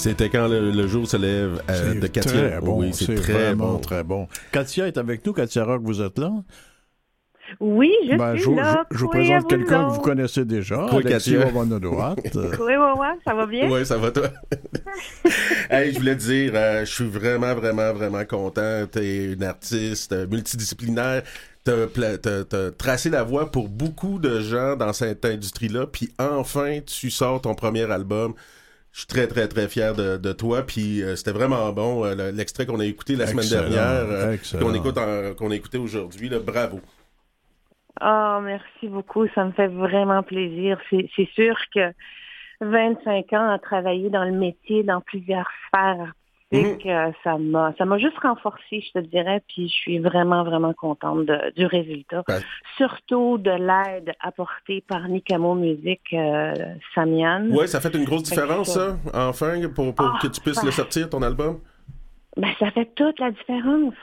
C'était 0.02 0.30
quand 0.30 0.48
le, 0.48 0.86
jour 0.88 1.06
se 1.06 1.16
lève 1.16 1.62
euh, 1.70 1.94
de 1.94 2.08
Katia? 2.08 2.32
Très 2.32 2.60
bon, 2.60 2.80
oui, 2.80 2.90
c'est 2.92 3.14
très 3.14 3.54
bon. 3.54 3.78
très 3.78 4.02
bon. 4.02 4.26
Katia 4.50 4.88
est 4.88 4.98
avec 4.98 5.24
nous. 5.24 5.32
Katia 5.32 5.62
Rock, 5.62 5.82
vous 5.84 6.02
êtes 6.02 6.18
là? 6.18 6.32
Oui, 7.60 7.92
je 8.10 8.16
ben, 8.16 8.36
suis 8.36 8.52
là. 8.52 8.84
Je, 8.90 8.98
vous 8.98 9.08
présente 9.08 9.48
quelqu'un 9.48 9.86
que 9.86 9.94
vous 9.94 10.00
connaissez 10.00 10.44
déjà, 10.44 10.88
Quoi, 10.90 11.02
Alexis 11.04 11.36
Oui, 11.36 11.44
oui, 11.54 12.76
oui, 12.98 13.06
ça 13.24 13.32
va 13.32 13.46
bien? 13.46 13.70
Oui, 13.70 13.86
ça 13.86 13.96
va 13.96 14.10
toi? 14.10 14.28
hey, 15.70 15.92
je 15.92 16.00
voulais 16.00 16.16
te 16.16 16.22
dire, 16.22 16.50
euh, 16.56 16.80
je 16.80 16.92
suis 16.92 17.06
vraiment, 17.06 17.54
vraiment, 17.54 17.92
vraiment 17.92 18.24
content. 18.24 18.86
Tu 18.92 18.98
es 18.98 19.32
une 19.34 19.44
artiste 19.44 20.12
multidisciplinaire. 20.28 21.22
T'as 21.62 21.74
as, 21.84 22.72
tracé 22.76 23.08
la 23.08 23.22
voie 23.22 23.52
pour 23.52 23.68
beaucoup 23.68 24.18
de 24.18 24.40
gens 24.40 24.74
dans 24.74 24.92
cette 24.92 25.24
industrie-là, 25.24 25.86
puis 25.86 26.12
enfin, 26.18 26.80
tu 26.84 27.08
sors 27.08 27.40
ton 27.40 27.54
premier 27.54 27.88
album. 27.88 28.34
Je 28.92 28.98
suis 28.98 29.06
très, 29.06 29.26
très, 29.26 29.48
très 29.48 29.68
fier 29.68 29.94
de, 29.94 30.32
toi. 30.32 30.62
Puis 30.62 31.02
euh, 31.02 31.16
c'était 31.16 31.32
vraiment 31.32 31.72
bon, 31.72 32.04
euh, 32.04 32.30
l'extrait 32.30 32.66
qu'on 32.66 32.80
a 32.80 32.84
écouté 32.84 33.16
la 33.16 33.26
semaine 33.26 33.48
dernière, 33.48 34.38
qu'on 34.60 34.74
écoute 34.74 34.98
qu'on 35.38 35.50
a 35.50 35.54
écouté 35.54 35.78
aujourd'hui. 35.78 36.30
Bravo. 36.44 36.80
Oh, 38.00 38.38
merci 38.42 38.88
beaucoup. 38.88 39.26
Ça 39.34 39.44
me 39.44 39.52
fait 39.52 39.68
vraiment 39.68 40.22
plaisir. 40.22 40.78
C'est 40.90 41.28
sûr 41.34 41.56
que 41.74 41.92
25 42.60 43.32
ans 43.32 43.50
à 43.50 43.58
travailler 43.58 44.10
dans 44.10 44.24
le 44.24 44.32
métier, 44.32 44.82
dans 44.82 45.00
plusieurs 45.00 45.48
sphères 45.68 46.12
mhm. 46.52 46.78
euh, 46.86 47.10
ça 47.24 47.38
m'a 47.38 47.72
ça 47.78 47.84
m'a 47.84 47.98
juste 47.98 48.18
renforcé, 48.18 48.80
je 48.80 49.00
te 49.00 49.06
dirais, 49.06 49.42
puis 49.48 49.68
je 49.68 49.72
suis 49.72 49.98
vraiment, 49.98 50.44
vraiment 50.44 50.74
contente 50.74 51.26
du 51.56 51.66
résultat. 51.66 52.24
Surtout 52.76 53.38
de 53.38 53.50
l'aide 53.50 54.14
apportée 54.20 54.84
par 54.86 55.08
Nicamo 55.08 55.54
Musique 55.54 56.12
euh, 56.12 56.54
Samian. 56.94 57.46
Oui, 57.50 57.68
ça 57.68 57.80
fait 57.80 57.94
une 57.94 58.04
grosse 58.04 58.24
différence, 58.24 58.74
ça, 58.74 58.96
enfin, 59.14 59.60
pour, 59.74 59.94
pour 59.94 60.06
ah, 60.06 60.18
que 60.20 60.28
tu 60.28 60.40
puisses 60.40 60.62
le 60.62 60.70
sortir, 60.70 61.08
ton 61.08 61.22
album? 61.22 61.60
Ben, 62.36 62.52
ça 62.58 62.70
fait 62.70 62.90
toute 62.94 63.18
la 63.18 63.30
différence 63.30 63.94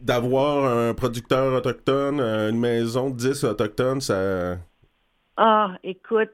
d'avoir 0.00 0.64
un 0.64 0.92
producteur 0.92 1.54
autochtone, 1.54 2.20
une 2.20 2.58
maison 2.58 3.10
de 3.10 3.16
10 3.16 3.44
autochtones, 3.44 4.00
ça... 4.00 4.56
Ah, 5.38 5.76
écoute, 5.82 6.32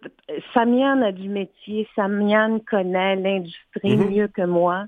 Samian 0.55 1.03
a 1.03 1.11
du 1.11 1.29
métier, 1.29 1.89
Samian 1.97 2.61
connaît 2.61 3.17
l'industrie 3.17 3.97
mhm. 3.97 4.11
mieux 4.11 4.29
que 4.29 4.43
moi. 4.43 4.87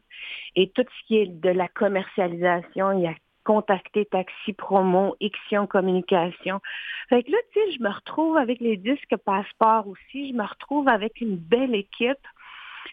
Et 0.54 0.70
tout 0.70 0.84
ce 0.84 1.06
qui 1.06 1.16
est 1.18 1.26
de 1.26 1.50
la 1.50 1.66
commercialisation, 1.66 2.92
il 2.92 3.06
a 3.06 3.14
contacté 3.44 4.06
Taxi 4.06 4.52
Promo, 4.52 5.16
Ixion 5.20 5.66
Communication. 5.66 6.60
Fait 7.08 7.22
que 7.24 7.32
là, 7.32 7.38
tu 7.52 7.60
sais, 7.60 7.72
je 7.72 7.82
me 7.82 7.90
retrouve 7.90 8.36
avec 8.36 8.60
les 8.60 8.76
disques 8.76 9.16
Passeport 9.24 9.86
aussi, 9.88 10.30
je 10.30 10.34
me 10.34 10.44
retrouve 10.44 10.88
avec 10.88 11.20
une 11.20 11.36
belle 11.36 11.74
équipe. 11.74 12.26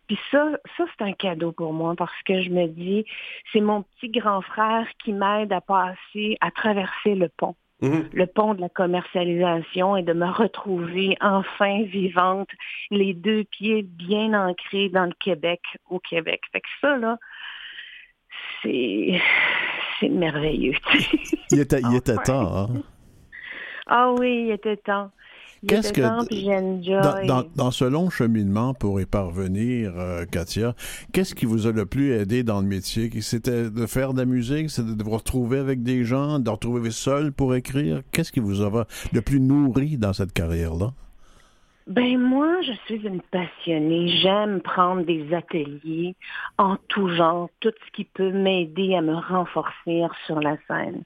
Puis 0.07 0.19
ça, 0.31 0.49
ça 0.75 0.85
c'est 0.91 1.05
un 1.05 1.13
cadeau 1.13 1.51
pour 1.51 1.71
moi 1.71 1.95
parce 1.95 2.21
que 2.25 2.41
je 2.41 2.49
me 2.49 2.67
dis, 2.67 3.05
c'est 3.53 3.61
mon 3.61 3.83
petit 3.83 4.09
grand 4.09 4.41
frère 4.41 4.87
qui 5.03 5.13
m'aide 5.13 5.53
à 5.53 5.61
passer, 5.61 6.37
à 6.41 6.51
traverser 6.51 7.15
le 7.15 7.29
pont. 7.29 7.55
Mhm. 7.81 8.09
le 8.13 8.27
pont 8.27 8.53
de 8.53 8.61
la 8.61 8.69
commercialisation 8.69 9.97
et 9.97 10.03
de 10.03 10.13
me 10.13 10.27
retrouver 10.27 11.17
enfin 11.19 11.81
vivante, 11.83 12.49
les 12.91 13.13
deux 13.13 13.43
pieds 13.43 13.81
bien 13.81 14.33
ancrés 14.33 14.89
dans 14.89 15.05
le 15.05 15.13
Québec, 15.19 15.61
au 15.89 15.99
Québec. 15.99 16.41
Fait 16.51 16.61
que 16.61 16.67
ça, 16.79 16.97
là, 16.97 17.17
c'est, 18.61 19.19
c'est 19.99 20.09
merveilleux. 20.09 20.75
il 21.51 21.59
était, 21.59 21.81
il 21.81 21.95
était 21.95 22.15
temps, 22.23 22.55
hein? 22.55 22.67
Ah 23.87 24.13
oui, 24.17 24.45
il 24.47 24.51
était 24.51 24.77
temps. 24.77 25.11
Qu'est-ce 25.67 25.93
que 25.93 26.01
dans, 27.27 27.43
dans, 27.55 27.71
ce 27.71 27.85
long 27.85 28.09
cheminement 28.09 28.73
pour 28.73 28.99
y 28.99 29.05
parvenir, 29.05 29.93
euh, 29.95 30.25
Katia, 30.25 30.73
qu'est-ce 31.13 31.35
qui 31.35 31.45
vous 31.45 31.67
a 31.67 31.71
le 31.71 31.85
plus 31.85 32.13
aidé 32.13 32.41
dans 32.43 32.61
le 32.61 32.67
métier? 32.67 33.09
C'était 33.21 33.69
de 33.69 33.85
faire 33.85 34.13
de 34.13 34.19
la 34.19 34.25
musique, 34.25 34.71
c'était 34.71 34.95
de 34.95 35.03
vous 35.03 35.11
retrouver 35.11 35.59
avec 35.59 35.83
des 35.83 36.03
gens, 36.03 36.39
de 36.39 36.49
vous 36.49 36.55
retrouver 36.55 36.89
seul 36.89 37.31
pour 37.31 37.53
écrire? 37.53 38.01
Qu'est-ce 38.11 38.31
qui 38.31 38.39
vous 38.39 38.63
a 38.63 38.87
le 39.13 39.21
plus 39.21 39.39
nourri 39.39 39.97
dans 39.97 40.13
cette 40.13 40.33
carrière-là? 40.33 40.93
Ben 41.87 42.17
moi, 42.17 42.61
je 42.61 42.73
suis 42.85 43.05
une 43.05 43.21
passionnée. 43.21 44.07
J'aime 44.21 44.61
prendre 44.61 45.03
des 45.03 45.33
ateliers 45.33 46.15
en 46.57 46.77
tout 46.87 47.09
genre, 47.09 47.49
tout 47.59 47.73
ce 47.85 47.91
qui 47.91 48.05
peut 48.05 48.31
m'aider 48.31 48.95
à 48.95 49.01
me 49.01 49.15
renforcer 49.15 50.03
sur 50.25 50.39
la 50.39 50.57
scène. 50.67 51.03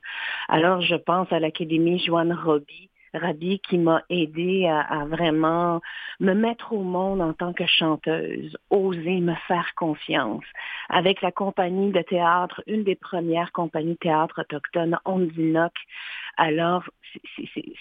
Alors, 0.47 0.81
je 0.81 0.95
pense 0.95 1.31
à 1.31 1.39
l'Académie 1.39 1.99
Joanne 1.99 2.33
Roby, 2.33 2.89
Rabi 3.17 3.59
qui 3.59 3.77
m'a 3.77 4.03
aidé 4.09 4.67
à, 4.67 5.05
vraiment 5.05 5.81
me 6.19 6.33
mettre 6.33 6.73
au 6.73 6.83
monde 6.83 7.21
en 7.21 7.33
tant 7.33 7.53
que 7.53 7.65
chanteuse, 7.65 8.57
oser 8.69 9.19
me 9.19 9.35
faire 9.47 9.73
confiance. 9.75 10.43
Avec 10.89 11.21
la 11.21 11.31
compagnie 11.31 11.91
de 11.91 12.01
théâtre, 12.01 12.61
une 12.67 12.83
des 12.83 12.95
premières 12.95 13.51
compagnies 13.51 13.93
de 13.93 13.99
théâtre 13.99 14.41
autochtones, 14.41 14.97
Ondinoc. 15.05 15.73
Alors, 16.37 16.83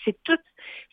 c'est 0.05 0.23
tout, 0.23 0.39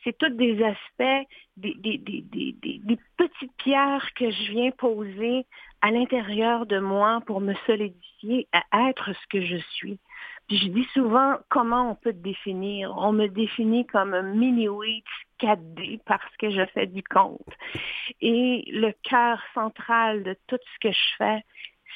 c'est 0.04 0.18
tous 0.18 0.30
des 0.30 0.64
aspects, 0.64 1.28
des, 1.58 1.76
des, 1.76 1.98
des, 1.98 2.54
des, 2.54 3.00
petites 3.18 3.56
pierres 3.58 4.08
que 4.16 4.32
je 4.32 4.52
viens 4.52 4.72
poser 4.72 5.46
à 5.82 5.92
l'intérieur 5.92 6.66
de 6.66 6.80
moi 6.80 7.22
pour 7.26 7.42
me 7.42 7.54
solidifier 7.68 8.48
à 8.54 8.90
être 8.90 9.14
ce 9.14 9.28
que 9.30 9.42
je 9.46 9.58
suis 9.58 10.00
je 10.50 10.68
dis 10.68 10.88
souvent 10.94 11.38
comment 11.50 11.92
on 11.92 11.96
peut 11.96 12.14
te 12.14 12.18
définir? 12.18 12.94
On 12.98 13.14
me 13.14 13.28
définit 13.28 13.86
comme 13.86 14.14
un 14.14 14.24
mini-wheat 14.24 15.04
4D 15.40 16.00
parce 16.06 16.36
que 16.38 16.50
je 16.50 16.66
fais 16.74 16.88
du 16.88 17.04
compte. 17.04 17.40
Et 18.22 18.64
le 18.72 18.92
cœur 19.04 19.42
central 19.54 20.24
de 20.24 20.36
tout 20.48 20.60
ce 20.74 20.88
que 20.88 20.94
je 20.94 21.16
fais, 21.18 21.44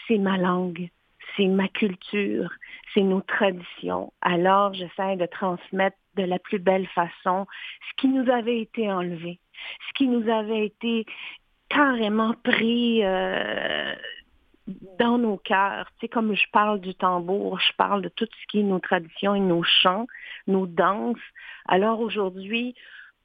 c'est 0.07 0.17
ma 0.17 0.38
langue, 0.38 0.89
c'est 1.36 1.47
ma 1.47 1.67
culture, 1.67 2.49
c'est 2.93 3.01
nos 3.01 3.21
traditions. 3.21 4.13
Alors, 4.21 4.73
j'essaie 4.73 5.17
de 5.17 5.26
transmettre 5.26 5.97
de 6.15 6.23
la 6.23 6.39
plus 6.39 6.59
belle 6.59 6.88
façon 6.88 7.45
ce 7.89 8.01
qui 8.01 8.07
nous 8.07 8.30
avait 8.32 8.61
été 8.61 8.91
enlevé, 8.91 9.39
ce 9.88 9.93
qui 9.95 10.07
nous 10.07 10.30
avait 10.30 10.65
été 10.65 11.05
carrément 11.69 12.34
pris 12.43 13.03
euh, 13.03 13.95
dans 14.68 15.18
nos 15.18 15.38
cœurs. 15.38 15.88
Tu 15.93 16.01
sais, 16.01 16.07
comme 16.07 16.36
je 16.36 16.49
parle 16.51 16.80
du 16.80 16.95
tambour, 16.95 17.59
je 17.59 17.74
parle 17.78 18.01
de 18.01 18.09
tout 18.09 18.26
ce 18.26 18.47
qui 18.47 18.59
est 18.59 18.63
nos 18.63 18.80
traditions 18.80 19.36
et 19.36 19.39
nos 19.39 19.63
chants, 19.63 20.07
nos 20.47 20.66
danses. 20.66 21.18
Alors 21.68 21.99
aujourd'hui, 21.99 22.76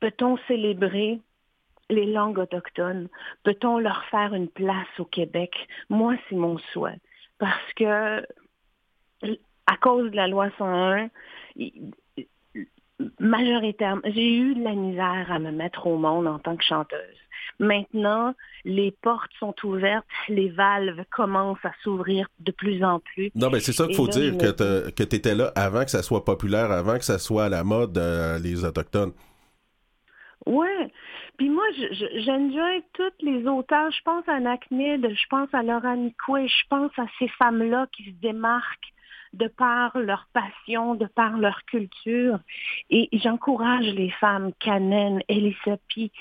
peut-on 0.00 0.36
célébrer 0.48 1.20
les 1.88 2.06
langues 2.06 2.38
autochtones? 2.38 3.08
Peut-on 3.42 3.78
leur 3.78 4.04
faire 4.06 4.34
une 4.34 4.48
place 4.48 4.88
au 4.98 5.04
Québec? 5.04 5.54
Moi, 5.88 6.14
c'est 6.28 6.36
mon 6.36 6.58
souhait. 6.72 7.00
Parce 7.38 7.72
que, 7.74 8.20
à 9.66 9.76
cause 9.80 10.10
de 10.10 10.16
la 10.16 10.28
loi 10.28 10.50
101, 10.58 11.08
majoritairement, 13.18 14.02
j'ai 14.04 14.34
eu 14.34 14.54
de 14.54 14.64
la 14.64 14.74
misère 14.74 15.26
à 15.30 15.38
me 15.38 15.50
mettre 15.50 15.86
au 15.86 15.96
monde 15.96 16.26
en 16.26 16.38
tant 16.38 16.56
que 16.56 16.64
chanteuse. 16.64 16.98
Maintenant, 17.58 18.34
les 18.64 18.90
portes 19.02 19.32
sont 19.38 19.54
ouvertes, 19.64 20.06
les 20.28 20.48
valves 20.48 21.04
commencent 21.10 21.64
à 21.64 21.72
s'ouvrir 21.82 22.26
de 22.38 22.52
plus 22.52 22.82
en 22.82 23.00
plus. 23.00 23.30
Non, 23.34 23.50
mais 23.50 23.60
c'est 23.60 23.72
ça 23.72 23.86
qu'il 23.86 23.96
faut 23.96 24.08
dire, 24.08 24.36
que, 24.38 24.90
tu 24.90 25.16
étais 25.16 25.34
là 25.34 25.52
avant 25.54 25.84
que 25.84 25.90
ça 25.90 26.02
soit 26.02 26.24
populaire, 26.24 26.70
avant 26.70 26.96
que 26.96 27.04
ça 27.04 27.18
soit 27.18 27.44
à 27.44 27.48
la 27.50 27.62
mode, 27.62 27.98
euh, 27.98 28.38
les 28.38 28.64
Autochtones. 28.64 29.12
Ouais. 30.46 30.90
Puis 31.36 31.50
moi, 31.50 31.64
j'enjoy 32.24 32.82
toutes 32.94 33.20
les 33.20 33.46
auteurs. 33.46 33.90
Je 33.90 34.02
pense 34.04 34.26
à 34.26 34.40
Naknid, 34.40 35.08
je 35.10 35.26
pense 35.28 35.48
à 35.52 35.62
Laura 35.62 35.96
Nicoué, 35.96 36.48
je 36.48 36.66
pense 36.68 36.92
à 36.98 37.06
ces 37.18 37.28
femmes-là 37.28 37.86
qui 37.92 38.04
se 38.04 38.20
démarquent 38.20 38.92
de 39.32 39.48
par 39.48 39.96
leur 39.98 40.26
passion, 40.32 40.94
de 40.94 41.06
par 41.06 41.38
leur 41.38 41.64
culture. 41.64 42.38
Et 42.90 43.08
j'encourage 43.12 43.86
les 43.86 44.10
femmes, 44.10 44.52
Canen, 44.58 45.22
Elisapi, 45.28 46.12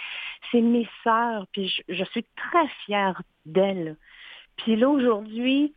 c'est 0.52 0.62
mes 0.62 0.88
sœurs, 1.04 1.46
puis 1.52 1.74
je, 1.88 2.04
suis 2.06 2.26
très 2.36 2.68
fière 2.86 3.22
d'elles. 3.46 3.96
Puis 4.58 4.76
là, 4.76 4.90
aujourd'hui, 4.90 5.74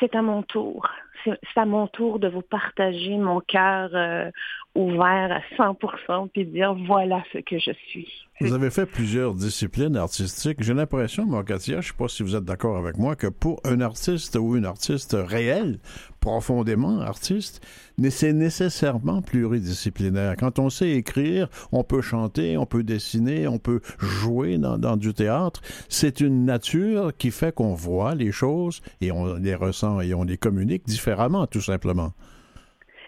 c'est 0.00 0.14
à 0.14 0.22
mon 0.22 0.42
tour. 0.42 0.88
C'est 1.24 1.38
à 1.60 1.66
mon 1.66 1.86
tour 1.86 2.18
de 2.18 2.28
vous 2.28 2.42
partager 2.42 3.16
mon 3.16 3.40
cœur 3.40 3.90
euh, 3.94 4.30
ouvert 4.74 5.30
à 5.30 5.40
100% 5.56 6.28
puis 6.32 6.46
dire 6.46 6.74
voilà 6.74 7.22
ce 7.32 7.38
que 7.38 7.58
je 7.58 7.72
suis. 7.88 8.08
Vous 8.40 8.54
avez 8.54 8.70
fait 8.70 8.86
plusieurs 8.86 9.34
disciplines 9.34 9.96
artistiques. 9.96 10.62
J'ai 10.62 10.74
l'impression, 10.74 11.24
moi, 11.24 11.44
Katia, 11.44 11.74
je 11.74 11.78
ne 11.78 11.82
sais 11.82 11.96
pas 11.96 12.08
si 12.08 12.24
vous 12.24 12.34
êtes 12.34 12.44
d'accord 12.44 12.76
avec 12.76 12.98
moi, 12.98 13.14
que 13.14 13.28
pour 13.28 13.60
un 13.64 13.80
artiste 13.80 14.36
ou 14.36 14.56
une 14.56 14.64
artiste 14.64 15.16
réelle, 15.16 15.78
profondément 16.18 17.00
artiste, 17.00 17.64
c'est 18.10 18.32
nécessairement 18.32 19.22
pluridisciplinaire. 19.22 20.34
Quand 20.36 20.58
on 20.58 20.70
sait 20.70 20.90
écrire, 20.90 21.48
on 21.70 21.84
peut 21.84 22.00
chanter, 22.00 22.56
on 22.56 22.66
peut 22.66 22.82
dessiner, 22.82 23.46
on 23.46 23.58
peut 23.58 23.80
jouer 23.98 24.58
dans, 24.58 24.78
dans 24.78 24.96
du 24.96 25.14
théâtre. 25.14 25.60
C'est 25.88 26.20
une 26.20 26.44
nature 26.44 27.12
qui 27.16 27.30
fait 27.30 27.54
qu'on 27.54 27.74
voit 27.74 28.14
les 28.14 28.32
choses 28.32 28.80
et 29.00 29.12
on 29.12 29.34
les 29.34 29.54
ressent 29.54 30.00
et 30.00 30.14
on 30.14 30.24
les 30.24 30.36
communique 30.36 30.84
différemment, 30.84 31.11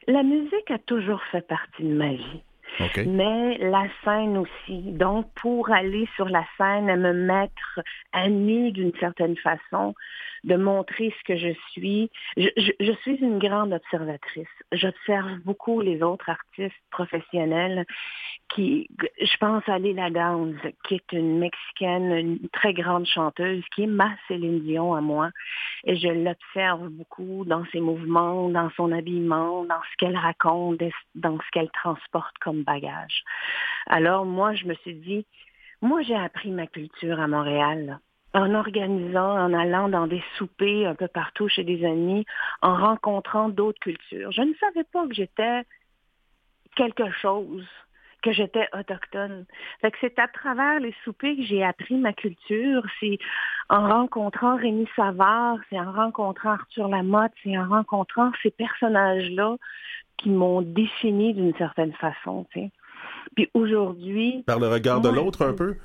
La 0.07 0.23
musique 0.23 0.71
a 0.71 0.79
toujours 0.79 1.21
fait 1.33 1.47
partie 1.47 1.83
de 1.83 1.95
ma 1.95 2.13
vie. 2.13 2.43
Mais 3.07 3.59
la 3.59 3.87
scène 4.05 4.39
aussi. 4.39 4.83
Donc, 4.93 5.27
pour 5.35 5.71
aller 5.71 6.09
sur 6.17 6.29
la 6.29 6.45
scène 6.57 6.89
et 6.89 6.97
me 6.97 7.13
mettre 7.13 7.81
à 8.13 8.29
nu 8.29 8.73
d'une 8.73 8.93
certaine 8.99 9.37
façon, 9.37 9.95
de 10.45 10.57
montrer 10.57 11.13
ce 11.19 11.25
que 11.25 11.39
je 11.39 11.55
suis. 11.71 12.11
Je, 12.37 12.93
suis 13.03 13.17
une 13.17 13.39
grande 13.39 13.73
observatrice. 13.73 14.47
J'observe 14.73 15.39
beaucoup 15.45 15.81
les 15.81 16.03
autres 16.03 16.29
artistes 16.29 16.75
professionnels 16.91 17.87
qui, 18.55 18.89
je 19.21 19.37
pense 19.39 19.63
à 19.67 19.79
Lila 19.79 20.11
Downs, 20.11 20.59
qui 20.87 20.97
est 20.97 21.13
une 21.13 21.39
Mexicaine, 21.39 22.13
une 22.13 22.49
très 22.51 22.75
grande 22.75 23.07
chanteuse, 23.07 23.65
qui 23.75 23.85
est 23.85 23.89
ma 23.89 24.11
Céline 24.29 24.61
Dion 24.61 24.95
à 24.95 25.01
moi. 25.01 25.31
Et 25.85 25.97
je 25.97 26.09
l'observe 26.09 26.89
beaucoup 26.89 27.45
dans 27.47 27.65
ses 27.73 27.81
mouvements, 27.81 28.49
dans 28.51 28.71
son 28.77 28.93
habillement, 28.93 29.65
dans 29.65 29.81
ce 29.91 29.97
qu'elle 29.97 30.17
raconte, 30.17 30.81
dans 31.15 31.39
ce 31.39 31.51
qu'elle 31.53 31.71
transporte 31.71 32.37
comme 32.41 32.64
bagage. 32.65 33.23
Alors 33.87 34.25
moi, 34.25 34.55
je 34.55 34.67
me 34.67 34.75
suis 34.75 34.95
dit, 34.95 35.27
moi 35.83 36.03
j'ai 36.03 36.17
appris 36.17 36.51
ma 36.51 36.67
culture 36.67 37.21
à 37.21 37.29
Montréal 37.29 38.01
en 38.35 38.53
organisant, 38.53 39.39
en 39.39 39.55
allant 39.55 39.89
dans 39.89 40.09
des 40.09 40.23
soupers 40.37 40.87
un 40.87 40.97
peu 40.97 41.07
partout 41.07 41.49
chez 41.49 41.63
des 41.63 41.85
amis, 41.85 42.27
en 42.63 42.77
rencontrant 42.77 43.49
d'autres 43.49 43.79
cultures. 43.79 44.33
Je 44.33 44.43
ne 44.43 44.53
savais 44.55 44.85
pas 44.85 45.07
que 45.07 45.15
j'étais 45.15 45.63
quelque 46.75 47.11
chose, 47.13 47.65
que 48.25 48.33
j'étais 48.33 48.67
autochtone. 48.73 49.45
Fait 49.83 49.91
que 49.91 49.99
c'est 50.01 50.19
à 50.19 50.27
travers 50.27 50.81
les 50.81 50.95
soupers 51.05 51.37
que 51.37 51.43
j'ai 51.43 51.63
appris 51.63 51.97
ma 51.97 52.15
culture. 52.15 52.83
C'est 52.99 53.19
en 53.69 53.87
rencontrant 53.87 54.57
Rémi 54.57 54.89
Savard, 54.97 55.59
c'est 55.69 55.79
en 55.79 55.93
rencontrant 55.93 56.53
Arthur 56.53 56.89
Lamotte, 56.89 57.33
c'est 57.43 57.57
en 57.59 57.69
rencontrant 57.69 58.33
ces 58.43 58.51
personnages-là 58.51 59.57
qui 60.17 60.31
m'ont 60.31 60.63
défini 60.63 61.35
d'une 61.35 61.55
certaine 61.57 61.93
façon. 61.93 62.47
Puis 63.35 63.51
aujourd'hui... 63.53 64.43
Par 64.47 64.59
le 64.59 64.69
regard 64.69 65.03
de 65.03 65.11
l'autre 65.11 65.45
un 65.45 65.53
peu? 65.53 65.77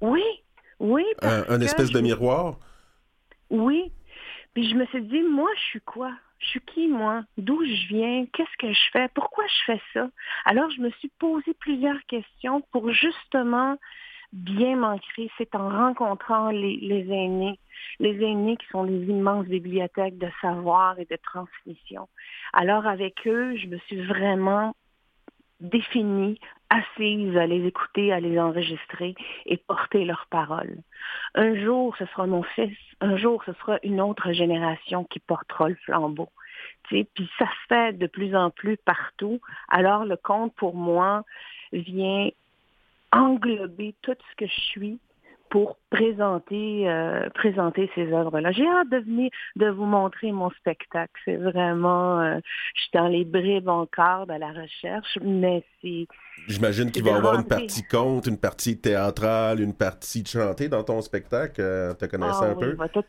Oui, 0.00 0.22
oui. 0.78 1.04
un, 1.20 1.60
espèce 1.60 1.90
de 1.90 2.00
miroir? 2.00 2.58
Oui. 3.50 3.90
Puis 4.52 4.70
je 4.70 4.76
me 4.76 4.86
suis 4.86 5.02
dit, 5.02 5.22
moi, 5.22 5.50
je 5.56 5.62
suis 5.62 5.80
quoi? 5.80 6.12
Je 6.44 6.50
suis 6.50 6.60
qui, 6.60 6.88
moi? 6.88 7.22
D'où 7.38 7.64
je 7.64 7.88
viens? 7.88 8.26
Qu'est-ce 8.32 8.56
que 8.58 8.70
je 8.70 8.90
fais? 8.92 9.08
Pourquoi 9.14 9.44
je 9.46 9.72
fais 9.72 9.80
ça? 9.94 10.08
Alors, 10.44 10.70
je 10.70 10.80
me 10.82 10.90
suis 10.90 11.10
posé 11.18 11.54
plusieurs 11.54 12.04
questions 12.06 12.60
pour 12.70 12.92
justement 12.92 13.78
bien 14.32 14.76
m'ancrer. 14.76 15.30
C'est 15.38 15.54
en 15.54 15.70
rencontrant 15.70 16.50
les, 16.50 16.76
les, 16.76 17.10
aînés, 17.10 17.58
les 17.98 18.22
aînés 18.22 18.58
qui 18.58 18.66
sont 18.66 18.82
les 18.82 19.04
immenses 19.06 19.46
bibliothèques 19.46 20.18
de 20.18 20.28
savoir 20.42 20.98
et 20.98 21.06
de 21.06 21.16
transmission. 21.16 22.08
Alors, 22.52 22.86
avec 22.86 23.26
eux, 23.26 23.56
je 23.56 23.66
me 23.66 23.78
suis 23.78 24.02
vraiment 24.02 24.76
définie 25.60 26.38
assise 26.74 27.36
à 27.36 27.46
les 27.46 27.66
écouter, 27.66 28.12
à 28.12 28.20
les 28.20 28.38
enregistrer 28.38 29.14
et 29.46 29.56
porter 29.56 30.04
leurs 30.04 30.26
paroles. 30.30 30.78
Un 31.34 31.54
jour, 31.62 31.94
ce 31.98 32.06
sera 32.06 32.26
mon 32.26 32.42
fils, 32.42 32.76
un 33.00 33.16
jour, 33.16 33.42
ce 33.46 33.52
sera 33.54 33.78
une 33.82 34.00
autre 34.00 34.32
génération 34.32 35.04
qui 35.04 35.20
portera 35.20 35.68
le 35.68 35.76
flambeau. 35.76 36.28
puis 36.88 37.06
ça 37.38 37.46
se 37.46 37.66
fait 37.68 37.92
de 37.98 38.06
plus 38.06 38.34
en 38.34 38.50
plus 38.50 38.76
partout. 38.76 39.40
Alors 39.68 40.04
le 40.04 40.16
conte, 40.16 40.54
pour 40.54 40.74
moi, 40.74 41.24
vient 41.72 42.28
englober 43.12 43.94
tout 44.02 44.16
ce 44.30 44.36
que 44.36 44.46
je 44.46 44.60
suis 44.60 44.98
pour 45.54 45.76
présenter, 45.88 46.90
euh, 46.90 47.30
présenter 47.32 47.88
ces 47.94 48.12
œuvres-là. 48.12 48.50
J'ai 48.50 48.66
hâte 48.66 48.90
de 48.90 48.96
venir, 48.96 49.30
de 49.54 49.68
vous 49.68 49.84
montrer 49.84 50.32
mon 50.32 50.50
spectacle. 50.50 51.12
C'est 51.24 51.36
vraiment, 51.36 52.20
euh, 52.20 52.40
je 52.74 52.80
suis 52.80 52.90
dans 52.92 53.06
les 53.06 53.24
bribes 53.24 53.68
encore 53.68 54.26
de 54.26 54.32
la 54.32 54.48
recherche, 54.48 55.16
mais 55.22 55.62
c'est... 55.80 56.08
J'imagine 56.48 56.90
qu'il 56.90 57.04
va 57.04 57.12
y 57.12 57.14
avoir 57.14 57.36
une 57.36 57.46
partie 57.46 57.84
conte, 57.84 58.26
une 58.26 58.40
partie 58.40 58.80
théâtrale, 58.80 59.60
une 59.60 59.74
partie 59.74 60.24
de 60.24 60.26
chanter 60.26 60.68
dans 60.68 60.82
ton 60.82 61.00
spectacle. 61.02 61.60
Euh, 61.60 61.94
te 61.94 62.06
connaissais 62.06 62.46
ah 62.46 62.50
un 62.50 62.54
peu? 62.56 62.70
Il 62.70 62.76
va, 62.76 62.88
tout... 62.88 63.04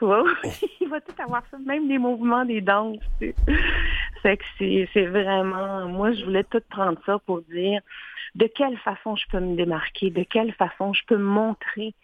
il 0.80 0.88
va 0.88 0.98
tout 1.02 1.22
avoir 1.22 1.42
ça, 1.50 1.58
même 1.58 1.88
des 1.88 1.98
mouvements, 1.98 2.46
des 2.46 2.62
danses. 2.62 3.00
C'est 4.22 5.06
vraiment... 5.08 5.88
Moi, 5.88 6.12
je 6.12 6.24
voulais 6.24 6.44
tout 6.44 6.62
prendre 6.70 6.98
ça 7.04 7.18
pour 7.26 7.42
dire 7.42 7.82
de 8.34 8.46
quelle 8.46 8.78
façon 8.78 9.16
je 9.16 9.24
peux 9.30 9.40
me 9.40 9.56
démarquer, 9.56 10.10
de 10.10 10.22
quelle 10.22 10.52
façon 10.54 10.92
je 10.92 11.02
peux 11.06 11.18
montrer 11.18 11.94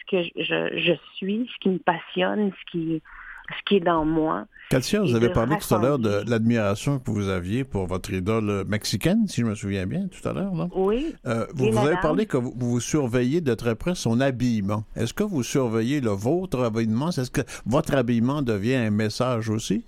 ce 0.00 0.10
que 0.10 0.22
je, 0.36 0.78
je 0.78 0.92
suis, 1.14 1.48
ce 1.52 1.58
qui 1.60 1.68
me 1.68 1.78
passionne, 1.78 2.50
ce 2.52 2.70
qui, 2.70 3.02
ce 3.50 3.62
qui 3.64 3.76
est 3.76 3.80
dans 3.80 4.04
moi. 4.04 4.46
Katia, 4.70 5.00
vous 5.00 5.14
avez 5.14 5.30
parlé 5.30 5.56
tout 5.58 5.74
à 5.74 5.78
l'heure 5.80 5.98
de 5.98 6.28
l'admiration 6.28 6.98
que 6.98 7.10
vous 7.10 7.28
aviez 7.28 7.62
pour 7.62 7.86
votre 7.86 8.12
idole 8.12 8.64
mexicaine, 8.66 9.28
si 9.28 9.42
je 9.42 9.46
me 9.46 9.54
souviens 9.54 9.86
bien, 9.86 10.08
tout 10.08 10.28
à 10.28 10.32
l'heure, 10.32 10.52
non? 10.52 10.68
Oui. 10.74 11.14
Euh, 11.26 11.46
vous, 11.54 11.70
vous 11.70 11.78
avez 11.78 11.96
parlé 12.02 12.26
que 12.26 12.36
vous, 12.36 12.52
vous, 12.56 12.80
surveillez 12.80 13.40
de 13.40 13.54
très 13.54 13.76
près 13.76 13.94
son 13.94 14.20
habillement. 14.20 14.82
Est-ce 14.96 15.14
que 15.14 15.22
vous 15.22 15.44
surveillez 15.44 16.00
le 16.00 16.10
vôtre 16.10 16.64
habillement? 16.64 17.10
Est-ce 17.10 17.30
que 17.30 17.42
votre 17.64 17.94
habillement 17.94 18.42
devient 18.42 18.74
un 18.74 18.90
message 18.90 19.48
aussi? 19.50 19.84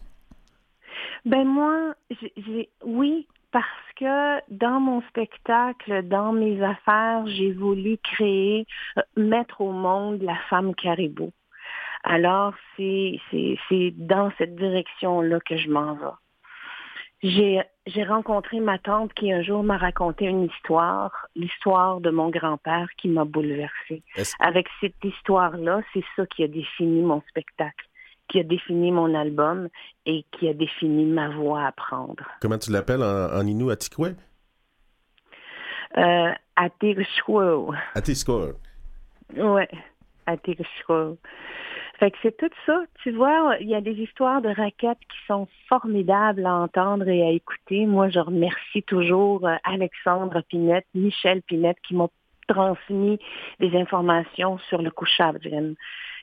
Ben 1.25 1.45
moi, 1.45 1.95
j'ai 2.37 2.71
oui, 2.85 3.27
parce 3.59 3.93
que 3.97 4.55
dans 4.55 4.79
mon 4.79 5.03
spectacle, 5.09 6.07
dans 6.07 6.33
mes 6.33 6.63
affaires, 6.63 7.27
j'ai 7.27 7.51
voulu 7.51 7.99
créer, 7.99 8.67
euh, 8.97 9.03
mettre 9.17 9.61
au 9.61 9.73
monde 9.73 10.23
la 10.23 10.37
femme 10.49 10.77
caribou. 10.77 11.33
Alors, 12.05 12.55
c'est, 12.77 13.19
dans 13.97 14.31
cette 14.39 14.55
direction-là 14.55 15.41
que 15.41 15.57
je 15.57 15.69
m'en 15.71 15.95
vais. 15.95 16.07
J'ai, 17.25 17.61
j'ai 17.87 18.05
rencontré 18.05 18.61
ma 18.61 18.79
tante 18.79 19.13
qui 19.15 19.33
un 19.33 19.43
jour 19.43 19.65
m'a 19.65 19.77
raconté 19.77 20.27
une 20.27 20.45
histoire, 20.45 21.27
l'histoire 21.35 22.01
de 22.01 22.11
mon 22.11 22.29
grand-père 22.29 22.87
qui 22.97 23.09
m'a 23.09 23.25
bouleversée. 23.25 24.05
Avec 24.39 24.69
cette 24.81 25.03
histoire-là, 25.03 25.81
c'est 25.93 26.05
ça 26.15 26.25
qui 26.27 26.45
a 26.45 26.47
défini 26.47 27.03
mon 27.03 27.21
spectacle 27.29 27.88
qui 28.29 28.41
a 28.41 28.45
défini 28.45 28.93
mon 28.93 29.15
album 29.15 29.69
et 30.07 30.25
qui 30.33 30.49
a 30.49 30.55
défini 30.55 31.05
ma 31.05 31.29
voix 31.31 31.67
à 31.67 31.73
prendre. 31.73 32.25
Comment 32.41 32.59
tu 32.59 32.71
l'appelles 32.71 33.03
en, 33.03 33.39
en 33.39 33.47
Innu 33.47 33.71
Atikwe? 33.71 34.15
Euh, 35.97 36.33
Atikwe. 36.57 37.75
Atikwe. 37.95 38.55
Oui, 39.37 39.63
Atikwe. 40.27 41.17
Fait 41.99 42.13
que 42.13 42.17
c'est 42.23 42.37
tout 42.37 42.51
ça. 42.65 42.85
Tu 43.03 43.11
vois, 43.11 43.57
il 43.61 43.69
y 43.69 43.75
a 43.75 43.81
des 43.81 43.95
histoires 43.95 44.41
de 44.41 44.49
raquettes 44.49 45.01
qui 45.01 45.19
sont 45.27 45.49
formidables 45.69 46.47
à 46.47 46.55
entendre 46.55 47.09
et 47.09 47.27
à 47.27 47.31
écouter. 47.31 47.87
Moi, 47.87 48.09
je 48.09 48.21
remercie 48.21 48.85
toujours 48.85 49.47
euh, 49.47 49.57
Alexandre 49.65 50.43
Pinette, 50.49 50.87
Michel 50.95 51.43
Pinette 51.43 51.79
qui 51.83 51.95
m'ont 51.97 52.11
transmis 52.47 53.19
des 53.59 53.77
informations 53.77 54.59
sur 54.69 54.81
le 54.81 54.91
couchage. 54.91 55.49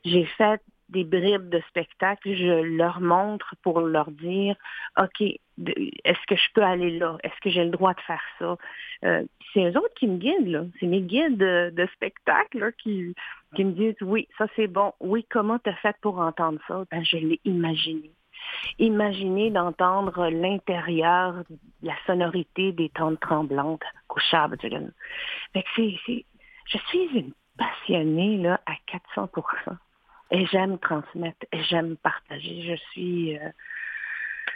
J'ai 0.05 0.25
fait 0.37 0.61
des 0.95 1.03
bribes 1.03 1.49
de 1.49 1.61
spectacle, 1.69 2.33
je 2.33 2.63
leur 2.77 3.01
montre 3.01 3.53
pour 3.61 3.81
leur 3.81 4.09
dire, 4.11 4.55
OK, 4.97 5.21
est-ce 5.21 6.25
que 6.27 6.35
je 6.35 6.53
peux 6.53 6.63
aller 6.63 6.97
là? 6.97 7.17
Est-ce 7.23 7.39
que 7.41 7.49
j'ai 7.49 7.65
le 7.65 7.69
droit 7.69 7.93
de 7.93 8.01
faire 8.01 8.23
ça? 8.39 8.57
Euh, 9.03 9.23
c'est 9.53 9.65
eux 9.65 9.77
autres 9.77 9.93
qui 9.95 10.07
me 10.07 10.17
guident. 10.17 10.71
C'est 10.79 10.87
mes 10.87 11.01
guides 11.01 11.37
de, 11.37 11.87
spectacle 11.93 12.71
qui, 12.81 13.13
qui 13.55 13.65
me 13.65 13.73
disent, 13.73 14.01
oui, 14.01 14.27
ça 14.37 14.47
c'est 14.55 14.67
bon. 14.67 14.93
Oui, 15.01 15.25
comment 15.29 15.59
tu 15.59 15.69
as 15.69 15.75
fait 15.75 15.95
pour 16.01 16.19
entendre 16.19 16.59
ça? 16.67 16.85
Ben, 16.89 17.03
je 17.03 17.17
l'ai 17.17 17.41
imaginé. 17.43 18.11
Imaginez 18.79 19.49
d'entendre 19.51 20.29
l'intérieur, 20.29 21.43
la 21.81 21.95
sonorité 22.05 22.71
des 22.71 22.89
tentes 22.89 23.19
tremblantes 23.19 23.83
c'est, 25.75 26.25
je 26.67 26.77
suis 26.89 27.07
une 27.13 27.33
passionnée 27.57 28.37
là, 28.37 28.61
à 28.65 28.73
400 28.87 29.29
et 30.31 30.45
j'aime 30.47 30.77
transmettre, 30.79 31.45
et 31.51 31.63
j'aime 31.63 31.95
partager. 31.97 32.63
Je 32.67 32.75
suis, 32.91 33.37
euh, 33.37 33.49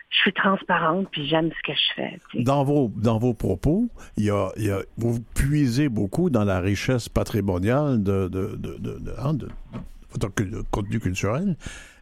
je 0.10 0.18
suis 0.18 0.34
transparente, 0.34 1.08
puis 1.12 1.28
j'aime 1.28 1.50
ce 1.52 1.72
que 1.72 1.78
je 1.78 1.94
fais. 1.96 2.20
Dans 2.44 2.64
vos, 2.64 2.92
dans 2.96 3.20
vos 3.20 3.34
propos, 3.34 3.90
il 4.18 4.26
y 4.26 4.30
a, 4.32 4.52
y 4.58 4.70
a, 4.70 4.82
vous 4.98 5.20
puisez 5.36 5.90
beaucoup 5.90 6.30
dans 6.30 6.44
la 6.44 6.60
richesse 6.60 7.10
patrimoniale 7.10 8.02
de, 8.02 8.28
de, 8.28 8.56
de, 8.56 8.78
de, 8.78 9.14
hein, 9.20 9.38
votre 10.12 10.32
contenu 10.72 11.00
culturel. 11.00 11.56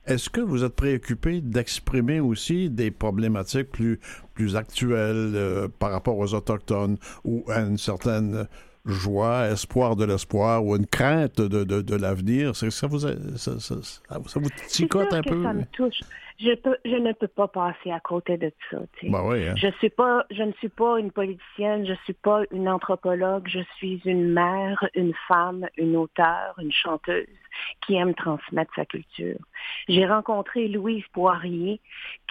Est-ce 0.06 0.30
que 0.30 0.40
vous 0.40 0.64
êtes 0.64 0.76
préoccupé 0.76 1.42
d'exprimer 1.42 2.22
aussi 2.22 2.70
des 2.70 2.92
problématiques 2.92 3.70
plus, 3.72 4.00
plus 4.34 4.56
actuelles 4.56 5.34
euh, 5.36 5.68
par 5.68 5.92
rapport 5.92 6.18
aux 6.18 6.34
Autochtones 6.34 6.98
ou 7.26 7.44
à 7.50 7.60
une 7.60 7.78
certaine 7.78 8.48
joie, 8.88 9.48
espoir 9.48 9.96
de 9.96 10.06
l'espoir 10.06 10.64
ou 10.66 10.76
une 10.76 10.88
crainte 10.88 11.40
de, 11.40 11.64
de, 11.64 11.82
de 11.82 11.96
l'avenir? 11.96 12.56
Ça, 12.56 12.88
vous, 12.88 13.00
ça, 13.00 13.10
ça, 13.38 13.82
ça, 13.82 14.20
vous 14.20 14.50
ticote 14.68 15.14
un 15.14 15.22
peu? 15.22 15.44
Ça 15.44 15.54
me 15.54 15.66
touche. 15.66 16.02
Je, 16.40 16.54
peux, 16.54 16.78
je 16.86 16.96
ne 16.96 17.14
peux 17.14 17.28
pas 17.28 17.48
passer 17.48 17.92
à 17.92 18.00
côté 18.00 18.38
de 18.38 18.52
ça. 18.70 18.78
Ben 19.04 19.24
oui, 19.24 19.48
hein? 19.48 19.56
je, 19.58 19.70
suis 19.80 19.90
pas, 19.90 20.24
je 20.30 20.44
ne 20.44 20.52
suis 20.54 20.70
pas 20.70 21.00
une 21.00 21.12
politicienne, 21.12 21.86
je 21.86 21.92
ne 21.92 21.98
suis 22.06 22.14
pas 22.14 22.44
une 22.52 22.70
anthropologue, 22.70 23.48
je 23.48 23.62
suis 23.78 24.02
une 24.06 24.34
mère, 24.34 24.88
une 24.94 25.14
femme, 25.28 25.68
une 25.78 25.96
auteure, 25.96 26.54
une 26.62 26.72
chanteuse 26.72 27.26
qui 27.86 27.96
aime 27.96 28.14
transmettre 28.14 28.72
sa 28.76 28.86
culture. 28.86 29.40
J'ai 29.88 30.06
rencontré 30.06 30.68
Louise 30.68 31.04
Poirier 31.12 31.82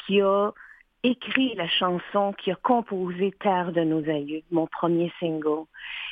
qui 0.06 0.20
a 0.20 0.50
écrit 1.06 1.54
la 1.54 1.68
chanson, 1.68 2.32
qui 2.32 2.50
a 2.50 2.56
composé 2.56 3.32
Terre 3.40 3.72
de 3.72 3.82
nos 3.82 4.08
aïeux, 4.08 4.42
mon 4.50 4.66
premier 4.66 5.12
single. 5.20 5.64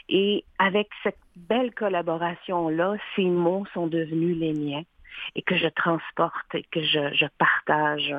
Et 0.09 0.45
avec 0.59 0.89
cette 1.03 1.19
belle 1.37 1.75
collaboration-là, 1.75 2.95
ces 3.17 3.25
mots 3.25 3.65
sont 3.75 3.89
devenus 3.89 4.37
les 4.37 4.53
miens 4.53 4.85
et 5.35 5.43
que 5.43 5.57
je 5.57 5.69
transporte 5.69 6.55
et 6.55 6.63
que 6.71 6.83
je, 6.83 7.27
partage. 7.39 8.15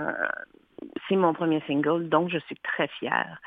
C'est 1.07 1.15
mon 1.15 1.33
premier 1.33 1.61
single, 1.67 2.09
donc 2.09 2.29
je 2.29 2.39
suis 2.39 2.57
très 2.57 2.87
fière. 2.99 3.39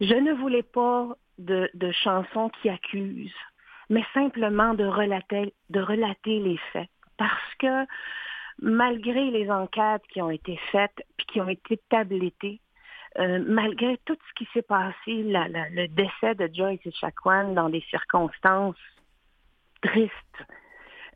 Je 0.00 0.14
ne 0.14 0.32
voulais 0.32 0.64
pas 0.64 1.08
de, 1.38 1.70
chansons 1.92 2.50
qui 2.60 2.68
accusent, 2.68 3.30
mais 3.88 4.04
simplement 4.14 4.74
de 4.74 4.84
relater 4.84 6.40
les 6.40 6.58
faits. 6.72 6.88
Parce 7.18 7.54
que 7.60 7.86
malgré 8.60 9.30
les 9.30 9.50
enquêtes 9.50 10.06
qui 10.08 10.20
ont 10.20 10.30
été 10.30 10.58
faites, 10.70 11.04
puis 11.16 11.26
qui 11.26 11.40
ont 11.40 11.48
été 11.48 11.80
tablettées, 11.88 12.60
euh, 13.18 13.42
malgré 13.46 13.98
tout 14.06 14.16
ce 14.28 14.34
qui 14.34 14.48
s'est 14.52 14.62
passé, 14.62 14.94
le 15.06 15.86
décès 15.88 16.34
de 16.34 16.48
Joyce 16.54 16.80
et 16.84 16.92
Chacuan 16.92 17.54
dans 17.54 17.68
des 17.68 17.84
circonstances 17.90 18.76
tristes, 19.82 20.12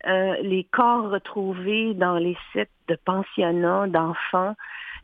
euh, 0.06 0.36
les 0.42 0.64
corps 0.64 1.10
retrouvés 1.10 1.94
dans 1.94 2.16
les 2.16 2.36
sites 2.52 2.70
de 2.88 2.96
pensionnats 2.96 3.86
d'enfants, 3.86 4.54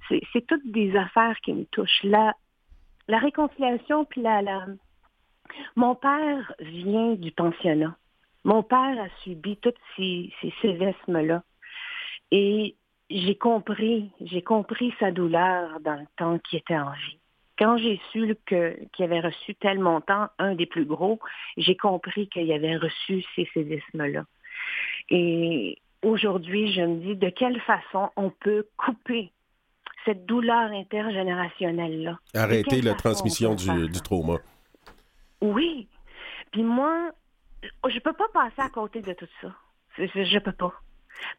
c'est 0.08 0.46
toutes 0.46 0.66
des 0.70 0.94
affaires 0.96 1.36
qui 1.42 1.54
me 1.54 1.64
touchent. 1.66 2.02
La, 2.04 2.34
réconciliation, 3.08 4.04
puis 4.04 4.20
la, 4.20 4.42
la... 4.42 4.66
Mon 5.76 5.94
père 5.94 6.52
vient 6.60 7.14
du 7.14 7.30
pensionnat. 7.32 7.96
Mon 8.44 8.62
père 8.62 9.00
a 9.00 9.08
subi 9.22 9.56
tous 9.56 9.72
ces, 9.96 10.32
ces 10.40 10.52
sévismes-là. 10.60 11.42
Et 12.32 12.76
j'ai 13.10 13.36
compris, 13.36 14.10
j'ai 14.22 14.42
compris 14.42 14.92
sa 14.98 15.10
douleur 15.10 15.78
dans 15.80 15.94
le 15.94 16.06
temps 16.16 16.38
qu'il 16.38 16.58
était 16.58 16.78
en 16.78 16.90
vie. 16.92 17.18
Quand 17.58 17.76
j'ai 17.76 18.00
su 18.10 18.34
qu'il 18.46 19.04
avait 19.04 19.20
reçu 19.20 19.54
tel 19.54 19.78
montant, 19.78 20.28
un 20.38 20.54
des 20.54 20.64
plus 20.64 20.86
gros, 20.86 21.20
j'ai 21.58 21.76
compris 21.76 22.26
qu'il 22.28 22.50
avait 22.50 22.76
reçu 22.76 23.22
ces 23.36 23.46
séismes-là. 23.52 24.24
Et 25.10 25.78
aujourd'hui, 26.02 26.72
je 26.72 26.80
me 26.80 27.00
dis 27.00 27.16
de 27.16 27.28
quelle 27.28 27.60
façon 27.60 28.10
on 28.16 28.30
peut 28.30 28.66
couper 28.78 29.30
cette 30.06 30.24
douleur 30.24 30.72
intergénérationnelle-là. 30.72 32.18
Arrêter 32.34 32.80
la 32.80 32.94
transmission 32.94 33.54
du, 33.54 33.88
du, 33.88 34.00
trauma. 34.00 34.38
Oui. 35.42 35.86
Puis 36.50 36.62
moi, 36.62 37.10
je 37.62 37.98
peux 37.98 38.14
pas 38.14 38.28
passer 38.32 38.62
à 38.62 38.70
côté 38.70 39.02
de 39.02 39.12
tout 39.12 39.28
ça. 39.42 39.54
Je, 39.98 40.06
je 40.06 40.38
peux 40.38 40.52
pas. 40.52 40.72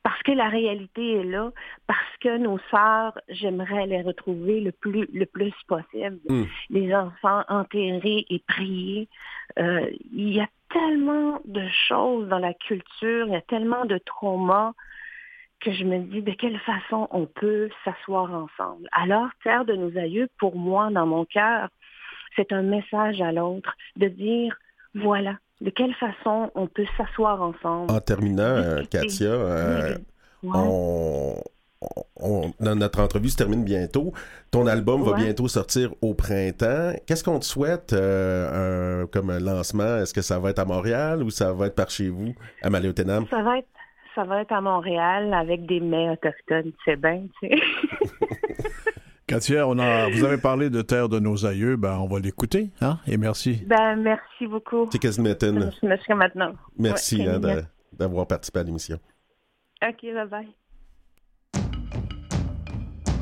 Parce 0.03 0.21
que 0.23 0.31
la 0.31 0.49
réalité 0.49 1.19
est 1.19 1.23
là, 1.23 1.51
parce 1.87 2.17
que 2.21 2.37
nos 2.37 2.59
sœurs, 2.71 3.17
j'aimerais 3.29 3.87
les 3.87 4.01
retrouver 4.01 4.61
le 4.61 4.71
plus, 4.71 5.07
le 5.13 5.25
plus 5.25 5.53
possible. 5.67 6.19
Hmm. 6.27 6.45
Les 6.69 6.93
enfants 6.93 7.43
enterrés 7.47 8.25
et 8.29 8.39
priés. 8.47 9.07
Euh, 9.59 9.89
il 10.13 10.33
y 10.33 10.39
a 10.39 10.47
tellement 10.69 11.39
de 11.45 11.67
choses 11.87 12.27
dans 12.27 12.39
la 12.39 12.53
culture, 12.53 13.27
il 13.27 13.33
y 13.33 13.35
a 13.35 13.41
tellement 13.41 13.85
de 13.85 13.97
traumas 13.99 14.73
que 15.59 15.71
je 15.71 15.85
me 15.85 15.99
dis 15.99 16.21
de 16.21 16.31
quelle 16.31 16.59
façon 16.59 17.07
on 17.11 17.25
peut 17.25 17.69
s'asseoir 17.85 18.33
ensemble? 18.33 18.87
Alors, 18.91 19.29
Terre 19.43 19.65
de 19.65 19.73
nos 19.73 19.97
aïeux, 19.97 20.27
pour 20.37 20.57
moi, 20.57 20.89
dans 20.91 21.05
mon 21.05 21.25
cœur, 21.25 21.69
c'est 22.35 22.51
un 22.51 22.63
message 22.63 23.21
à 23.21 23.31
l'autre 23.31 23.75
de 23.95 24.07
dire, 24.07 24.57
voilà, 24.93 25.37
de 25.61 25.69
quelle 25.69 25.93
façon 25.95 26.51
on 26.55 26.67
peut 26.67 26.85
s'asseoir 26.97 27.41
ensemble? 27.41 27.91
En 27.91 27.99
terminant, 27.99 28.43
euh, 28.43 28.83
Katia, 28.89 29.27
euh, 29.27 29.95
notre 32.59 33.01
entrevue 33.01 33.29
se 33.29 33.37
termine 33.37 33.63
bientôt. 33.63 34.13
Ton 34.51 34.67
album 34.67 35.03
va 35.03 35.13
bientôt 35.13 35.47
sortir 35.47 35.93
au 36.01 36.13
printemps. 36.13 36.93
Qu'est-ce 37.05 37.23
qu'on 37.23 37.39
te 37.39 37.45
souhaite 37.45 37.93
euh, 37.93 39.05
comme 39.07 39.29
un 39.29 39.39
lancement? 39.39 39.97
Est-ce 39.97 40.13
que 40.13 40.21
ça 40.21 40.39
va 40.39 40.49
être 40.49 40.59
à 40.59 40.65
Montréal 40.65 41.23
ou 41.23 41.29
ça 41.29 41.53
va 41.53 41.67
être 41.67 41.75
par 41.75 41.89
chez 41.89 42.09
vous, 42.09 42.33
à 42.61 42.69
Maléoténam? 42.69 43.25
Ça 43.29 43.41
va 43.41 43.59
être 43.59 43.67
ça 44.15 44.23
va 44.25 44.41
être 44.41 44.51
à 44.51 44.61
Montréal 44.61 45.33
avec 45.33 45.65
des 45.65 45.79
mets 45.79 46.11
autochtones, 46.11 46.71
c'est 46.85 47.01
bien, 47.01 47.23
tu 47.41 47.49
sais. 47.49 47.55
Katia, 49.33 49.67
on 49.67 49.79
a, 49.79 50.09
vous 50.09 50.23
avez 50.23 50.37
parlé 50.37 50.69
de 50.69 50.81
Terre 50.81 51.09
de 51.09 51.19
nos 51.19 51.45
aïeux, 51.45 51.75
ben 51.75 51.97
on 51.97 52.07
va 52.07 52.19
l'écouter, 52.19 52.69
hein? 52.81 52.99
Et 53.07 53.17
merci. 53.17 53.63
Ben 53.65 53.95
merci 53.95 54.45
beaucoup. 54.47 54.87
C'est 54.91 55.01
Jusqu'à 55.01 56.15
maintenant. 56.15 56.53
Merci 56.77 57.23
hein, 57.23 57.39
d'avoir 57.97 58.27
participé 58.27 58.59
à 58.59 58.63
l'émission. 58.63 58.99
Ok, 59.81 60.03
bye 60.03 60.27
bye. 60.27 60.47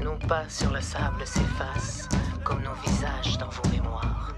Nos 0.03 0.17
pas 0.27 0.49
sur 0.49 0.71
le 0.71 0.81
sable 0.81 1.25
s'effacent, 1.25 2.09
comme 2.43 2.61
nos 2.63 2.73
visages 2.83 3.37
dans 3.37 3.49
vos 3.49 3.69
mémoires. 3.69 4.35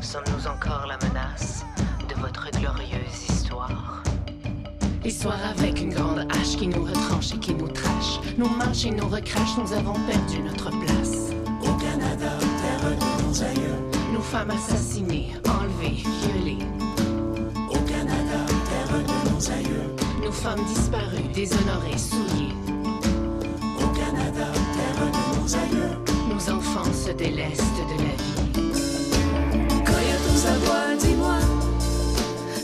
Sommes-nous 0.00 0.46
encore 0.48 0.86
la 0.88 0.98
menace 1.06 1.64
de 2.08 2.20
votre 2.20 2.50
glorieuse 2.50 3.28
histoire? 3.28 4.02
Histoire 5.04 5.40
avec 5.58 5.80
une 5.80 5.92
grande 5.92 6.20
hache 6.30 6.56
qui 6.56 6.68
nous 6.68 6.84
retranche 6.84 7.34
et 7.34 7.38
qui 7.38 7.54
nous 7.54 7.68
trache. 7.68 8.20
Nous 8.38 8.48
marche 8.48 8.84
et 8.84 8.90
nous 8.90 9.08
recrache, 9.08 9.58
nous 9.58 9.72
avons 9.72 9.94
perdu 10.06 10.42
notre 10.44 10.70
place. 10.70 11.01
Nos 13.32 14.20
femmes 14.20 14.50
assassinées, 14.50 15.32
enlevées, 15.48 16.02
violées. 16.20 16.58
Au 17.70 17.78
Canada, 17.78 18.38
terre 18.68 18.98
de 18.98 19.30
nos 19.30 19.50
aïeux. 19.50 19.94
Nos 20.22 20.32
femmes 20.32 20.62
disparues, 20.66 21.32
déshonorées, 21.32 21.96
souillées. 21.96 22.54
Au 23.80 23.88
Canada, 23.96 24.48
terre 24.74 25.06
de 25.06 25.40
nos 25.40 25.54
aïeux. 25.54 25.96
Nos 26.28 26.52
enfants 26.54 26.92
se 26.92 27.12
délestent 27.12 27.62
de 27.90 28.02
la 28.02 28.14
vie. 28.20 28.42
Coyote 29.82 30.46
à 30.46 30.58
voix, 30.66 30.96
dis-moi, 31.00 31.38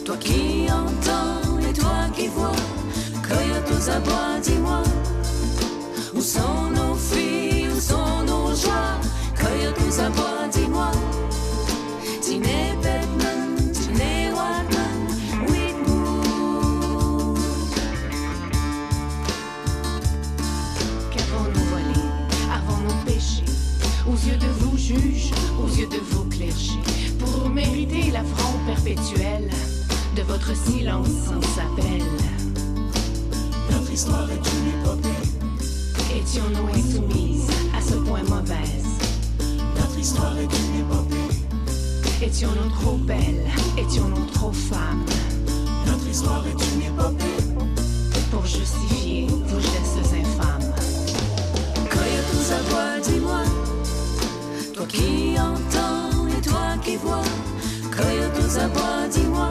toi 0.05 0.17
qui 0.19 0.67
entends 0.71 1.39
toi 1.79 2.09
qui 2.15 2.29
vois, 2.29 2.53
cueille 3.23 3.63
tous 3.67 3.89
abois, 3.89 4.39
dis-moi, 4.43 4.83
où 6.15 6.21
sont 6.21 6.71
nos 6.75 6.95
filles, 6.95 7.69
où 7.75 7.81
sont 7.81 8.25
nos 8.27 8.55
joies, 8.55 8.88
cueille 9.99 10.13
tous 10.13 10.21
abois, 10.21 10.49
dis-moi, 10.53 10.91
Tine 12.21 12.43
Batman, 12.83 13.73
Tine 13.73 14.33
Watman, 14.33 15.09
Whitmoor. 15.49 17.35
Qu'avons-nous 21.11 21.67
volé, 21.71 22.01
avons-nous 22.53 23.05
péché, 23.05 23.45
aux 24.07 24.19
yeux 24.29 24.37
de 24.37 24.47
vos 24.61 24.77
juges, 24.77 25.33
aux 25.63 25.69
yeux 25.69 25.89
de 25.89 26.01
vos 26.11 26.25
clergés, 26.25 26.83
pour 27.19 27.49
mériter 27.49 28.11
l'affront 28.11 28.59
perpétuel? 28.67 29.51
de 30.17 30.23
votre 30.25 30.53
silence 30.57 31.07
sans 31.27 31.61
appel. 31.63 32.03
Notre 33.71 33.93
histoire 33.93 34.29
est 34.29 34.35
une 34.35 34.81
épopée. 34.81 36.19
Étions-nous 36.19 36.69
insoumises 36.77 37.47
à 37.77 37.81
ce 37.81 37.95
point 37.95 38.25
mauvaise? 38.25 38.98
Notre 39.99 40.11
histoire 40.11 40.39
est 40.39 40.45
une 40.45 40.81
épopée. 40.81 42.25
Étions-nous 42.25 42.71
trop 42.71 42.97
belles? 42.99 43.45
Étions-nous 43.77 44.27
trop 44.27 44.53
femmes? 44.53 45.05
Notre 45.87 46.07
histoire 46.07 46.45
est 46.47 46.75
une 46.75 46.83
épopée. 46.83 47.43
Pour 48.31 48.47
justifier 48.47 49.27
vos 49.27 49.59
gestes 49.59 50.15
infâmes. 50.15 50.73
Cueille 51.91 52.23
tous 52.31 52.53
à 52.53 52.61
voix, 52.71 53.01
dis-moi. 53.03 53.43
Toi 54.73 54.87
qui 54.87 55.35
entends 55.37 56.29
et 56.29 56.43
toi 56.43 56.77
qui 56.81 56.95
vois. 56.95 57.25
Cueille 57.91 58.31
tous 58.39 58.57
à 58.57 58.69
voix, 58.69 59.09
dis-moi. 59.11 59.51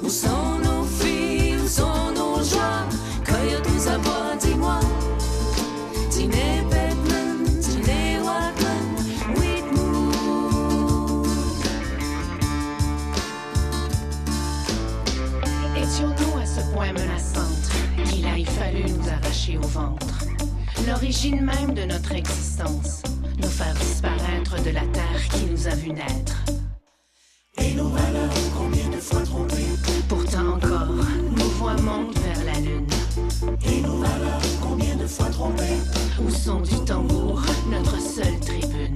Où 0.00 0.08
sont 0.08 0.60
nos 0.62 0.84
filles, 0.84 1.56
où 1.60 1.66
sont 1.66 2.12
nos 2.14 2.36
joies? 2.44 2.86
Cueille 3.24 3.60
tous 3.64 3.88
à 3.88 3.98
bois, 3.98 4.36
dis-moi. 4.40 4.78
Tine 6.08 6.30
nous 18.82 19.08
arracher 19.08 19.58
au 19.58 19.66
ventre 19.66 20.24
L'origine 20.86 21.40
même 21.44 21.74
de 21.74 21.82
notre 21.82 22.12
existence, 22.12 23.02
nous 23.42 23.48
faire 23.48 23.74
disparaître 23.74 24.62
de 24.62 24.70
la 24.70 24.86
terre 24.86 25.28
qui 25.32 25.44
nous 25.46 25.66
a 25.66 25.74
vu 25.74 25.90
naître. 25.90 26.44
Et 27.58 27.74
nos 27.74 27.88
valeurs, 27.88 28.30
combien 28.56 28.88
de 28.88 28.96
fois 28.96 29.20
trompées? 29.22 29.74
Pourtant 30.08 30.54
encore, 30.54 30.94
nos 31.36 31.48
voix 31.58 31.74
montent 31.82 32.18
vers 32.20 32.44
la 32.44 32.60
lune. 32.60 32.86
Et 33.66 33.80
nos 33.80 33.98
valeurs, 33.98 34.40
combien 34.62 34.96
de 34.96 35.06
fois 35.06 35.28
trompées? 35.30 35.78
Où 36.24 36.30
sont 36.30 36.60
du 36.60 36.76
tambour, 36.84 37.42
notre 37.70 38.00
seule 38.00 38.38
tribune? 38.40 38.94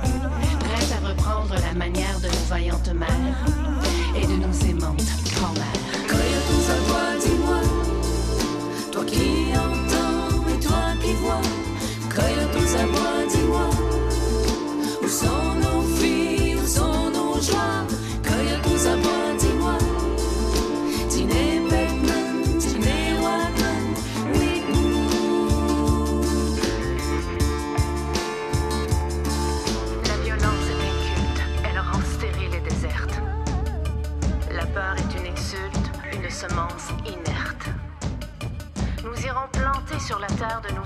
Prête 0.00 0.92
à 1.02 1.08
reprendre 1.08 1.54
la 1.54 1.74
manière 1.74 2.20
de 2.20 2.26
nos 2.26 2.46
vaillantes 2.48 2.92
mères 2.94 3.46
et 4.14 4.26
de 4.26 4.34
nos 4.34 4.52
aimantes 4.68 5.10
grand-mères. 5.34 5.77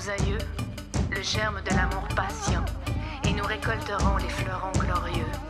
Aïeux, 0.09 0.39
le 1.11 1.23
germe 1.23 1.61
de 1.63 1.75
l'amour 1.77 2.07
patient, 2.17 2.65
et 3.25 3.33
nous 3.33 3.45
récolterons 3.45 4.17
les 4.17 4.29
fleurons 4.29 4.73
glorieux. 4.73 5.42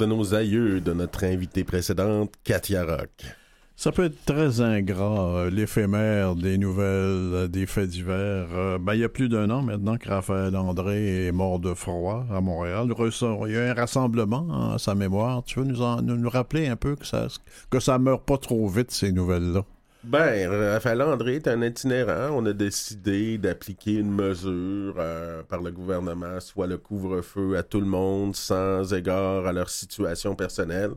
De 0.00 0.06
nos 0.06 0.34
aïeux 0.34 0.80
de 0.80 0.92
notre 0.94 1.24
invitée 1.24 1.62
précédente, 1.62 2.32
Katia 2.42 2.84
Rock. 2.84 3.10
Ça 3.76 3.92
peut 3.92 4.04
être 4.04 4.24
très 4.26 4.60
ingrat, 4.60 5.28
euh, 5.36 5.50
l'éphémère 5.50 6.34
des 6.36 6.58
nouvelles, 6.58 6.84
euh, 7.34 7.48
des 7.48 7.66
faits 7.66 7.88
divers. 7.88 8.48
Euh, 8.54 8.78
ben, 8.78 8.94
il 8.94 9.00
y 9.00 9.04
a 9.04 9.08
plus 9.08 9.28
d'un 9.28 9.48
an 9.50 9.62
maintenant 9.62 9.96
que 9.96 10.08
Raphaël 10.08 10.54
André 10.56 11.26
est 11.26 11.32
mort 11.32 11.58
de 11.60 11.72
froid 11.74 12.26
à 12.30 12.40
Montréal. 12.40 12.88
Il 12.98 13.52
y 13.52 13.56
a 13.56 13.70
un 13.70 13.74
rassemblement 13.74 14.72
à 14.72 14.78
sa 14.78 14.94
mémoire. 14.94 15.42
Tu 15.44 15.60
veux 15.60 15.64
nous, 15.66 15.80
en- 15.82 16.02
nous 16.02 16.28
rappeler 16.30 16.66
un 16.68 16.76
peu 16.76 16.94
que 16.96 17.06
ça, 17.06 17.26
que 17.70 17.80
ça 17.80 17.98
meurt 17.98 18.24
pas 18.26 18.36
trop 18.38 18.68
vite, 18.68 18.90
ces 18.90 19.12
nouvelles-là? 19.12 19.64
Ben, 20.02 20.48
Raphaël 20.48 21.02
André 21.02 21.36
est 21.36 21.48
un 21.48 21.60
itinérant. 21.60 22.30
On 22.34 22.46
a 22.46 22.54
décidé 22.54 23.36
d'appliquer 23.36 23.94
une 23.94 24.10
mesure 24.10 24.94
euh, 24.98 25.42
par 25.42 25.60
le 25.60 25.70
gouvernement, 25.70 26.40
soit 26.40 26.66
le 26.66 26.78
couvre-feu 26.78 27.56
à 27.58 27.62
tout 27.62 27.80
le 27.80 27.86
monde, 27.86 28.34
sans 28.34 28.94
égard 28.94 29.46
à 29.46 29.52
leur 29.52 29.68
situation 29.68 30.34
personnelle. 30.34 30.92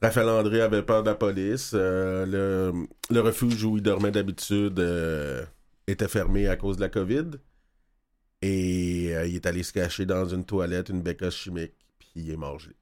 Raphaël 0.00 0.28
André 0.30 0.62
avait 0.62 0.82
peur 0.82 1.02
de 1.02 1.10
la 1.10 1.14
police. 1.14 1.72
Euh, 1.74 2.86
le, 3.10 3.20
refuge 3.20 3.64
où 3.64 3.76
il 3.76 3.82
dormait 3.82 4.10
d'habitude 4.10 4.78
euh, 4.80 5.44
était 5.86 6.08
fermé 6.08 6.48
à 6.48 6.56
cause 6.56 6.76
de 6.76 6.82
la 6.82 6.88
COVID. 6.88 7.32
Et 8.42 9.10
il 9.28 9.36
est 9.36 9.46
allé 9.46 9.62
se 9.62 9.72
cacher 9.72 10.06
dans 10.06 10.26
une 10.26 10.44
toilette, 10.44 10.88
une 10.88 11.02
bécasse 11.02 11.34
chimique, 11.34 11.74
puis 11.98 12.10
il 12.16 12.30
est 12.30 12.58
gelé. 12.58 12.74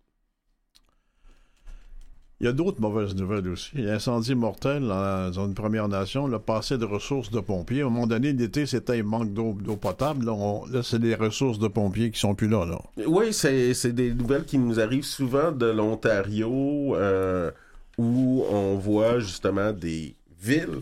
Il 2.41 2.47
y 2.47 2.49
a 2.49 2.53
d'autres 2.53 2.81
mauvaises 2.81 3.15
nouvelles 3.15 3.49
aussi. 3.49 3.71
L'incendie 3.75 4.35
mortel 4.35 4.89
dans 4.89 5.47
une 5.47 5.53
Première 5.53 5.89
Nation, 5.89 6.27
le 6.27 6.39
passé 6.39 6.79
de 6.79 6.87
ressources 6.87 7.31
de 7.31 7.41
pompiers. 7.41 7.83
Un 7.83 7.91
moment 7.91 8.07
donné, 8.07 8.33
l'été, 8.33 8.65
c'était 8.65 8.99
un 8.99 9.03
manque 9.03 9.35
d'eau 9.35 9.53
potable. 9.77 10.25
Là, 10.25 10.83
c'est 10.83 10.99
les 10.99 11.15
ressources 11.15 11.59
de 11.59 11.69
pompiers 11.69 12.11
qui 12.11 12.19
sont 12.19 12.35
plus 12.35 12.49
là. 12.49 12.65
Oui, 13.07 13.35
c'est 13.35 13.75
c'est 13.75 13.93
des 13.93 14.15
nouvelles 14.15 14.45
qui 14.45 14.57
nous 14.57 14.81
arrivent 14.81 15.05
souvent 15.05 15.53
de 15.53 15.67
l'Ontario, 15.67 16.97
euh, 16.97 17.51
où 17.99 18.45
on 18.51 18.77
voit 18.77 19.19
justement 19.19 19.73
des 19.73 20.15
villes 20.41 20.81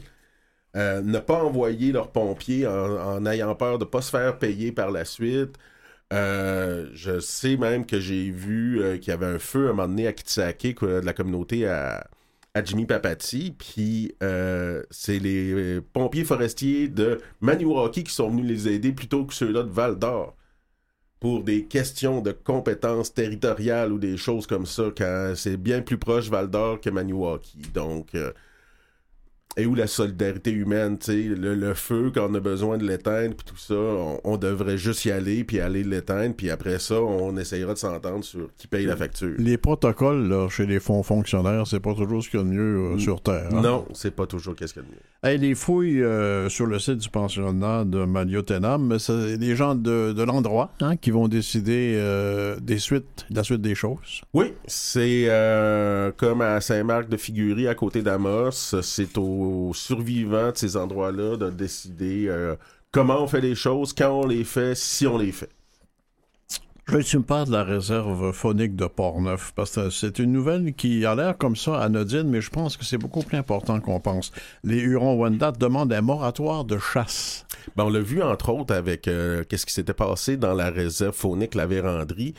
euh, 0.77 1.01
ne 1.03 1.19
pas 1.19 1.43
envoyer 1.43 1.91
leurs 1.91 2.13
pompiers 2.13 2.69
en, 2.69 3.17
en 3.17 3.27
ayant 3.27 3.55
peur 3.57 3.79
de 3.79 3.85
ne 3.85 3.91
pas 3.91 4.03
se 4.03 4.11
faire 4.11 4.39
payer 4.39 4.71
par 4.71 4.93
la 4.93 5.05
suite. 5.05 5.57
Euh, 6.13 6.89
je 6.95 7.21
sais 7.21 7.57
même 7.57 7.85
que 7.85 8.01
j'ai 8.01 8.31
vu 8.31 8.83
euh, 8.83 8.97
qu'il 8.97 9.11
y 9.11 9.15
avait 9.15 9.27
un 9.27 9.39
feu 9.39 9.67
à 9.67 9.71
un 9.71 9.73
moment 9.75 9.89
donné 9.89 10.07
à 10.07 10.13
Kitsake, 10.13 10.81
de 10.81 11.05
la 11.05 11.13
communauté 11.13 11.67
à, 11.69 12.07
Jimmy 12.65 12.87
Papati, 12.87 13.55
puis 13.57 14.17
euh, 14.21 14.83
c'est 14.91 15.21
les 15.21 15.81
pompiers 15.93 16.25
forestiers 16.25 16.89
de 16.89 17.21
Maniwaki 17.41 18.03
qui 18.03 18.13
sont 18.13 18.31
venus 18.31 18.47
les 18.47 18.69
aider 18.69 18.91
plutôt 18.93 19.25
que 19.27 19.35
ceux-là 19.35 19.63
de 19.63 19.71
Val 19.71 19.97
d'Or 19.97 20.35
pour 21.21 21.45
des 21.45 21.67
questions 21.67 22.21
de 22.21 22.33
compétences 22.33 23.15
territoriales 23.15 23.93
ou 23.93 23.99
des 23.99 24.17
choses 24.17 24.49
comme 24.49 24.67
ça, 24.67 24.85
quand 24.97 25.35
c'est 25.37 25.57
bien 25.57 25.83
plus 25.83 25.99
proche 25.99 26.31
Val 26.31 26.51
d'Or 26.51 26.81
que 26.81 26.91
Maniwaki. 26.91 27.59
Donc, 27.75 28.17
et 29.57 29.67
où 29.67 29.75
la 29.75 29.89
solidarité 29.89 30.53
humaine, 30.53 30.99
tu 30.99 31.07
sais, 31.07 31.17
le, 31.35 31.55
le 31.57 31.75
feu, 31.75 32.13
quand 32.15 32.29
on 32.31 32.35
a 32.35 32.41
besoin 32.41 32.79
de 32.79 32.87
l'éteindre, 32.87 33.35
puis 33.35 33.45
tout 33.45 33.57
ça, 33.57 33.75
on, 33.75 34.21
on 34.23 34.37
devrait 34.37 34.79
juste 34.79 35.05
y 35.05 35.11
aller, 35.11 35.43
puis 35.43 35.59
aller 35.59 35.83
l'éteindre, 35.83 36.35
puis 36.37 36.49
après 36.51 36.79
ça, 36.79 37.01
on 37.03 37.37
essayera 37.37 37.73
de 37.75 37.79
s'entendre 37.79 38.23
sur 38.23 38.49
qui 38.57 38.69
paye 38.69 38.87
la 38.87 38.95
facture. 38.97 39.35
Les 39.39 39.57
protocoles 39.59 40.29
là, 40.29 40.49
chez 40.49 40.65
les 40.67 40.79
fonds 40.79 41.03
fonctionnaires, 41.03 41.67
c'est 41.67 41.81
pas 41.81 41.95
toujours 41.95 42.23
ce 42.23 42.31
qu'il 42.31 42.39
y 42.39 42.43
a 42.43 42.47
de 42.47 42.51
mieux 42.51 42.77
euh, 42.95 42.99
sur 42.99 43.21
Terre. 43.21 43.49
hein? 43.53 43.61
Non, 43.63 43.85
c'est 43.95 44.15
pas 44.15 44.27
toujours 44.27 44.55
qu'est-ce 44.55 44.75
qu'il 44.75 44.83
y 44.83 44.87
a 44.87 44.89
de 44.89 44.93
mieux. 44.95 45.01
Hey, 45.25 45.39
les 45.39 45.57
fouilles 45.57 46.03
euh, 46.05 46.49
sur 46.49 46.67
le 46.67 46.79
site 46.79 46.99
du 46.99 47.09
pensionnat 47.09 47.85
de 47.85 48.05
Maliotenam, 48.05 48.97
c'est 49.01 49.37
les 49.39 49.57
gens 49.57 49.75
de, 49.75 50.13
de 50.13 50.23
l'endroit 50.23 50.71
hein, 50.81 50.97
qui 50.97 51.11
vont 51.11 51.27
décider 51.27 51.95
euh, 51.97 52.57
des 52.61 52.79
suites, 52.79 53.27
de 53.31 53.35
la 53.37 53.43
suite 53.43 53.61
des 53.61 53.75
choses. 53.75 54.21
Oui, 54.35 54.53
c'est 54.67 55.27
comme 56.17 56.43
à 56.43 56.61
Saint-Marc 56.61 57.09
de 57.09 57.17
Figuerie, 57.17 57.67
à 57.67 57.75
côté 57.75 58.03
d'Amos. 58.03 58.53
C'est 58.83 59.13
aux 59.41 59.75
survivants 59.75 60.51
de 60.53 60.57
ces 60.57 60.77
endroits-là 60.77 61.37
de 61.37 61.51
décider 61.51 62.27
euh, 62.29 62.57
comment 62.93 63.23
on 63.23 63.27
fait 63.27 63.41
les 63.41 63.55
choses, 63.55 63.93
quand 63.93 64.11
on 64.11 64.27
les 64.27 64.45
fait, 64.45 64.75
si 64.75 65.07
on 65.07 65.19
les 65.19 65.33
fait. 65.33 65.51
Je 66.91 66.97
tu 67.01 67.19
me 67.19 67.23
parles 67.23 67.49
de 67.49 67.53
la 67.53 67.65
réserve 67.65 68.33
phonique 68.33 68.75
de 68.75 68.87
Portneuf, 68.87 69.53
parce 69.55 69.75
que 69.75 69.91
c'est 69.91 70.19
une 70.19 70.33
nouvelle 70.33 70.73
qui 70.73 71.05
a 71.05 71.15
l'air 71.15 71.37
comme 71.37 71.55
ça 71.55 71.79
anodine, 71.83 72.23
mais 72.23 72.41
je 72.41 72.49
pense 72.49 72.79
que 72.79 72.85
c'est 72.87 72.97
beaucoup 72.97 73.23
plus 73.23 73.37
important 73.37 73.79
qu'on 73.79 74.01
pense. 74.01 74.33
Les 74.65 74.79
Hurons-Wendat 74.79 75.53
demandent 75.53 75.93
un 75.93 76.01
moratoire 76.01 76.65
de 76.65 76.79
chasse. 76.79 77.45
Ben, 77.77 77.85
on 77.85 77.91
l'a 77.91 78.01
vu 78.01 78.23
entre 78.23 78.49
autres 78.55 78.75
avec 78.75 79.07
euh, 79.07 79.45
qu'est-ce 79.47 79.67
qui 79.67 79.75
s'était 79.75 79.93
passé 79.93 80.39
dans 80.39 80.55
la 80.55 80.71
réserve 80.71 81.15
faunique 81.15 81.55
La 81.55 81.67
Vérandrie. 81.67 82.33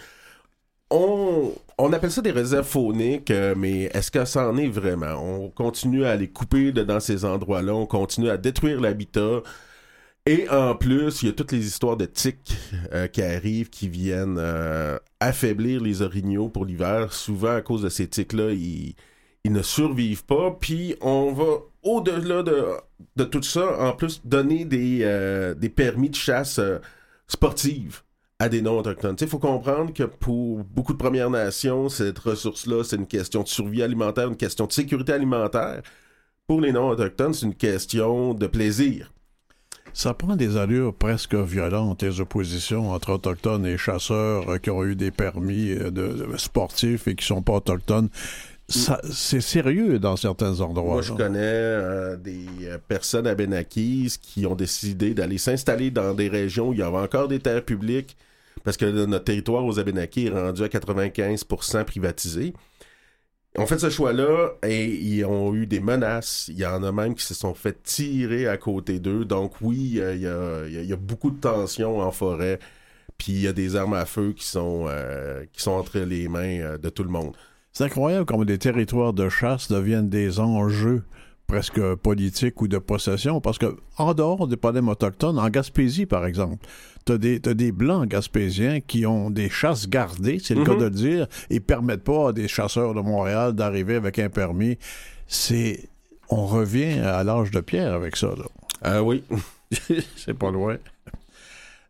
On, 0.91 1.53
on 1.79 1.93
appelle 1.93 2.11
ça 2.11 2.21
des 2.21 2.31
réserves 2.31 2.67
fauniques, 2.67 3.31
euh, 3.31 3.55
mais 3.57 3.83
est-ce 3.93 4.11
que 4.11 4.25
ça 4.25 4.49
en 4.49 4.57
est 4.57 4.67
vraiment? 4.67 5.13
On 5.23 5.49
continue 5.49 6.03
à 6.03 6.15
les 6.15 6.27
couper 6.27 6.73
dans 6.73 6.99
ces 6.99 7.23
endroits-là, 7.23 7.73
on 7.73 7.85
continue 7.85 8.29
à 8.29 8.37
détruire 8.37 8.81
l'habitat. 8.81 9.41
Et 10.25 10.49
en 10.49 10.75
plus, 10.75 11.23
il 11.23 11.27
y 11.27 11.29
a 11.29 11.31
toutes 11.33 11.53
les 11.53 11.65
histoires 11.65 11.95
de 11.95 12.05
tiques 12.05 12.53
euh, 12.93 13.07
qui 13.07 13.21
arrivent, 13.21 13.69
qui 13.69 13.87
viennent 13.87 14.37
euh, 14.37 14.97
affaiblir 15.21 15.81
les 15.81 16.01
orignaux 16.01 16.49
pour 16.49 16.65
l'hiver. 16.65 17.13
Souvent, 17.13 17.55
à 17.55 17.61
cause 17.61 17.83
de 17.83 17.89
ces 17.89 18.07
tiques-là, 18.07 18.51
ils, 18.51 18.95
ne 19.45 19.61
survivent 19.61 20.25
pas. 20.25 20.51
Puis, 20.59 20.95
on 21.01 21.31
va 21.31 21.59
au-delà 21.81 22.43
de, 22.43 23.23
tout 23.23 23.41
ça, 23.41 23.79
en 23.79 23.93
plus, 23.93 24.21
donner 24.25 24.65
des, 24.65 25.69
permis 25.69 26.09
de 26.09 26.15
chasse 26.15 26.59
sportives 27.27 28.01
à 28.41 28.47
des 28.47 28.61
non-autochtones. 28.61 29.17
Il 29.19 29.27
faut 29.27 29.37
comprendre 29.37 29.93
que 29.93 30.03
pour 30.03 30.63
beaucoup 30.63 30.93
de 30.93 30.97
Premières 30.97 31.29
Nations, 31.29 31.89
cette 31.89 32.17
ressource-là, 32.19 32.83
c'est 32.85 32.95
une 32.95 33.05
question 33.05 33.43
de 33.43 33.49
survie 33.49 33.83
alimentaire, 33.83 34.29
une 34.29 34.37
question 34.37 34.65
de 34.65 34.71
sécurité 34.71 35.11
alimentaire. 35.11 35.81
Pour 36.47 36.61
les 36.61 36.71
non-autochtones, 36.71 37.33
c'est 37.33 37.45
une 37.45 37.55
question 37.55 38.33
de 38.33 38.47
plaisir. 38.47 39.11
Ça 39.93 40.13
prend 40.13 40.37
des 40.37 40.55
allures 40.55 40.93
presque 40.93 41.35
violentes, 41.35 42.01
les 42.01 42.21
oppositions 42.21 42.91
entre 42.91 43.11
autochtones 43.11 43.65
et 43.65 43.77
chasseurs 43.77 44.49
euh, 44.49 44.57
qui 44.57 44.69
ont 44.69 44.85
eu 44.85 44.95
des 44.95 45.11
permis 45.11 45.71
euh, 45.71 45.91
de, 45.91 46.07
de 46.07 46.37
sportifs 46.37 47.07
et 47.07 47.15
qui 47.15 47.25
sont 47.25 47.41
pas 47.41 47.53
autochtones. 47.53 48.07
C'est 48.67 49.41
sérieux 49.41 49.97
dans 49.97 50.15
certains 50.15 50.61
endroits. 50.61 50.93
Moi, 50.93 51.01
je 51.01 51.13
connais 51.13 51.39
euh, 51.41 52.15
des 52.15 52.45
personnes 52.87 53.25
à 53.25 53.33
Benakis 53.33 54.17
qui 54.21 54.45
ont 54.45 54.53
décidé 54.53 55.15
d'aller 55.15 55.39
s'installer 55.39 55.89
dans 55.89 56.13
des 56.13 56.29
régions 56.29 56.69
où 56.69 56.73
il 56.73 56.79
y 56.79 56.83
avait 56.83 56.97
encore 56.97 57.27
des 57.27 57.39
terres 57.39 57.65
publiques 57.65 58.15
parce 58.63 58.77
que 58.77 58.85
notre 59.05 59.25
territoire 59.25 59.65
aux 59.65 59.79
Abénakis 59.79 60.27
est 60.27 60.29
rendu 60.31 60.63
à 60.63 60.67
95% 60.67 61.83
privatisé. 61.85 62.53
Ils 63.55 63.61
ont 63.61 63.65
fait 63.65 63.79
ce 63.79 63.89
choix-là 63.89 64.51
et 64.63 64.85
ils 64.85 65.25
ont 65.25 65.55
eu 65.55 65.65
des 65.65 65.79
menaces. 65.79 66.49
Il 66.49 66.59
y 66.59 66.65
en 66.65 66.83
a 66.83 66.91
même 66.91 67.15
qui 67.15 67.25
se 67.25 67.33
sont 67.33 67.53
fait 67.53 67.81
tirer 67.81 68.47
à 68.47 68.57
côté 68.57 68.99
d'eux. 68.99 69.25
Donc 69.25 69.53
oui, 69.61 69.99
il 69.99 70.21
y, 70.21 70.27
a, 70.27 70.95
beaucoup 70.95 71.31
de 71.31 71.39
tensions 71.39 71.99
en 71.99 72.11
forêt. 72.11 72.59
Puis 73.17 73.33
il 73.33 73.41
y 73.41 73.47
a 73.47 73.53
des 73.53 73.75
armes 73.75 73.95
à 73.95 74.05
feu 74.05 74.33
qui 74.33 74.45
sont, 74.45 74.85
euh, 74.87 75.43
qui 75.51 75.61
sont 75.61 75.71
entre 75.71 75.99
les 75.99 76.29
mains 76.29 76.59
euh, 76.59 76.77
de 76.77 76.89
tout 76.89 77.03
le 77.03 77.09
monde. 77.09 77.35
C'est 77.73 77.83
incroyable 77.83 78.25
comment 78.25 78.45
des 78.45 78.57
territoires 78.57 79.13
de 79.13 79.27
chasse 79.29 79.69
deviennent 79.69 80.09
des 80.09 80.39
enjeux 80.39 81.03
presque 81.49 81.81
politiques 81.95 82.61
ou 82.61 82.67
de 82.67 82.77
possession, 82.77 83.41
parce 83.41 83.57
que 83.57 83.75
en 83.97 84.13
dehors 84.13 84.47
des 84.47 84.55
problèmes 84.55 84.87
autochtones, 84.87 85.39
en 85.39 85.49
Gaspésie, 85.49 86.05
par 86.05 86.25
exemple, 86.27 86.63
t'as 87.05 87.17
des, 87.17 87.39
t'as 87.39 87.55
des 87.55 87.71
Blancs 87.71 88.07
gaspésiens 88.07 88.79
qui 88.81 89.07
ont 89.07 89.31
des 89.31 89.49
chasses 89.49 89.89
gardées, 89.89 90.37
c'est 90.39 90.53
le 90.53 90.61
Mhm. 90.61 90.67
cas 90.67 90.75
de 90.75 90.83
le 90.85 90.89
dire, 90.91 91.27
et 91.49 91.59
permettent 91.59 92.03
pas 92.03 92.29
à 92.29 92.33
des 92.33 92.47
chasseurs 92.47 92.93
de 92.93 93.01
Montréal 93.01 93.53
d'arriver 93.53 93.95
avec 93.95 94.19
un 94.19 94.29
permis. 94.29 94.77
C'est... 95.27 95.89
On 96.29 96.45
revient 96.45 96.99
à 96.99 97.23
l'âge 97.23 97.49
de 97.49 97.59
pierre 97.61 97.93
avec 97.93 98.15
ça, 98.15 98.27
là. 98.27 98.45
Ah 98.83 99.01
oui. 99.03 99.23
c'est 100.15 100.35
pas 100.37 100.51
loin. 100.51 100.77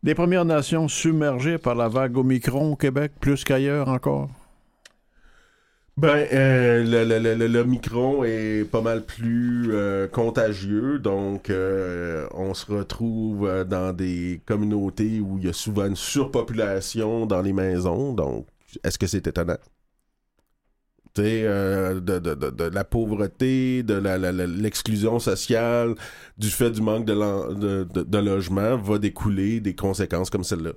Les 0.02 0.14
Premières 0.14 0.46
Nations 0.46 0.88
submergées 0.88 1.58
par 1.58 1.74
la 1.74 1.88
vague 1.88 2.16
Omicron 2.16 2.72
au 2.72 2.76
Québec, 2.76 3.12
plus 3.20 3.44
qu'ailleurs 3.44 3.88
encore? 3.88 4.30
Ben, 5.96 6.26
euh, 6.32 6.82
le, 7.04 7.46
le, 7.46 7.64
micron 7.64 8.24
est 8.24 8.64
pas 8.64 8.80
mal 8.80 9.04
plus 9.04 9.68
euh, 9.72 10.08
contagieux, 10.08 10.98
donc 10.98 11.50
euh, 11.50 12.26
on 12.32 12.54
se 12.54 12.72
retrouve 12.72 13.64
dans 13.68 13.92
des 13.92 14.40
communautés 14.46 15.20
où 15.20 15.36
il 15.38 15.44
y 15.44 15.48
a 15.48 15.52
souvent 15.52 15.86
une 15.86 15.96
surpopulation 15.96 17.26
dans 17.26 17.42
les 17.42 17.52
maisons, 17.52 18.14
donc 18.14 18.46
est-ce 18.82 18.98
que 18.98 19.06
c'est 19.06 19.26
étonnant? 19.26 19.58
Euh, 21.18 22.00
de, 22.00 22.18
de, 22.18 22.34
de, 22.34 22.64
la 22.64 22.84
pauvreté, 22.84 23.82
de 23.82 23.94
l'exclusion 24.60 25.18
sociale, 25.18 25.94
du 26.38 26.48
fait 26.48 26.70
du 26.70 26.80
manque 26.80 27.04
de, 27.04 27.84
de, 27.84 28.18
logement, 28.18 28.76
va 28.76 28.98
découler 28.98 29.60
des 29.60 29.74
conséquences 29.74 30.30
comme 30.30 30.44
celle-là. 30.44 30.72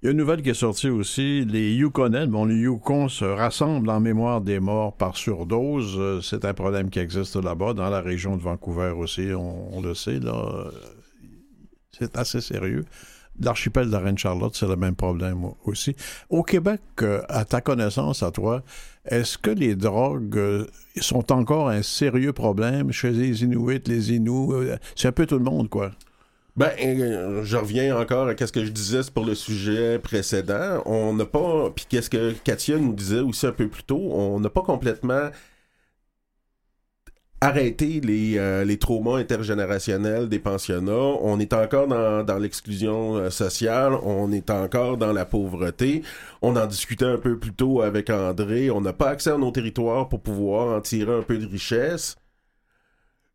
Il 0.00 0.06
y 0.06 0.08
a 0.08 0.12
une 0.12 0.18
nouvelle 0.18 0.42
qui 0.42 0.50
est 0.50 0.54
sortie 0.54 0.88
aussi. 0.88 1.44
Les 1.44 1.74
Yukonais, 1.74 2.28
bon, 2.28 2.44
les 2.44 2.54
Yukons 2.54 3.08
se 3.08 3.24
rassemblent 3.24 3.90
en 3.90 3.98
mémoire 3.98 4.40
des 4.40 4.60
morts 4.60 4.96
par 4.96 5.16
surdose. 5.16 5.96
Euh, 5.98 6.20
c'est 6.20 6.44
un 6.44 6.54
problème 6.54 6.88
qui 6.88 7.00
existe 7.00 7.34
là-bas, 7.34 7.74
dans 7.74 7.90
la 7.90 8.00
région 8.00 8.36
de 8.36 8.42
Vancouver 8.42 8.90
aussi, 8.96 9.30
on, 9.36 9.80
le 9.80 9.94
sait, 9.94 10.20
là. 10.20 10.70
C'est 11.90 12.16
assez 12.16 12.40
sérieux. 12.40 12.84
L'archipel 13.40 13.88
de 13.88 13.92
la 13.92 13.98
Reine-Charlotte, 13.98 14.54
c'est 14.54 14.68
le 14.68 14.76
même 14.76 14.94
problème 14.94 15.44
aussi. 15.64 15.96
Au 16.30 16.44
Québec, 16.44 16.80
euh, 17.02 17.22
à 17.28 17.44
ta 17.44 17.60
connaissance, 17.60 18.22
à 18.22 18.30
toi, 18.30 18.62
est-ce 19.04 19.36
que 19.36 19.50
les 19.50 19.74
drogues 19.74 20.38
euh, 20.38 20.66
sont 21.00 21.32
encore 21.32 21.70
un 21.70 21.82
sérieux 21.82 22.32
problème 22.32 22.92
chez 22.92 23.10
les 23.10 23.42
Inuits, 23.42 23.82
les 23.86 24.12
Inuits? 24.12 24.76
C'est 24.94 25.08
un 25.08 25.12
peu 25.12 25.26
tout 25.26 25.38
le 25.38 25.44
monde, 25.44 25.68
quoi. 25.68 25.90
Ben, 26.58 26.72
euh, 26.80 27.44
je 27.44 27.56
reviens 27.56 27.96
encore 27.96 28.26
à 28.26 28.36
ce 28.36 28.50
que 28.50 28.64
je 28.64 28.72
disais 28.72 29.02
pour 29.14 29.24
le 29.24 29.36
sujet 29.36 30.00
précédent. 30.00 30.82
On 30.86 31.12
n'a 31.14 31.24
pas, 31.24 31.70
puis 31.70 31.86
qu'est-ce 31.88 32.10
que 32.10 32.32
Katia 32.32 32.78
nous 32.78 32.94
disait 32.94 33.20
aussi 33.20 33.46
un 33.46 33.52
peu 33.52 33.68
plus 33.68 33.84
tôt, 33.84 34.10
on 34.12 34.40
n'a 34.40 34.50
pas 34.50 34.62
complètement 34.62 35.30
arrêter 37.40 38.00
les, 38.00 38.38
euh, 38.38 38.64
les 38.64 38.76
traumas 38.76 39.18
intergénérationnels 39.18 40.28
des 40.28 40.40
pensionnats. 40.40 40.92
On 41.22 41.38
est 41.38 41.52
encore 41.52 41.86
dans, 41.86 42.24
dans 42.24 42.38
l'exclusion 42.38 43.14
euh, 43.18 43.30
sociale, 43.30 43.92
on 44.02 44.32
est 44.32 44.50
encore 44.50 44.96
dans 44.96 45.12
la 45.12 45.24
pauvreté. 45.24 46.02
On 46.42 46.56
en 46.56 46.66
discutait 46.66 47.04
un 47.04 47.18
peu 47.18 47.38
plus 47.38 47.52
tôt 47.52 47.82
avec 47.82 48.10
André. 48.10 48.68
On 48.72 48.80
n'a 48.80 48.92
pas 48.92 49.10
accès 49.10 49.30
à 49.30 49.38
nos 49.38 49.52
territoires 49.52 50.08
pour 50.08 50.20
pouvoir 50.22 50.76
en 50.76 50.80
tirer 50.80 51.14
un 51.14 51.22
peu 51.22 51.38
de 51.38 51.46
richesse. 51.46 52.16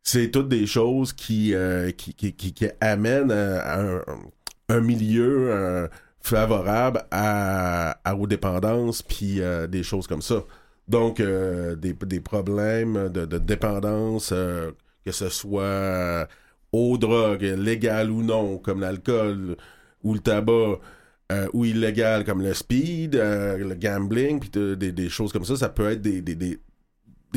C'est 0.03 0.31
toutes 0.31 0.49
des 0.49 0.65
choses 0.67 1.13
qui, 1.13 1.53
euh, 1.53 1.91
amènent 2.81 3.31
à 3.31 3.79
un, 3.81 4.01
un 4.69 4.81
milieu 4.81 5.89
favorable 6.19 7.03
à, 7.11 7.97
à, 8.03 8.15
aux 8.15 8.27
dépendances 8.27 9.01
puis 9.01 9.39
des 9.69 9.83
choses 9.83 10.07
comme 10.07 10.21
ça. 10.21 10.43
Donc, 10.87 11.19
euh, 11.19 11.75
des, 11.75 12.19
problèmes 12.19 13.09
de, 13.09 13.25
dépendance, 13.37 14.31
euh, 14.33 14.71
que 15.05 15.11
ce 15.11 15.29
soit 15.29 16.27
aux 16.71 16.97
drogues, 16.97 17.43
légales 17.43 18.11
ou 18.11 18.21
non, 18.23 18.57
comme 18.57 18.81
l'alcool 18.81 19.55
ou 20.03 20.13
le 20.13 20.19
tabac, 20.19 20.79
euh, 21.31 21.47
ou 21.53 21.65
illégal 21.65 22.25
comme 22.25 22.41
le 22.41 22.53
speed, 22.53 23.15
le 23.15 23.73
gambling, 23.75 24.39
puis 24.39 24.49
des, 24.75 25.09
choses 25.09 25.31
comme 25.31 25.45
ça, 25.45 25.55
ça 25.55 25.69
peut 25.69 25.89
être 25.89 26.01
des, 26.01 26.21
des 26.21 26.59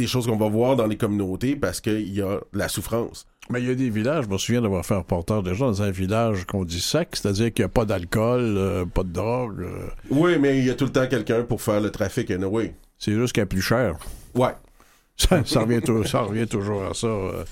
choses 0.06 0.26
qu'on 0.26 0.36
va 0.36 0.48
voir 0.48 0.76
dans 0.76 0.86
les 0.86 0.96
communautés 0.96 1.56
parce 1.56 1.80
qu'il 1.80 2.12
y 2.12 2.20
a 2.20 2.40
la 2.52 2.68
souffrance. 2.68 3.26
Mais 3.48 3.62
il 3.62 3.68
y 3.68 3.70
a 3.70 3.74
des 3.74 3.90
villages, 3.90 4.24
je 4.24 4.30
me 4.30 4.38
souviens 4.38 4.60
d'avoir 4.60 4.84
fait 4.84 4.94
un 4.94 4.98
reportage 4.98 5.44
déjà 5.44 5.66
dans 5.66 5.82
un 5.82 5.90
village 5.90 6.44
qu'on 6.44 6.64
dit 6.64 6.80
sec, 6.80 7.10
c'est-à-dire 7.12 7.52
qu'il 7.52 7.62
n'y 7.62 7.66
a 7.66 7.68
pas 7.70 7.84
d'alcool, 7.84 8.86
pas 8.92 9.04
de 9.04 9.12
drogue. 9.12 9.66
Oui, 10.10 10.36
mais 10.40 10.58
il 10.58 10.64
y 10.64 10.70
a 10.70 10.74
tout 10.74 10.86
le 10.86 10.92
temps 10.92 11.06
quelqu'un 11.06 11.44
pour 11.44 11.62
faire 11.62 11.80
le 11.80 11.90
trafic, 11.90 12.30
anyway. 12.32 12.74
C'est 12.98 13.12
juste 13.12 13.32
qu'il 13.32 13.42
est 13.42 13.46
plus 13.46 13.62
cher. 13.62 13.96
Ouais. 14.34 14.54
Ça, 15.16 15.60
revient, 15.60 15.80
ça 16.04 16.20
revient 16.20 16.46
toujours 16.46 16.84
à 16.84 16.92
ça. 16.92 17.06
Euh. 17.06 17.44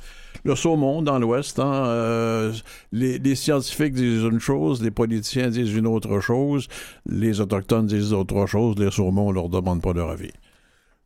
Le 0.45 0.55
saumon 0.55 1.01
dans 1.01 1.19
l'Ouest, 1.19 1.59
hein, 1.59 1.87
euh, 1.87 2.53
les, 2.93 3.35
scientifiques 3.35 3.95
disent 3.95 4.25
une 4.25 4.41
chose, 4.41 4.83
les 4.83 4.91
politiciens 4.91 5.49
disent 5.49 5.73
une 5.75 5.87
autre 5.87 6.21
chose, 6.21 6.69
les 7.07 7.41
Autochtones 7.41 7.87
disent 7.87 8.13
autre 8.13 8.45
chose, 8.47 8.77
les 8.79 8.91
saumons, 8.91 9.29
on 9.29 9.33
leur 9.33 9.49
demande 9.49 9.81
pas 9.81 9.95
leur 9.95 10.11
avis. 10.11 10.33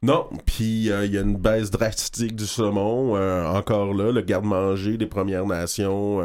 Non, 0.03 0.29
puis 0.47 0.91
euh, 0.91 1.07
il 1.07 1.13
y 1.13 1.19
a 1.19 1.23
une 1.23 1.37
baisse 1.37 1.71
drastique 1.71 2.37
du 2.37 2.47
saumon. 2.47 3.17
encore 3.47 3.95
là, 3.95 4.13
le 4.13 4.23
garde-manger 4.23 4.97
des 4.97 5.07
Premières 5.07 5.47
Nations 5.47 6.21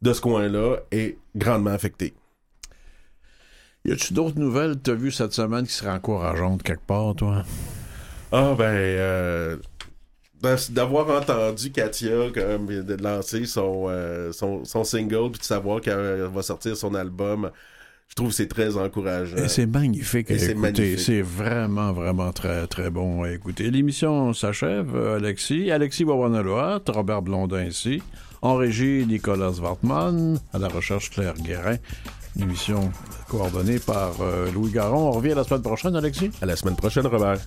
de 0.00 0.12
ce 0.12 0.20
coin-là 0.20 0.78
est 0.90 1.18
grandement 1.36 1.70
affecté. 1.70 2.14
Y 3.84 3.92
a-tu 3.92 4.12
d'autres 4.12 4.38
nouvelles 4.38 4.76
que 4.76 4.82
tu 4.82 4.90
as 4.90 4.94
vues 4.94 5.10
cette 5.10 5.32
semaine 5.32 5.66
qui 5.66 5.72
seraient 5.72 5.90
encourageantes 5.90 6.62
quelque 6.62 6.84
part, 6.86 7.14
toi? 7.14 7.44
Ah, 8.30 8.54
ben, 8.56 8.64
euh, 8.64 9.56
d'avoir 10.70 11.08
entendu 11.10 11.72
Katia 11.72 12.30
comme, 12.32 12.66
de 12.66 13.02
lancer 13.02 13.46
son, 13.46 13.86
euh, 13.88 14.32
son, 14.32 14.64
son, 14.64 14.84
single 14.84 15.30
puis 15.30 15.40
de 15.40 15.44
savoir 15.44 15.80
qu'elle 15.80 16.28
va 16.32 16.42
sortir 16.42 16.76
son 16.76 16.94
album, 16.94 17.50
je 18.10 18.16
trouve 18.16 18.30
que 18.30 18.34
c'est 18.34 18.48
très 18.48 18.76
encourageant. 18.76 19.36
C'est 19.46 19.66
magnifique. 19.66 20.26
C'est 20.28 21.22
vraiment, 21.22 21.92
vraiment 21.92 22.32
très, 22.32 22.66
très 22.66 22.90
bon 22.90 23.22
à 23.22 23.30
écouter. 23.30 23.70
L'émission 23.70 24.32
s'achève. 24.32 24.96
Alexis, 24.96 25.70
Alexis 25.70 26.04
Wawanaloa, 26.04 26.82
Robert 26.88 27.22
Blondin 27.22 27.64
ici. 27.64 28.02
En 28.42 28.56
régie, 28.56 29.06
Nicolas 29.06 29.52
Wartman. 29.60 30.40
À 30.52 30.58
la 30.58 30.66
recherche, 30.68 31.10
Claire 31.10 31.34
Guérin. 31.34 31.76
Une 32.36 32.42
émission 32.42 32.90
coordonnée 33.28 33.78
par 33.78 34.20
euh, 34.20 34.50
Louis 34.52 34.72
Garon. 34.72 35.08
On 35.08 35.12
revient 35.12 35.34
la 35.36 35.44
semaine 35.44 35.62
prochaine, 35.62 35.94
Alexis? 35.94 36.30
À 36.42 36.46
la 36.46 36.56
semaine 36.56 36.76
prochaine, 36.76 37.06
Robert. 37.06 37.38